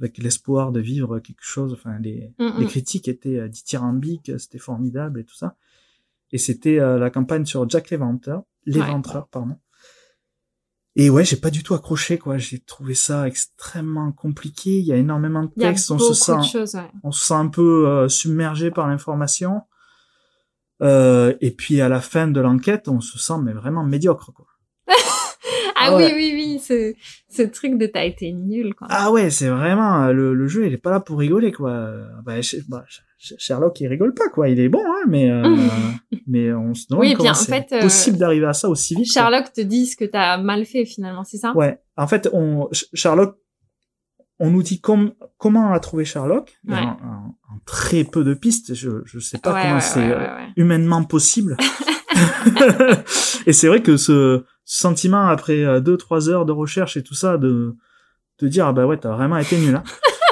avec 0.00 0.18
l'espoir 0.18 0.70
de 0.70 0.78
vivre 0.80 1.18
quelque 1.18 1.42
chose. 1.42 1.72
Enfin, 1.72 1.98
les, 2.00 2.32
Mm, 2.38 2.58
les 2.58 2.64
mm. 2.66 2.68
critiques 2.68 3.08
étaient 3.08 3.40
euh, 3.40 3.48
dithyrambiques, 3.48 4.30
c'était 4.38 4.58
formidable 4.58 5.20
et 5.20 5.24
tout 5.24 5.34
ça. 5.34 5.56
Et 6.36 6.38
c'était 6.38 6.78
euh, 6.78 6.98
la 6.98 7.08
campagne 7.08 7.46
sur 7.46 7.66
Jack 7.66 7.88
l'Éventreur, 7.88 8.42
l'Éventreur, 8.66 9.26
pardon. 9.28 9.56
Et 10.94 11.08
ouais, 11.08 11.24
j'ai 11.24 11.36
pas 11.36 11.48
du 11.48 11.62
tout 11.62 11.72
accroché, 11.72 12.18
quoi. 12.18 12.36
J'ai 12.36 12.58
trouvé 12.58 12.94
ça 12.94 13.26
extrêmement 13.26 14.12
compliqué. 14.12 14.78
Il 14.78 14.84
y 14.84 14.92
a 14.92 14.96
énormément 14.96 15.44
de 15.44 15.50
textes. 15.58 15.90
On 15.90 15.98
se 15.98 16.12
sent, 16.12 16.36
de 16.36 16.42
choses, 16.42 16.74
ouais. 16.74 16.90
on 17.02 17.10
se 17.10 17.26
sent 17.26 17.32
un 17.32 17.48
peu 17.48 17.88
euh, 17.88 18.10
submergé 18.10 18.70
par 18.70 18.86
l'information. 18.86 19.62
Euh, 20.82 21.34
et 21.40 21.52
puis 21.52 21.80
à 21.80 21.88
la 21.88 22.02
fin 22.02 22.28
de 22.28 22.38
l'enquête, 22.38 22.86
on 22.88 23.00
se 23.00 23.18
sent 23.18 23.38
mais 23.42 23.54
vraiment 23.54 23.82
médiocre, 23.82 24.30
quoi. 24.34 24.44
Ah 25.78 25.94
Ouais. 25.94 26.06
oui, 26.06 26.12
oui, 26.14 26.32
oui, 26.34 26.58
ce, 26.58 26.94
ce 27.28 27.42
truc 27.42 27.76
de 27.78 27.86
t'as 27.86 28.04
été 28.04 28.32
nul, 28.32 28.74
quoi. 28.74 28.86
Ah 28.90 29.10
ouais, 29.12 29.30
c'est 29.30 29.48
vraiment 29.48 30.04
euh, 30.04 30.12
le, 30.12 30.34
le 30.34 30.48
jeu, 30.48 30.66
il 30.66 30.72
est 30.72 30.78
pas 30.78 30.90
là 30.90 31.00
pour 31.00 31.18
rigoler 31.18 31.52
quoi. 31.52 31.70
Euh, 31.70 32.06
Bah, 32.24 32.40
Sh- 32.40 32.62
bah, 32.68 32.84
Sh- 33.18 33.34
Sherlock, 33.38 33.80
il 33.80 33.86
rigole 33.88 34.14
pas 34.14 34.28
quoi. 34.28 34.48
Il 34.48 34.58
est 34.60 34.68
bon, 34.68 34.82
hein, 34.86 35.04
mais 35.08 35.30
euh, 35.30 35.42
mais 36.26 36.52
on 36.52 36.72
se 36.74 36.86
demande 36.88 37.04
Oui, 37.04 37.14
comment 37.14 37.30
en 37.30 37.34
c'est 37.34 37.52
fait, 37.52 37.76
euh, 37.76 37.80
possible 37.82 38.16
d'arriver 38.18 38.46
à 38.46 38.52
ça 38.54 38.68
aussi 38.68 38.94
vite. 38.94 39.12
quoi. 39.12 39.22
Sherlock 39.22 39.52
te 39.52 39.60
dit 39.60 39.86
ce 39.86 39.96
que 39.96 40.04
t'as 40.06 40.38
mal 40.38 40.64
fait, 40.64 40.84
finalement, 40.86 41.24
c'est 41.24 41.38
ça? 41.38 41.52
Ouais. 41.54 41.78
En 41.96 42.06
fait, 42.06 42.28
on 42.32 42.68
Sh- 42.72 42.86
Sherlock, 42.94 43.36
on 44.38 44.50
nous 44.50 44.62
dit 44.62 44.80
com- 44.80 45.12
comment 45.38 45.70
on 45.70 45.72
a 45.74 45.80
trouvé 45.80 46.04
Sherlock. 46.04 46.56
Ouais. 46.68 46.76
très 47.64 48.04
peu 48.04 48.22
de 48.24 48.34
pistes. 48.34 48.74
Je 48.74 49.02
je 49.04 49.18
sais 49.18 49.38
pas 49.38 49.52
Ouais, 49.54 49.62
comment 49.62 49.74
ouais, 49.76 49.80
c'est 49.80 50.10
euh, 50.12 50.26
humainement 50.56 51.04
possible. 51.04 51.56
et 53.46 53.52
c'est 53.52 53.68
vrai 53.68 53.82
que 53.82 53.96
ce 53.96 54.44
sentiment 54.66 55.28
après 55.28 55.64
euh, 55.64 55.80
deux 55.80 55.96
trois 55.96 56.28
heures 56.28 56.44
de 56.44 56.52
recherche 56.52 56.96
et 56.98 57.02
tout 57.02 57.14
ça 57.14 57.38
de 57.38 57.74
te 58.36 58.44
dire 58.44 58.66
ah 58.66 58.72
bah 58.74 58.84
ouais 58.86 58.98
t'as 58.98 59.14
vraiment 59.14 59.38
été 59.38 59.56
nul. 59.56 59.76
Hein. 59.76 59.84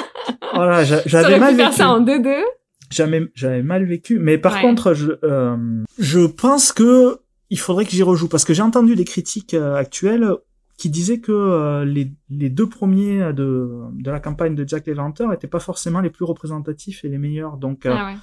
voilà, 0.54 0.84
j'a- 0.84 1.02
j'avais 1.06 1.38
mal 1.38 1.52
pu 1.52 1.56
faire 1.60 1.68
vécu. 1.70 1.78
ça 1.78 1.88
en 1.90 2.00
2-2 2.04 2.42
J'avais 2.90 3.30
j'avais 3.34 3.62
mal 3.62 3.84
vécu, 3.84 4.18
mais 4.18 4.36
par 4.36 4.54
Ouais. 4.54 4.60
contre 4.62 4.92
je 4.92 5.12
euh, 5.22 5.56
je 5.98 6.20
pense 6.26 6.72
que 6.72 7.20
il 7.50 7.58
faudrait 7.58 7.84
que 7.84 7.92
j'y 7.92 8.02
rejoue 8.02 8.28
parce 8.28 8.44
que 8.44 8.52
j'ai 8.52 8.62
entendu 8.62 8.96
des 8.96 9.04
critiques 9.04 9.54
euh, 9.54 9.76
actuelles 9.76 10.28
qui 10.76 10.90
disaient 10.90 11.20
que 11.20 11.30
euh, 11.32 11.84
les 11.84 12.10
les 12.28 12.50
deux 12.50 12.68
premiers 12.68 13.32
de 13.32 13.70
de 13.92 14.10
la 14.10 14.18
campagne 14.18 14.56
de 14.56 14.66
Jack 14.66 14.86
l'Éventreur 14.88 15.32
étaient 15.32 15.46
pas 15.46 15.60
forcément 15.60 16.00
les 16.00 16.10
plus 16.10 16.24
représentatifs 16.24 17.04
et 17.04 17.08
les 17.08 17.18
meilleurs. 17.18 17.56
Donc 17.56 17.86
euh, 17.86 17.94
Ah 17.96 18.06
ouais. 18.06 18.16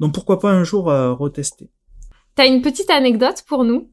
donc 0.00 0.14
pourquoi 0.14 0.38
pas 0.40 0.50
un 0.50 0.64
jour 0.64 0.90
euh, 0.90 1.12
retester. 1.12 1.68
T'as 2.34 2.46
une 2.46 2.62
petite 2.62 2.88
anecdote 2.90 3.44
pour 3.46 3.64
nous? 3.64 3.90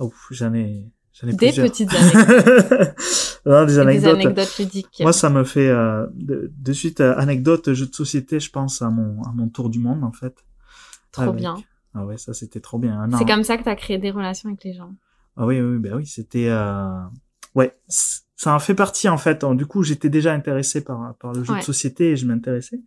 Oh, 0.00 0.12
j'en 0.30 0.52
ai, 0.54 0.90
j'en 1.12 1.28
ai 1.28 1.32
Des 1.32 1.36
plusieurs. 1.36 1.66
petites 1.68 1.90
anecdotes. 1.94 2.94
Non, 3.46 3.60
des 3.64 3.72
Des 3.74 3.78
anecdotes. 3.78 4.14
anecdotes 4.14 4.58
ludiques. 4.58 4.98
Moi, 5.00 5.12
ça 5.12 5.30
me 5.30 5.44
fait 5.44 5.68
euh, 5.68 6.06
de, 6.14 6.50
de 6.56 6.72
suite 6.72 7.00
euh, 7.00 7.14
anecdote 7.16 7.72
jeu 7.72 7.86
de 7.86 7.94
société. 7.94 8.40
Je 8.40 8.50
pense 8.50 8.82
à 8.82 8.90
mon 8.90 9.22
à 9.22 9.32
mon 9.32 9.48
tour 9.48 9.70
du 9.70 9.78
monde 9.78 10.02
en 10.04 10.12
fait. 10.12 10.34
Trop 11.12 11.22
avec- 11.24 11.36
bien. 11.36 11.56
Ah 11.94 12.04
ouais, 12.06 12.16
ça 12.18 12.34
c'était 12.34 12.60
trop 12.60 12.78
bien. 12.78 13.08
C'est 13.18 13.24
comme 13.26 13.42
ça 13.44 13.56
que 13.58 13.64
t'as 13.64 13.74
créé 13.76 13.98
des 13.98 14.10
relations 14.10 14.48
avec 14.48 14.62
les 14.64 14.72
gens. 14.74 14.94
Ah 15.36 15.46
oui, 15.46 15.60
oui, 15.60 15.78
ben 15.78 15.94
oui, 15.94 16.06
c'était. 16.06 16.48
Euh... 16.48 17.00
Ouais, 17.54 17.76
ça 17.88 18.54
en 18.54 18.58
fait 18.60 18.74
partie 18.74 19.08
en 19.08 19.18
fait. 19.18 19.44
Du 19.44 19.66
coup, 19.66 19.82
j'étais 19.82 20.08
déjà 20.08 20.32
intéressé 20.32 20.82
par 20.84 21.14
par 21.16 21.32
le 21.32 21.42
jeu 21.44 21.52
Ouais. 21.52 21.58
de 21.60 21.64
société 21.64 22.12
et 22.12 22.16
je 22.16 22.26
m'intéressais. 22.26 22.80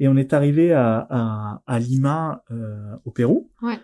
Et 0.00 0.06
on 0.06 0.16
est 0.16 0.32
arrivé 0.32 0.72
à 0.72 1.06
à, 1.10 1.62
à 1.66 1.78
Lima 1.80 2.44
euh, 2.52 2.94
au 3.04 3.10
Pérou. 3.10 3.50
Ouais. 3.62 3.78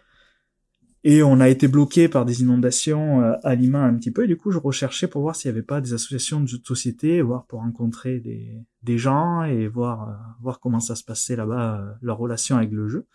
Et 1.06 1.22
on 1.22 1.38
a 1.38 1.50
été 1.50 1.68
bloqué 1.68 2.08
par 2.08 2.24
des 2.24 2.40
inondations 2.40 3.20
euh, 3.20 3.34
à 3.42 3.54
Lima 3.54 3.82
un 3.84 3.94
petit 3.94 4.10
peu. 4.10 4.24
Et 4.24 4.26
du 4.26 4.38
coup, 4.38 4.50
je 4.50 4.56
recherchais 4.58 5.06
pour 5.06 5.20
voir 5.20 5.36
s'il 5.36 5.50
n'y 5.50 5.58
avait 5.58 5.66
pas 5.66 5.82
des 5.82 5.92
associations 5.92 6.40
de 6.40 6.46
jeux 6.46 6.58
de 6.58 6.64
société, 6.66 7.20
voir 7.20 7.44
pour 7.44 7.60
rencontrer 7.60 8.20
des, 8.20 8.48
des 8.82 8.96
gens 8.96 9.42
et 9.42 9.68
voir, 9.68 10.08
euh, 10.08 10.12
voir 10.40 10.60
comment 10.60 10.80
ça 10.80 10.96
se 10.96 11.04
passait 11.04 11.36
là-bas, 11.36 11.80
euh, 11.80 11.92
leur 12.00 12.16
relation 12.16 12.56
avec 12.56 12.70
le 12.72 12.88
jeu. 12.88 13.06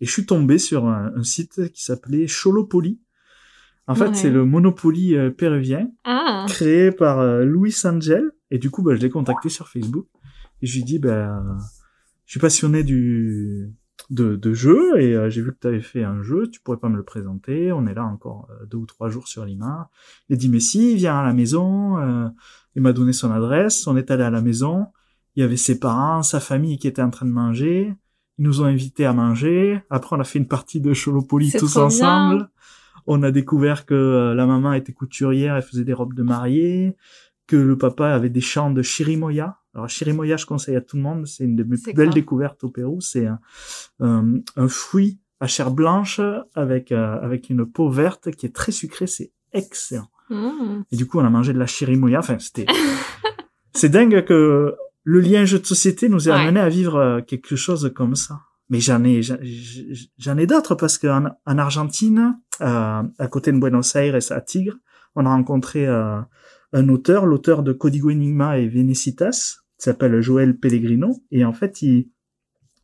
Et 0.00 0.06
je 0.06 0.10
suis 0.10 0.24
tombé 0.24 0.56
sur 0.56 0.86
un, 0.86 1.12
un 1.14 1.22
site 1.22 1.70
qui 1.72 1.84
s'appelait 1.84 2.26
Cholopoly. 2.26 2.98
En 3.86 3.94
fait, 3.94 4.08
Ouais. 4.08 4.14
c'est 4.14 4.30
le 4.30 4.46
Monopoly 4.46 5.14
péruvien 5.36 5.90
Ah 6.04 6.46
créé 6.48 6.90
par 6.90 7.22
Luis 7.42 7.76
Angel. 7.84 8.24
Et 8.50 8.56
du 8.58 8.70
coup, 8.70 8.82
bah, 8.82 8.94
je 8.94 9.00
l'ai 9.02 9.10
contacté 9.10 9.50
sur 9.50 9.68
Facebook. 9.68 10.06
Et 10.62 10.66
je 10.66 10.76
lui 10.76 10.80
ai 10.80 10.84
dit, 10.84 10.98
bah, 10.98 11.42
je 12.24 12.30
suis 12.30 12.40
passionné 12.40 12.82
du 12.82 13.70
de, 14.10 14.36
de 14.36 14.52
jeu 14.52 15.00
et 15.00 15.14
euh, 15.14 15.30
j'ai 15.30 15.40
vu 15.40 15.52
que 15.52 15.58
tu 15.60 15.66
avais 15.66 15.80
fait 15.80 16.04
un 16.04 16.22
jeu, 16.22 16.48
tu 16.50 16.60
pourrais 16.60 16.76
pas 16.78 16.88
me 16.88 16.96
le 16.96 17.04
présenter. 17.04 17.72
On 17.72 17.86
est 17.86 17.94
là 17.94 18.04
encore 18.04 18.48
euh, 18.50 18.66
deux 18.66 18.76
ou 18.78 18.86
trois 18.86 19.08
jours 19.08 19.28
sur 19.28 19.44
Lima. 19.44 19.88
Il 20.28 20.34
a 20.34 20.36
dit, 20.36 20.48
mais 20.48 20.60
si, 20.60 20.94
viens 20.96 21.18
à 21.18 21.22
la 21.24 21.32
maison. 21.32 21.98
Euh, 21.98 22.28
il 22.76 22.82
m'a 22.82 22.92
donné 22.92 23.12
son 23.12 23.30
adresse. 23.30 23.86
On 23.86 23.96
est 23.96 24.10
allé 24.10 24.24
à 24.24 24.30
la 24.30 24.40
maison. 24.40 24.86
Il 25.36 25.40
y 25.40 25.42
avait 25.42 25.56
ses 25.56 25.78
parents, 25.78 26.22
sa 26.22 26.40
famille 26.40 26.78
qui 26.78 26.88
était 26.88 27.02
en 27.02 27.10
train 27.10 27.26
de 27.26 27.30
manger. 27.30 27.94
Ils 28.38 28.44
nous 28.44 28.62
ont 28.62 28.64
invités 28.64 29.04
à 29.04 29.12
manger. 29.12 29.80
Après, 29.90 30.16
on 30.16 30.20
a 30.20 30.24
fait 30.24 30.38
une 30.38 30.48
partie 30.48 30.80
de 30.80 30.92
Cholopoly 30.92 31.50
C'est 31.50 31.58
tous 31.58 31.76
ensemble. 31.76 32.36
bien. 32.36 32.48
On 33.06 33.22
a 33.22 33.30
découvert 33.30 33.86
que 33.86 33.94
euh, 33.94 34.34
la 34.34 34.46
maman 34.46 34.72
était 34.72 34.92
couturière, 34.92 35.56
elle 35.56 35.62
faisait 35.62 35.84
des 35.84 35.92
robes 35.92 36.14
de 36.14 36.22
mariée, 36.22 36.96
que 37.46 37.56
le 37.56 37.76
papa 37.76 38.08
avait 38.08 38.30
des 38.30 38.40
champs 38.40 38.70
de 38.70 38.82
chirimoya. 38.82 39.58
Alors 39.74 39.88
chirimoya, 39.88 40.36
je 40.36 40.46
conseille 40.46 40.76
à 40.76 40.80
tout 40.80 40.96
le 40.96 41.02
monde, 41.02 41.26
c'est 41.26 41.44
une 41.44 41.56
de 41.56 41.64
mes 41.64 41.76
C'est 41.76 41.92
plus 41.92 41.94
belles 41.94 42.10
découvertes 42.10 42.62
au 42.64 42.68
Pérou. 42.70 43.00
C'est 43.00 43.26
un, 43.26 43.38
un, 44.00 44.34
un 44.56 44.68
fruit 44.68 45.18
à 45.40 45.46
chair 45.46 45.70
blanche 45.72 46.20
avec 46.54 46.92
euh, 46.92 47.18
avec 47.20 47.50
une 47.50 47.66
peau 47.66 47.88
verte 47.90 48.30
qui 48.30 48.46
est 48.46 48.54
très 48.54 48.72
sucrée, 48.72 49.06
c'est 49.06 49.32
excellent. 49.52 50.08
Mmh. 50.30 50.82
Et 50.92 50.96
du 50.96 51.06
coup, 51.06 51.18
on 51.18 51.24
a 51.24 51.30
mangé 51.30 51.52
de 51.52 51.58
la 51.58 51.66
chirimoya. 51.66 52.20
Enfin, 52.20 52.38
c'était 52.38 52.66
c'est 53.74 53.88
dingue 53.88 54.24
que 54.24 54.74
le 55.02 55.20
lien 55.20 55.44
jeu 55.44 55.58
de 55.58 55.66
société 55.66 56.08
nous 56.08 56.28
ait 56.28 56.32
Ouais. 56.32 56.38
amené 56.38 56.60
à 56.60 56.68
vivre 56.68 56.96
euh, 56.96 57.20
quelque 57.20 57.56
chose 57.56 57.92
comme 57.94 58.14
ça. 58.14 58.40
Mais 58.70 58.80
j'en 58.80 59.04
ai, 59.04 59.20
j'en- 59.22 59.36
j'en 60.18 60.38
ai 60.38 60.46
d'autres 60.46 60.74
parce 60.74 60.96
qu'en 60.96 61.26
en 61.44 61.58
Argentine, 61.58 62.38
euh, 62.62 63.02
à 63.18 63.26
côté 63.28 63.52
de 63.52 63.58
Buenos 63.58 63.94
Aires, 63.96 64.18
à 64.30 64.40
Tigre, 64.40 64.76
on 65.14 65.26
a 65.26 65.28
rencontré 65.28 65.86
euh, 65.86 66.20
un 66.72 66.88
auteur, 66.88 67.26
l'auteur 67.26 67.62
de 67.62 67.72
Código 67.74 68.10
Enigma 68.10 68.56
et 68.58 68.66
Venecitas, 68.68 69.58
qui 69.78 69.84
s'appelle 69.84 70.20
Joël 70.20 70.56
Pellegrino. 70.56 71.16
Et 71.30 71.44
en 71.44 71.52
fait, 71.52 71.82
il, 71.82 72.08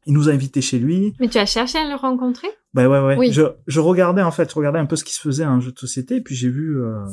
il 0.06 0.12
nous 0.14 0.28
a 0.28 0.32
invités 0.32 0.60
chez 0.60 0.78
lui. 0.78 1.14
Mais 1.20 1.28
tu 1.28 1.38
as 1.38 1.46
cherché 1.46 1.78
à 1.78 1.88
le 1.88 1.94
rencontrer? 1.94 2.48
Bah 2.74 2.88
ouais, 2.88 3.00
ouais. 3.04 3.16
Oui. 3.18 3.32
Je, 3.32 3.42
je 3.66 3.80
regardais 3.80 4.22
en 4.22 4.30
fait, 4.30 4.48
je 4.50 4.54
regardais 4.54 4.78
un 4.78 4.86
peu 4.86 4.96
ce 4.96 5.04
qui 5.04 5.12
se 5.14 5.20
faisait 5.20 5.44
en 5.44 5.60
jeu 5.60 5.72
de 5.72 5.78
société, 5.78 6.16
et 6.16 6.20
puis 6.20 6.36
j'ai 6.36 6.48
vu, 6.50 6.80
euh, 6.80 7.04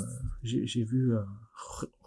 j'ai 0.44 0.68
j'ai 0.68 0.84
vu 0.84 1.13
euh, 1.16 1.20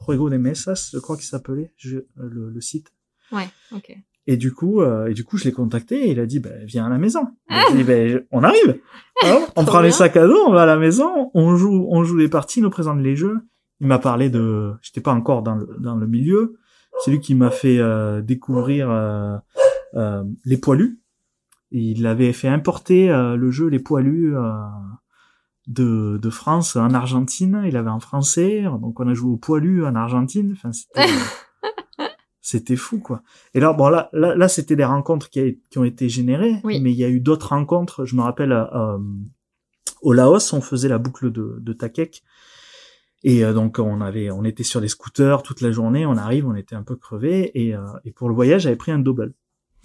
Juego 0.06 0.30
de 0.30 0.36
Mesas, 0.36 0.90
je 0.92 0.98
crois 0.98 1.16
qu'il 1.16 1.24
s'appelait, 1.26 1.72
je- 1.76 1.96
euh, 1.98 2.04
le, 2.18 2.50
le 2.50 2.60
site. 2.60 2.92
Ouais, 3.32 3.48
ok. 3.74 3.96
Et 4.28 4.36
du 4.36 4.52
coup, 4.52 4.80
euh, 4.82 5.06
et 5.08 5.14
du 5.14 5.24
coup, 5.24 5.36
je 5.36 5.44
l'ai 5.44 5.52
contacté 5.52 6.06
et 6.06 6.12
il 6.12 6.20
a 6.20 6.26
dit, 6.26 6.38
ben, 6.38 6.64
viens 6.64 6.86
à 6.86 6.88
la 6.88 6.98
maison. 6.98 7.26
J'ai 7.70 7.78
dit, 7.78 7.84
ben, 7.84 8.22
on 8.30 8.44
arrive. 8.44 8.78
Alors, 9.24 9.42
on 9.56 9.62
Trop 9.62 9.72
prend 9.72 9.80
les 9.80 9.90
sacs 9.90 10.16
à 10.16 10.26
dos, 10.26 10.38
on 10.46 10.52
va 10.52 10.62
à 10.62 10.66
la 10.66 10.76
maison, 10.76 11.30
on 11.34 11.56
joue, 11.56 11.86
on 11.90 12.04
joue 12.04 12.16
les 12.16 12.28
parties, 12.28 12.60
il 12.60 12.62
nous 12.62 12.70
présente 12.70 13.00
les 13.00 13.16
jeux. 13.16 13.38
Il 13.80 13.86
m'a 13.88 13.98
parlé 13.98 14.30
de, 14.30 14.72
j'étais 14.82 15.00
pas 15.00 15.12
encore 15.12 15.42
dans 15.42 15.56
le, 15.56 15.68
dans 15.80 15.96
le 15.96 16.06
milieu. 16.06 16.58
C'est 17.04 17.10
lui 17.10 17.20
qui 17.20 17.34
m'a 17.34 17.50
fait 17.50 17.78
euh, 17.78 18.20
découvrir 18.22 18.90
euh, 18.90 19.36
euh, 19.94 20.24
les 20.44 20.56
poilus. 20.58 21.00
Il 21.72 22.06
avait 22.06 22.32
fait 22.32 22.48
importer 22.48 23.10
euh, 23.10 23.36
le 23.36 23.50
jeu 23.50 23.68
Les 23.68 23.78
Poilus 23.78 24.36
euh, 24.36 24.50
de, 25.68 26.18
de 26.20 26.30
France 26.30 26.74
en 26.76 26.92
Argentine. 26.94 27.62
Il 27.66 27.76
avait 27.76 27.90
en 27.90 28.00
français, 28.00 28.62
donc 28.80 28.98
on 28.98 29.06
a 29.08 29.14
joué 29.14 29.30
aux 29.30 29.36
Poilus 29.36 29.84
en 29.84 29.94
Argentine. 29.94 30.50
Enfin, 30.52 30.72
c'était 30.72 31.06
c'était 32.40 32.76
fou 32.76 32.98
quoi. 32.98 33.22
Et 33.54 33.60
là, 33.60 33.72
bon 33.72 33.88
là, 33.88 34.08
là, 34.12 34.34
là 34.34 34.48
c'était 34.48 34.74
des 34.76 34.84
rencontres 34.84 35.30
qui, 35.30 35.40
a- 35.40 35.52
qui 35.70 35.78
ont 35.78 35.84
été 35.84 36.08
générées, 36.08 36.56
Oui. 36.64 36.80
mais 36.80 36.90
il 36.90 36.96
y 36.98 37.04
a 37.04 37.08
eu 37.08 37.20
d'autres 37.20 37.50
rencontres. 37.50 38.04
Je 38.04 38.16
me 38.16 38.22
rappelle 38.22 38.52
euh, 38.52 38.98
au 40.02 40.12
Laos, 40.12 40.52
on 40.52 40.60
faisait 40.60 40.88
la 40.88 40.98
boucle 40.98 41.30
de, 41.30 41.58
de 41.60 41.72
Takek. 41.72 42.22
Et 43.22 43.44
euh, 43.44 43.52
donc 43.52 43.78
on 43.78 44.00
avait, 44.00 44.30
on 44.30 44.44
était 44.44 44.62
sur 44.62 44.80
les 44.80 44.88
scooters 44.88 45.42
toute 45.42 45.60
la 45.60 45.70
journée. 45.72 46.06
On 46.06 46.16
arrive, 46.16 46.46
on 46.46 46.54
était 46.54 46.74
un 46.76 46.82
peu 46.82 46.96
crevés. 46.96 47.50
Et, 47.54 47.74
euh, 47.74 47.80
et 48.04 48.12
pour 48.12 48.28
le 48.28 48.34
voyage, 48.34 48.62
j'avais 48.62 48.76
pris 48.76 48.92
un 48.92 48.98
double. 48.98 49.34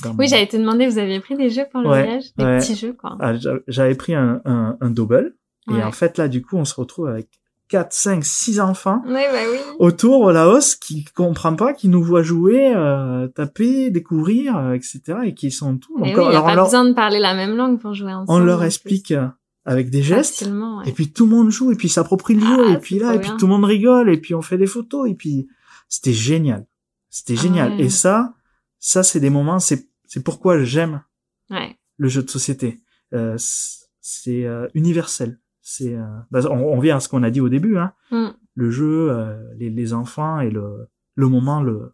Dans 0.03 0.11
Oui, 0.11 0.15
mon- 0.19 0.27
j'allais 0.27 0.47
te 0.47 0.57
demander, 0.57 0.87
vous 0.87 0.97
aviez 0.97 1.19
pris 1.19 1.35
des 1.35 1.49
jeux 1.49 1.65
pour 1.71 1.81
le 1.81 1.89
Ouais, 1.89 2.03
voyage? 2.03 2.23
Des 2.37 2.43
ouais. 2.43 2.57
petits 2.59 2.75
jeux, 2.75 2.93
quoi. 2.93 3.17
Ah, 3.19 3.35
j'a- 3.35 3.59
j'avais 3.67 3.95
pris 3.95 4.13
un, 4.15 4.41
un, 4.45 4.77
un 4.79 4.89
double. 4.89 5.35
Et 5.71 5.81
en 5.83 5.91
fait 5.91 6.17
là, 6.19 6.27
du 6.27 6.41
coup, 6.43 6.57
on 6.57 6.65
se 6.65 6.75
retrouve 6.75 7.07
avec 7.07 7.27
4, 7.69 7.91
5, 7.91 8.23
6 8.23 8.59
enfants 8.59 9.01
Oui, 9.07 9.13
bah 9.13 9.39
oui. 9.51 9.57
autour 9.79 10.21
au 10.21 10.31
Laos 10.31 10.75
qui 10.75 11.03
comprend 11.05 11.55
pas, 11.55 11.73
qui 11.73 11.87
nous 11.87 12.03
voit 12.03 12.21
jouer, 12.21 12.71
euh, 12.75 13.27
taper, 13.29 13.89
découvrir, 13.89 14.55
euh, 14.55 14.73
etc. 14.73 15.01
et 15.23 15.33
qui 15.33 15.49
sont 15.49 15.77
tous. 15.79 15.97
Et 16.05 16.13
Donc, 16.13 16.17
oui, 16.17 16.23
il 16.25 16.29
n'y 16.29 16.35
a 16.35 16.39
alors, 16.39 16.43
on, 16.43 16.55
pas 16.55 16.63
besoin 16.65 16.85
de 16.85 16.93
parler 16.93 17.17
la 17.19 17.33
même 17.33 17.55
langue 17.55 17.79
pour 17.81 17.95
jouer 17.95 18.13
ensemble. 18.13 18.29
on 18.39 18.45
leur 18.45 18.63
explique 18.63 19.09
euh, 19.11 19.25
avec 19.65 19.89
des 19.89 20.01
gestes. 20.03 20.43
Ouais. 20.43 20.89
Et 20.89 20.91
puis 20.91 21.11
tout 21.11 21.25
le 21.25 21.31
monde 21.31 21.49
joue, 21.49 21.71
et 21.71 21.75
puis 21.75 21.89
s'approprie 21.89 22.35
le 22.35 22.41
jeu, 22.45 22.65
Ah, 22.67 22.71
et 22.73 22.77
puis 22.79 22.99
là, 22.99 23.15
et 23.15 23.19
puis 23.19 23.31
tout 23.37 23.45
le 23.47 23.51
monde 23.53 23.65
rigole, 23.65 24.09
et 24.09 24.17
puis 24.17 24.33
on 24.35 24.41
fait 24.41 24.57
des 24.57 24.67
photos, 24.67 25.09
et 25.09 25.15
puis 25.15 25.47
c'était 25.89 26.13
génial. 26.13 26.65
C'était 27.09 27.35
Ah 27.37 27.41
génial. 27.41 27.71
ouais. 27.73 27.81
Et 27.85 27.89
ça, 27.89 28.33
ça 28.79 29.03
c'est 29.03 29.19
des 29.19 29.29
moments, 29.29 29.59
c'est 29.59 29.89
c'est 30.07 30.23
pourquoi 30.23 30.63
j'aime 30.63 31.01
Ouais. 31.49 31.77
le 31.97 32.07
jeu 32.07 32.23
de 32.23 32.29
société. 32.29 32.81
Euh, 33.13 33.35
c'est 33.37 34.45
euh, 34.45 34.67
universel. 34.73 35.39
C'est, 35.61 35.95
euh, 35.95 36.05
bah, 36.31 36.41
on, 36.49 36.57
on 36.57 36.79
vient 36.79 36.97
à 36.97 36.99
ce 36.99 37.09
qu'on 37.09 37.23
a 37.23 37.31
dit 37.31 37.41
au 37.41 37.49
début. 37.49 37.77
Hein. 37.77 37.93
Mm. 38.11 38.27
le 38.53 38.69
jeu, 38.71 39.09
euh, 39.11 39.35
les, 39.57 39.69
les 39.71 39.93
enfants 39.93 40.39
et 40.39 40.49
le, 40.51 40.87
le 41.15 41.27
moment, 41.27 41.61
le, 41.63 41.93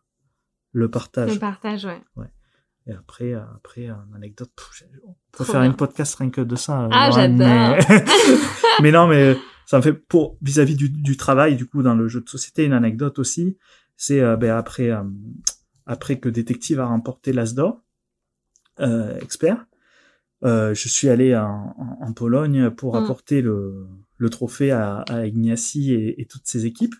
le 0.73 0.89
partage. 0.91 1.33
Le 1.33 1.39
partage, 1.39 1.85
ouais. 1.85 2.27
Et 2.91 2.95
après, 2.95 3.33
après, 3.33 3.87
une 3.87 4.15
anecdote, 4.15 4.51
on 5.05 5.13
peut 5.31 5.43
Trop 5.43 5.43
faire 5.45 5.61
bien. 5.61 5.69
une 5.71 5.75
podcast 5.75 6.15
rien 6.15 6.29
que 6.29 6.41
de 6.41 6.55
ça. 6.55 6.83
euh, 6.85 6.89
Ah, 6.91 7.09
j'adore. 7.11 7.37
Mais... 7.89 8.05
mais 8.81 8.91
non, 8.91 9.07
mais 9.07 9.35
ça 9.65 9.77
me 9.77 9.81
fait 9.81 9.93
pour 9.93 10.37
vis-à-vis 10.41 10.75
du, 10.75 10.89
du 10.89 11.15
travail, 11.17 11.55
du 11.55 11.65
coup, 11.67 11.81
dans 11.83 11.95
le 11.95 12.07
jeu 12.07 12.21
de 12.21 12.29
société, 12.29 12.65
une 12.65 12.73
anecdote 12.73 13.17
aussi. 13.19 13.57
C'est 13.97 14.19
euh, 14.19 14.35
ben, 14.35 14.51
après, 14.51 14.89
euh, 14.91 15.01
après 15.85 16.19
que 16.19 16.27
Détective 16.29 16.79
a 16.79 16.85
remporté 16.85 17.33
l'Asdor 17.33 17.81
euh, 18.79 19.17
expert, 19.19 19.65
euh, 20.43 20.73
je 20.73 20.87
suis 20.89 21.07
allé 21.09 21.35
en, 21.35 22.13
Pologne 22.15 22.71
pour 22.71 22.95
Mm. 22.95 23.03
apporter 23.03 23.41
le, 23.41 23.87
le 24.17 24.29
trophée 24.29 24.71
à, 24.71 24.97
à 25.09 25.25
Ignacy 25.25 25.93
et, 25.93 26.19
et 26.21 26.25
toutes 26.25 26.45
ses 26.47 26.65
équipes. 26.65 26.95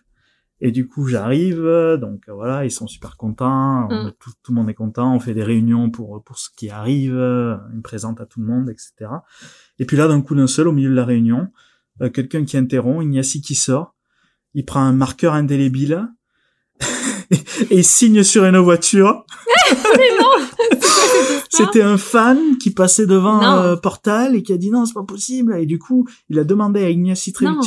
Et 0.64 0.70
du 0.70 0.86
coup, 0.86 1.08
j'arrive, 1.08 1.60
donc 2.00 2.22
euh, 2.28 2.32
voilà, 2.34 2.64
ils 2.64 2.70
sont 2.70 2.86
super 2.86 3.16
contents, 3.16 3.88
on- 3.90 4.04
Mm. 4.06 4.12
tout, 4.20 4.30
tout 4.44 4.52
le 4.52 4.56
monde 4.56 4.70
est 4.70 4.74
content, 4.74 5.12
on 5.14 5.18
fait 5.18 5.34
des 5.34 5.42
réunions 5.42 5.90
pour 5.90 6.22
pour 6.22 6.38
ce 6.38 6.50
qui 6.56 6.70
arrive, 6.70 7.16
euh, 7.16 7.56
ils 7.72 7.78
me 7.78 7.82
présentent 7.82 8.20
à 8.20 8.26
tout 8.26 8.38
le 8.40 8.46
monde, 8.46 8.70
etc. 8.70 9.10
Et 9.80 9.84
puis 9.86 9.96
là, 9.96 10.06
d'un 10.06 10.20
coup 10.22 10.36
d'un 10.36 10.46
seul, 10.46 10.68
au 10.68 10.72
milieu 10.72 10.90
de 10.90 10.94
la 10.94 11.04
réunion, 11.04 11.48
euh, 12.00 12.10
quelqu'un 12.10 12.44
qui 12.44 12.56
interrompt, 12.56 13.02
Ignacy 13.04 13.40
qui 13.42 13.56
sort, 13.56 13.96
il 14.54 14.64
prend 14.64 14.80
un 14.82 14.92
marqueur 14.92 15.34
indélébile 15.34 16.06
et 17.70 17.78
il 17.78 17.84
signe 17.84 18.22
sur 18.22 18.44
une 18.44 18.58
voiture. 18.58 19.24
Mais 19.98 20.10
non 20.20 20.78
C'était 21.50 21.82
un 21.82 21.98
fan 21.98 22.56
qui 22.58 22.70
passait 22.70 23.06
devant 23.06 23.40
un 23.40 23.76
portal 23.76 24.36
et 24.36 24.42
qui 24.42 24.52
a 24.52 24.56
dit 24.56 24.70
non, 24.70 24.86
c'est 24.86 24.94
pas 24.94 25.02
possible. 25.02 25.56
Et 25.58 25.66
du 25.66 25.78
coup, 25.78 26.06
il 26.30 26.38
a 26.38 26.44
demandé 26.44 26.82
à 26.84 26.88
Ignacy 26.90 27.32
Non. 27.40 27.60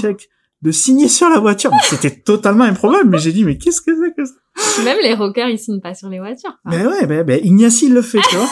De 0.65 0.71
signer 0.71 1.07
sur 1.07 1.29
la 1.29 1.39
voiture. 1.39 1.71
C'était 1.83 2.09
totalement 2.11 2.63
improbable, 2.65 3.07
mais 3.09 3.19
j'ai 3.19 3.31
dit, 3.31 3.43
mais 3.45 3.57
qu'est-ce 3.57 3.81
que 3.81 3.91
c'est 3.95 4.13
que 4.15 4.25
ça? 4.25 4.83
Même 4.83 4.97
les 5.03 5.13
rockers, 5.13 5.47
ils 5.49 5.59
signent 5.59 5.79
pas 5.79 5.93
sur 5.93 6.09
les 6.09 6.17
voitures. 6.19 6.57
quoi. 6.63 6.71
Mais 6.75 6.85
ouais, 6.85 7.05
ben, 7.05 7.23
ben, 7.23 7.39
Ignacy 7.43 7.85
il 7.85 7.93
le 7.93 8.01
fait, 8.01 8.19
tu 8.29 8.35
vois. 8.35 8.47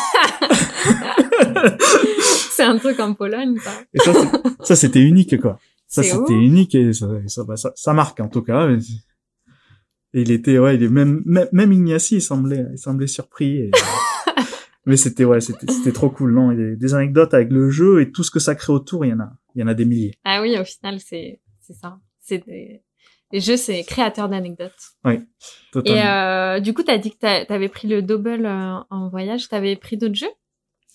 C'est 2.51 2.63
un 2.63 2.77
truc 2.77 2.99
en 2.99 3.13
Pologne, 3.13 3.57
ça. 3.59 3.71
Et 3.93 3.99
ça, 3.99 4.13
ça, 4.61 4.75
c'était 4.75 5.01
unique, 5.01 5.39
quoi. 5.41 5.57
Ça, 5.87 6.03
c'était 6.03 6.33
unique 6.33 6.75
et 6.75 6.93
ça, 6.93 7.07
ça, 7.27 7.43
bah, 7.43 7.55
ça, 7.57 7.71
ça 7.75 7.93
marque, 7.93 8.19
en 8.19 8.27
tout 8.27 8.41
cas. 8.41 8.67
mais- 8.67 8.77
Et 10.15 10.21
il 10.21 10.31
était, 10.31 10.59
ouais, 10.59 10.75
il 10.75 10.83
est 10.83 10.89
même, 10.89 11.23
même, 11.25 11.47
même 11.51 11.71
Ignacy, 11.71 12.15
il 12.17 12.21
semblait, 12.21 12.65
il 12.71 12.77
semblait 12.77 13.07
surpris. 13.07 13.57
et- 13.57 13.71
mais 14.85 14.97
c'était, 14.97 15.25
ouais, 15.25 15.41
c'était, 15.41 15.71
c'était 15.71 15.91
trop 15.91 16.09
cool, 16.11 16.33
non? 16.33 16.51
Il 16.51 16.59
y 16.59 16.63
a 16.73 16.75
des 16.75 16.93
anecdotes 16.93 17.33
avec 17.33 17.49
le 17.51 17.69
jeu 17.71 18.01
et 18.01 18.11
tout 18.11 18.23
ce 18.23 18.29
que 18.31 18.39
ça 18.39 18.53
crée 18.53 18.73
autour, 18.73 19.03
il 19.05 19.09
y 19.09 19.13
en 19.13 19.19
a, 19.19 19.31
il 19.55 19.61
y 19.61 19.63
en 19.63 19.67
a 19.67 19.73
des 19.73 19.85
milliers. 19.85 20.13
Ah 20.23 20.41
oui, 20.41 20.55
au 20.59 20.63
final, 20.63 20.99
c'est 20.99 21.39
c'est 21.63 21.73
ça. 21.73 21.99
C'est 22.19 22.45
des... 22.45 22.83
Jeux, 23.33 23.57
c'est 23.57 23.83
créateur 23.83 24.29
d'anecdotes. 24.29 24.71
Totalement. 25.71 25.97
Et 25.97 26.05
euh, 26.07 26.59
du 26.59 26.73
coup, 26.75 26.83
t'as 26.83 26.99
dit 26.99 27.09
que 27.11 27.17
t'a- 27.17 27.45
t'avais 27.45 27.67
pris 27.69 27.87
le 27.87 28.03
double 28.03 28.45
euh, 28.45 28.75
en 28.91 29.09
voyage. 29.09 29.49
T'avais 29.49 29.75
pris 29.75 29.97
d'autres 29.97 30.13
jeux? 30.13 30.29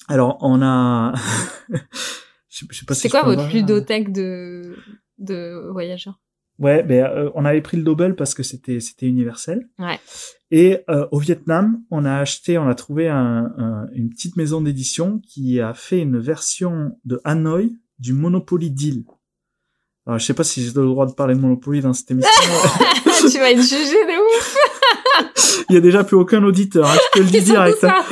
Alors, 0.07 0.39
on 0.41 0.63
a, 0.63 1.15
je 1.69 1.77
sais 2.61 2.67
je 2.71 2.79
sais 2.79 2.85
pas 2.87 2.95
si 2.95 3.01
C'est 3.03 3.09
je 3.09 3.13
quoi 3.13 3.23
votre 3.25 3.53
ludothèque 3.53 4.13
de 4.13 4.77
de 5.19 5.69
voyageurs 5.73 6.21
Ouais, 6.61 6.83
ben 6.83 7.05
euh, 7.05 7.31
on 7.35 7.45
avait 7.45 7.61
pris 7.61 7.77
le 7.77 7.83
double 7.85 8.17
parce 8.17 8.35
que 8.35 8.43
c'était 8.43 8.81
c'était 8.81 9.07
universel. 9.07 9.69
Ouais. 9.79 9.99
Et 10.51 10.79
euh, 10.91 11.07
au 11.13 11.19
Vietnam, 11.19 11.83
on 11.91 12.05
a 12.05 12.17
acheté, 12.19 12.59
on 12.59 12.69
a 12.69 12.75
trouvé 12.75 13.09
un, 13.09 13.53
un- 13.59 13.87
une 13.93 14.11
petite 14.11 14.37
maison 14.37 14.61
d'édition 14.61 15.21
qui 15.21 15.61
a 15.61 15.73
fait 15.75 16.01
une 16.01 16.19
version 16.19 16.97
de 17.05 17.21
Hanoï 17.25 17.77
du 18.01 18.13
Monopoly 18.13 18.71
Deal. 18.71 19.05
Alors, 20.09 20.19
je 20.19 20.25
sais 20.25 20.33
pas 20.33 20.43
si 20.43 20.63
j'ai 20.65 20.73
le 20.75 20.87
droit 20.87 21.05
de 21.07 21.13
parler 21.13 21.35
de 21.35 21.41
Monopoly 21.41 21.83
dans 21.83 21.93
cette 21.93 22.11
émission. 22.11 22.31
Tu 23.31 23.39
vas 23.39 23.51
être 23.51 23.61
jugé 23.61 23.77
de 24.07 24.39
ouf. 24.39 24.57
Il 25.69 25.75
y 25.75 25.77
a 25.77 25.81
déjà 25.81 26.03
plus 26.05 26.17
aucun 26.17 26.43
auditeur, 26.45 26.87
hein, 26.89 26.95
je 27.15 27.19
te 27.19 27.25
le 27.25 27.31
dis 27.31 27.43
direct. 27.43 27.83
hein. 27.85 28.03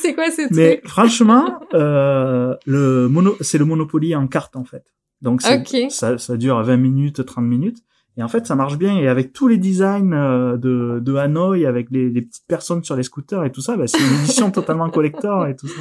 c'est 0.00 0.14
quoi 0.14 0.30
ce 0.30 0.42
Mais 0.54 0.76
truc 0.76 0.88
franchement, 0.88 1.58
euh, 1.74 2.54
le 2.66 3.08
mono, 3.08 3.34
c'est 3.40 3.58
le 3.58 3.64
Monopoly 3.64 4.14
en 4.14 4.26
carte 4.28 4.54
en 4.56 4.64
fait. 4.64 4.84
Donc 5.22 5.42
ça, 5.90 6.18
ça 6.18 6.36
dure 6.36 6.62
20 6.62 6.76
minutes, 6.76 7.24
30 7.24 7.44
minutes. 7.44 7.78
Et 8.18 8.22
en 8.22 8.28
fait, 8.28 8.46
ça 8.46 8.54
marche 8.54 8.76
bien. 8.76 8.96
Et 8.98 9.08
avec 9.08 9.32
tous 9.32 9.48
les 9.48 9.58
designs 9.58 10.12
euh, 10.12 10.56
de, 10.56 11.00
de 11.00 11.14
Hanoï, 11.16 11.66
avec 11.66 11.88
les, 11.90 12.08
les 12.10 12.22
petites 12.22 12.46
personnes 12.46 12.84
sur 12.84 12.94
les 12.94 13.02
scooters 13.02 13.44
et 13.44 13.50
tout 13.52 13.60
ça, 13.62 13.76
bah, 13.76 13.86
c'est 13.86 13.98
une 13.98 14.20
édition 14.22 14.50
totalement 14.52 14.88
collector 14.90 15.46
et 15.46 15.56
tout 15.56 15.66
ça. 15.68 15.80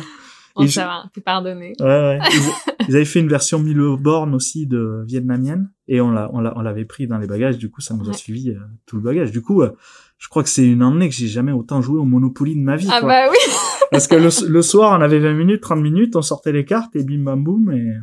Bon, 0.55 0.63
et 0.63 0.67
ça 0.67 0.85
va, 0.85 1.03
t'es 1.13 1.21
pardonné. 1.21 1.73
Ouais, 1.79 1.85
ouais. 1.85 2.19
Ils, 2.31 2.87
ils 2.89 2.95
avaient 2.95 3.05
fait 3.05 3.19
une 3.19 3.27
version 3.27 3.59
Mille 3.59 3.81
bornes 3.99 4.33
aussi 4.35 4.67
de 4.67 5.03
vietnamienne 5.07 5.71
et 5.87 5.99
on 6.01 6.11
l'a, 6.11 6.29
on 6.33 6.39
l'a, 6.39 6.53
on 6.57 6.61
l'avait 6.61 6.85
pris 6.85 7.07
dans 7.07 7.17
les 7.17 7.27
bagages. 7.27 7.57
Du 7.57 7.69
coup, 7.69 7.81
ça 7.81 7.93
nous 7.95 8.05
a 8.05 8.09
Ouais. 8.09 8.13
suivi 8.17 8.51
euh, 8.51 8.59
tout 8.85 8.95
le 8.95 9.01
bagage. 9.01 9.31
Du 9.31 9.41
coup, 9.41 9.61
euh, 9.63 9.71
je 10.17 10.27
crois 10.29 10.43
que 10.43 10.49
c'est 10.49 10.65
une 10.67 10.81
année 10.81 11.09
que 11.09 11.15
j'ai 11.15 11.27
jamais 11.27 11.51
autant 11.51 11.81
joué 11.81 11.99
au 11.99 12.05
Monopoly 12.05 12.55
de 12.55 12.61
ma 12.61 12.75
vie. 12.77 12.87
Ah 12.91 12.99
quoi. 13.01 13.09
bah 13.09 13.27
oui. 13.31 13.37
Parce 13.91 14.07
que 14.07 14.15
le, 14.15 14.29
le 14.49 14.61
soir, 14.61 14.97
on 14.97 15.01
avait 15.03 15.19
20 15.19 15.33
minutes, 15.33 15.61
30 15.61 15.79
minutes, 15.81 16.15
on 16.15 16.21
sortait 16.21 16.51
les 16.51 16.63
cartes 16.65 16.95
et 16.95 17.03
bim 17.03 17.23
bam 17.23 17.43
boum 17.43 17.71
et, 17.71 17.93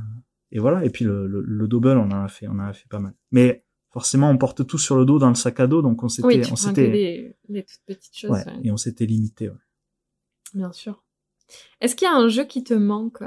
et 0.51 0.59
voilà. 0.59 0.85
Et 0.85 0.91
puis 0.91 1.05
le, 1.05 1.27
le, 1.27 1.43
le 1.43 1.69
double, 1.69 1.89
on 1.97 2.11
en 2.11 2.25
a 2.25 2.29
fait, 2.29 2.49
on 2.49 2.53
en 2.53 2.59
a 2.61 2.73
fait 2.73 2.89
pas 2.91 2.99
mal. 2.99 3.15
Mais 3.31 3.65
forcément, 3.93 4.31
on 4.31 4.37
porte 4.39 4.67
tout 4.67 4.79
sur 4.79 4.97
le 4.97 5.05
dos 5.05 5.19
dans 5.19 5.29
le 5.29 5.35
sac 5.35 5.59
à 5.61 5.67
dos, 5.67 5.81
donc 5.83 6.03
on 6.03 6.09
s'était, 6.09 6.27
Oui, 6.29 6.43
on 6.51 6.57
s'était, 6.57 6.89
des, 6.91 7.37
des 7.49 7.63
toutes 7.63 7.81
petites 7.87 8.17
choses. 8.17 8.31
ouais, 8.31 8.45
ouais. 8.47 8.61
et 8.65 8.71
on 8.71 8.77
s'était 8.77 9.07
limité. 9.07 9.49
Ouais. 9.49 9.57
Bien 10.55 10.73
sûr. 10.73 11.03
Est-ce 11.81 11.95
qu'il 11.97 12.07
y 12.07 12.11
a 12.11 12.15
un 12.15 12.29
jeu 12.29 12.45
qui 12.45 12.63
te 12.65 12.75
manque? 12.75 13.23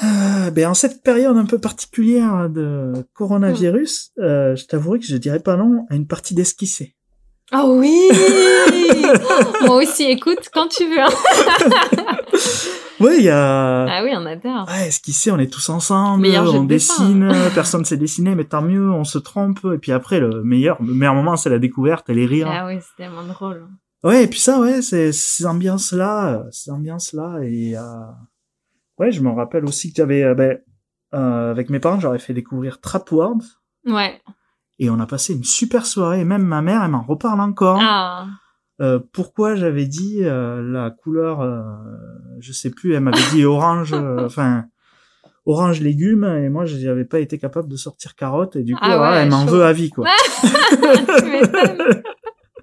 Ah, 0.00 0.50
ben 0.52 0.68
en 0.68 0.74
cette 0.74 1.02
période 1.02 1.36
un 1.36 1.44
peu 1.44 1.58
particulière 1.58 2.48
de 2.48 2.92
coronavirus, 3.14 4.12
euh, 4.20 4.54
je 4.54 4.64
t'avouerai 4.66 5.00
que 5.00 5.06
je 5.06 5.16
dirais 5.16 5.40
pas 5.40 5.56
non 5.56 5.86
à 5.90 5.96
une 5.96 6.06
partie 6.06 6.34
d'esquisser. 6.34 6.94
Oh 7.52 7.74
oui 7.78 8.08
Moi 9.66 9.76
aussi, 9.76 10.04
écoute, 10.04 10.50
quand 10.52 10.68
tu 10.68 10.84
veux. 10.88 11.00
hein. 11.00 11.08
Ouais, 13.00 13.18
il 13.18 13.24
y 13.24 13.28
a. 13.30 13.84
Ah 13.84 14.02
oui, 14.02 14.10
on 14.12 14.26
adore. 14.26 14.66
Ouais, 14.68 14.88
esquisser, 14.88 15.30
on 15.30 15.38
est 15.38 15.52
tous 15.52 15.68
ensemble, 15.68 16.22
Meilleur 16.22 16.52
on 16.52 16.64
de 16.64 16.68
dessin. 16.68 17.04
dessine, 17.04 17.32
personne 17.54 17.84
sait 17.84 17.96
dessiner, 17.96 18.34
mais 18.34 18.42
tant 18.44 18.60
mieux, 18.60 18.90
on 18.90 19.04
se 19.04 19.18
trompe, 19.18 19.60
et 19.72 19.78
puis 19.78 19.92
après, 19.92 20.18
le 20.18 20.42
meilleur, 20.42 20.82
le 20.82 20.94
meilleur 20.94 21.14
moment, 21.14 21.36
c'est 21.36 21.48
la 21.48 21.60
découverte 21.60 22.10
et 22.10 22.14
les 22.14 22.26
rires. 22.26 22.48
Ah 22.50 22.66
oui, 22.66 22.78
c'est 22.80 22.96
tellement 23.04 23.22
drôle. 23.22 23.68
Ouais, 24.04 24.24
et 24.24 24.26
puis 24.28 24.38
ça, 24.38 24.60
ouais, 24.60 24.80
c'est 24.82 25.10
ces 25.12 25.44
ambiances-là, 25.46 26.44
ces 26.52 26.70
ambiances-là, 26.70 27.40
et 27.42 27.76
euh... 27.76 27.82
ouais, 28.98 29.10
je 29.10 29.20
me 29.22 29.30
rappelle 29.30 29.64
aussi 29.64 29.90
que 29.90 29.96
j'avais, 29.96 30.22
euh, 30.22 30.34
ben, 30.34 30.58
euh, 31.14 31.50
avec 31.50 31.68
mes 31.68 31.80
parents, 31.80 31.98
j'aurais 31.98 32.18
fait 32.20 32.34
découvrir 32.34 32.80
Trapward, 32.80 33.42
Ouais. 33.86 34.20
et 34.78 34.88
on 34.90 35.00
a 35.00 35.06
passé 35.06 35.34
une 35.34 35.42
super 35.44 35.84
soirée, 35.84 36.20
et 36.20 36.24
même 36.24 36.44
ma 36.44 36.62
mère, 36.62 36.82
elle 36.84 36.90
m'en 36.92 37.02
reparle 37.02 37.40
encore. 37.40 37.78
Ah, 37.82 38.26
Euh, 38.80 39.00
pourquoi 39.12 39.56
j'avais 39.56 39.86
dit 39.86 40.18
euh, 40.22 40.62
la 40.62 40.90
couleur, 40.92 41.40
euh, 41.40 41.60
je 42.38 42.52
sais 42.52 42.70
plus, 42.70 42.94
elle 42.94 43.00
m'avait 43.02 43.18
dit 43.32 43.44
orange, 43.44 43.92
euh, 43.92 44.26
enfin 44.26 44.66
orange 45.44 45.80
légumes, 45.80 46.22
et 46.22 46.48
moi 46.48 46.66
j'avais 46.66 47.04
pas 47.04 47.18
été 47.18 47.38
capable 47.38 47.66
de 47.68 47.74
sortir 47.76 48.14
carotte, 48.14 48.54
et 48.54 48.62
du 48.62 48.74
coup, 48.74 48.80
Ah 48.84 48.96
voilà, 48.96 49.16
ouais, 49.16 49.22
elle 49.24 49.30
m'en 49.30 49.44
veut 49.46 49.64
à 49.64 49.72
vie, 49.72 49.90
quoi. 49.90 50.06
tu. 51.18 51.32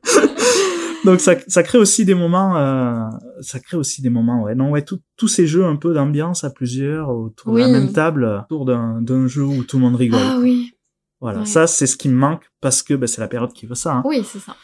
Donc 1.05 1.19
ça, 1.21 1.35
ça 1.47 1.63
crée 1.63 1.77
aussi 1.77 2.03
des 2.03 2.15
moments, 2.15 2.57
euh, 2.57 3.07
ça 3.41 3.59
crée 3.59 3.77
aussi 3.77 4.01
des 4.01 4.09
moments, 4.09 4.41
ouais. 4.43 4.55
Non, 4.55 4.71
ouais, 4.71 4.83
tous 4.83 5.27
ces 5.27 5.45
jeux 5.47 5.63
un 5.65 5.75
peu 5.75 5.93
d'ambiance 5.93 6.43
à 6.43 6.49
plusieurs 6.49 7.09
autour 7.09 7.53
de 7.53 7.59
la 7.59 7.65
Oui. 7.67 7.71
même 7.71 7.93
table, 7.93 8.43
autour 8.45 8.65
d'un 8.65 9.27
jeu 9.27 9.43
où 9.43 9.63
tout 9.63 9.77
le 9.77 9.83
monde 9.83 9.95
rigole. 9.95 10.19
Ah 10.23 10.37
oui. 10.39 10.73
Voilà, 11.21 11.39
ouais. 11.39 11.45
ça 11.45 11.65
c'est 11.67 11.87
ce 11.87 11.95
qui 11.97 12.09
me 12.09 12.15
manque 12.17 12.51
parce 12.59 12.83
que 12.83 12.93
ben, 12.93 13.07
c'est 13.07 13.21
la 13.21 13.27
période 13.27 13.53
qui 13.53 13.65
veut 13.65 13.75
ça. 13.75 13.95
hein. 13.95 14.01
Oui, 14.05 14.23
c'est 14.25 14.39
ça. 14.39 14.55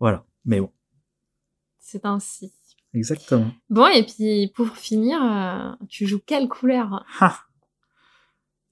Voilà, 0.00 0.24
mais 0.44 0.60
bon, 0.60 0.70
C'est 1.78 2.04
ainsi. 2.06 2.52
exactement. 2.94 3.50
Bon, 3.68 3.86
et 3.88 4.04
puis 4.04 4.50
pour 4.54 4.68
finir, 4.70 5.18
euh, 5.22 5.72
tu 5.88 6.06
joues 6.06 6.20
quelle 6.24 6.48
couleur? 6.48 7.04
Ha. 7.20 7.36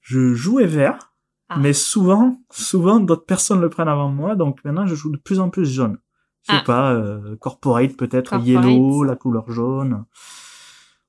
Je 0.00 0.32
jouais 0.34 0.66
vert, 0.66 1.12
Ah. 1.48 1.58
mais 1.58 1.72
souvent, 1.72 2.40
souvent 2.50 3.00
d'autres 3.00 3.26
personnes 3.26 3.60
le 3.60 3.68
prennent 3.68 3.88
avant 3.88 4.08
moi, 4.08 4.34
donc 4.36 4.64
maintenant 4.64 4.86
je 4.86 4.94
joue 4.94 5.10
de 5.10 5.18
plus 5.18 5.40
en 5.40 5.50
plus 5.50 5.66
jaune. 5.66 5.98
Je 6.48 6.52
sais 6.52 6.58
Ah. 6.60 6.64
pas, 6.66 6.92
euh, 6.94 7.36
corporate 7.36 7.96
peut-être, 7.96 8.38
yellow, 8.44 9.02
la 9.04 9.14
couleur 9.16 9.50
jaune. 9.50 10.04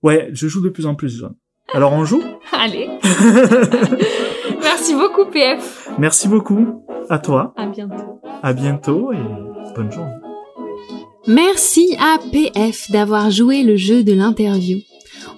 Ouais, 0.04 0.30
je 0.34 0.48
joue 0.48 0.62
de 0.62 0.70
plus 0.70 0.86
en 0.86 0.96
plus 0.96 1.18
jaune. 1.18 1.36
Alors 1.74 1.94
on 1.94 2.04
joue? 2.06 2.22
Allez. 2.52 2.90
Merci 4.62 4.94
beaucoup, 4.94 5.26
PF. 5.26 5.90
Merci 5.98 6.28
beaucoup 6.28 6.84
à 7.10 7.20
toi, 7.20 7.54
À 7.58 7.68
bientôt. 7.68 8.20
à 8.44 8.54
bientôt 8.54 9.12
et 9.14 9.18
bonne 9.76 9.92
journée. 9.92 10.12
Merci 11.28 11.96
à 12.00 12.18
PF 12.32 12.90
d'avoir 12.92 13.30
joué 13.30 13.64
le 13.64 13.76
jeu 13.78 14.04
de 14.04 14.14
l'interview. 14.14 14.80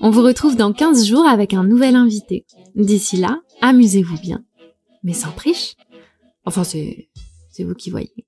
On 0.01 0.09
vous 0.11 0.21
retrouve 0.23 0.55
dans 0.55 0.71
15 0.73 1.05
jours 1.05 1.25
avec 1.27 1.53
un 1.53 1.63
nouvel 1.63 1.95
invité. 1.95 2.45
D'ici 2.75 3.17
là, 3.17 3.41
amusez-vous 3.61 4.17
bien. 4.21 4.43
Mais 5.03 5.13
sans 5.13 5.31
triche. 5.31 5.75
Enfin, 6.45 6.63
c'est, 6.63 7.09
c'est 7.51 7.63
vous 7.63 7.73
qui 7.75 7.89
voyez. 7.89 8.25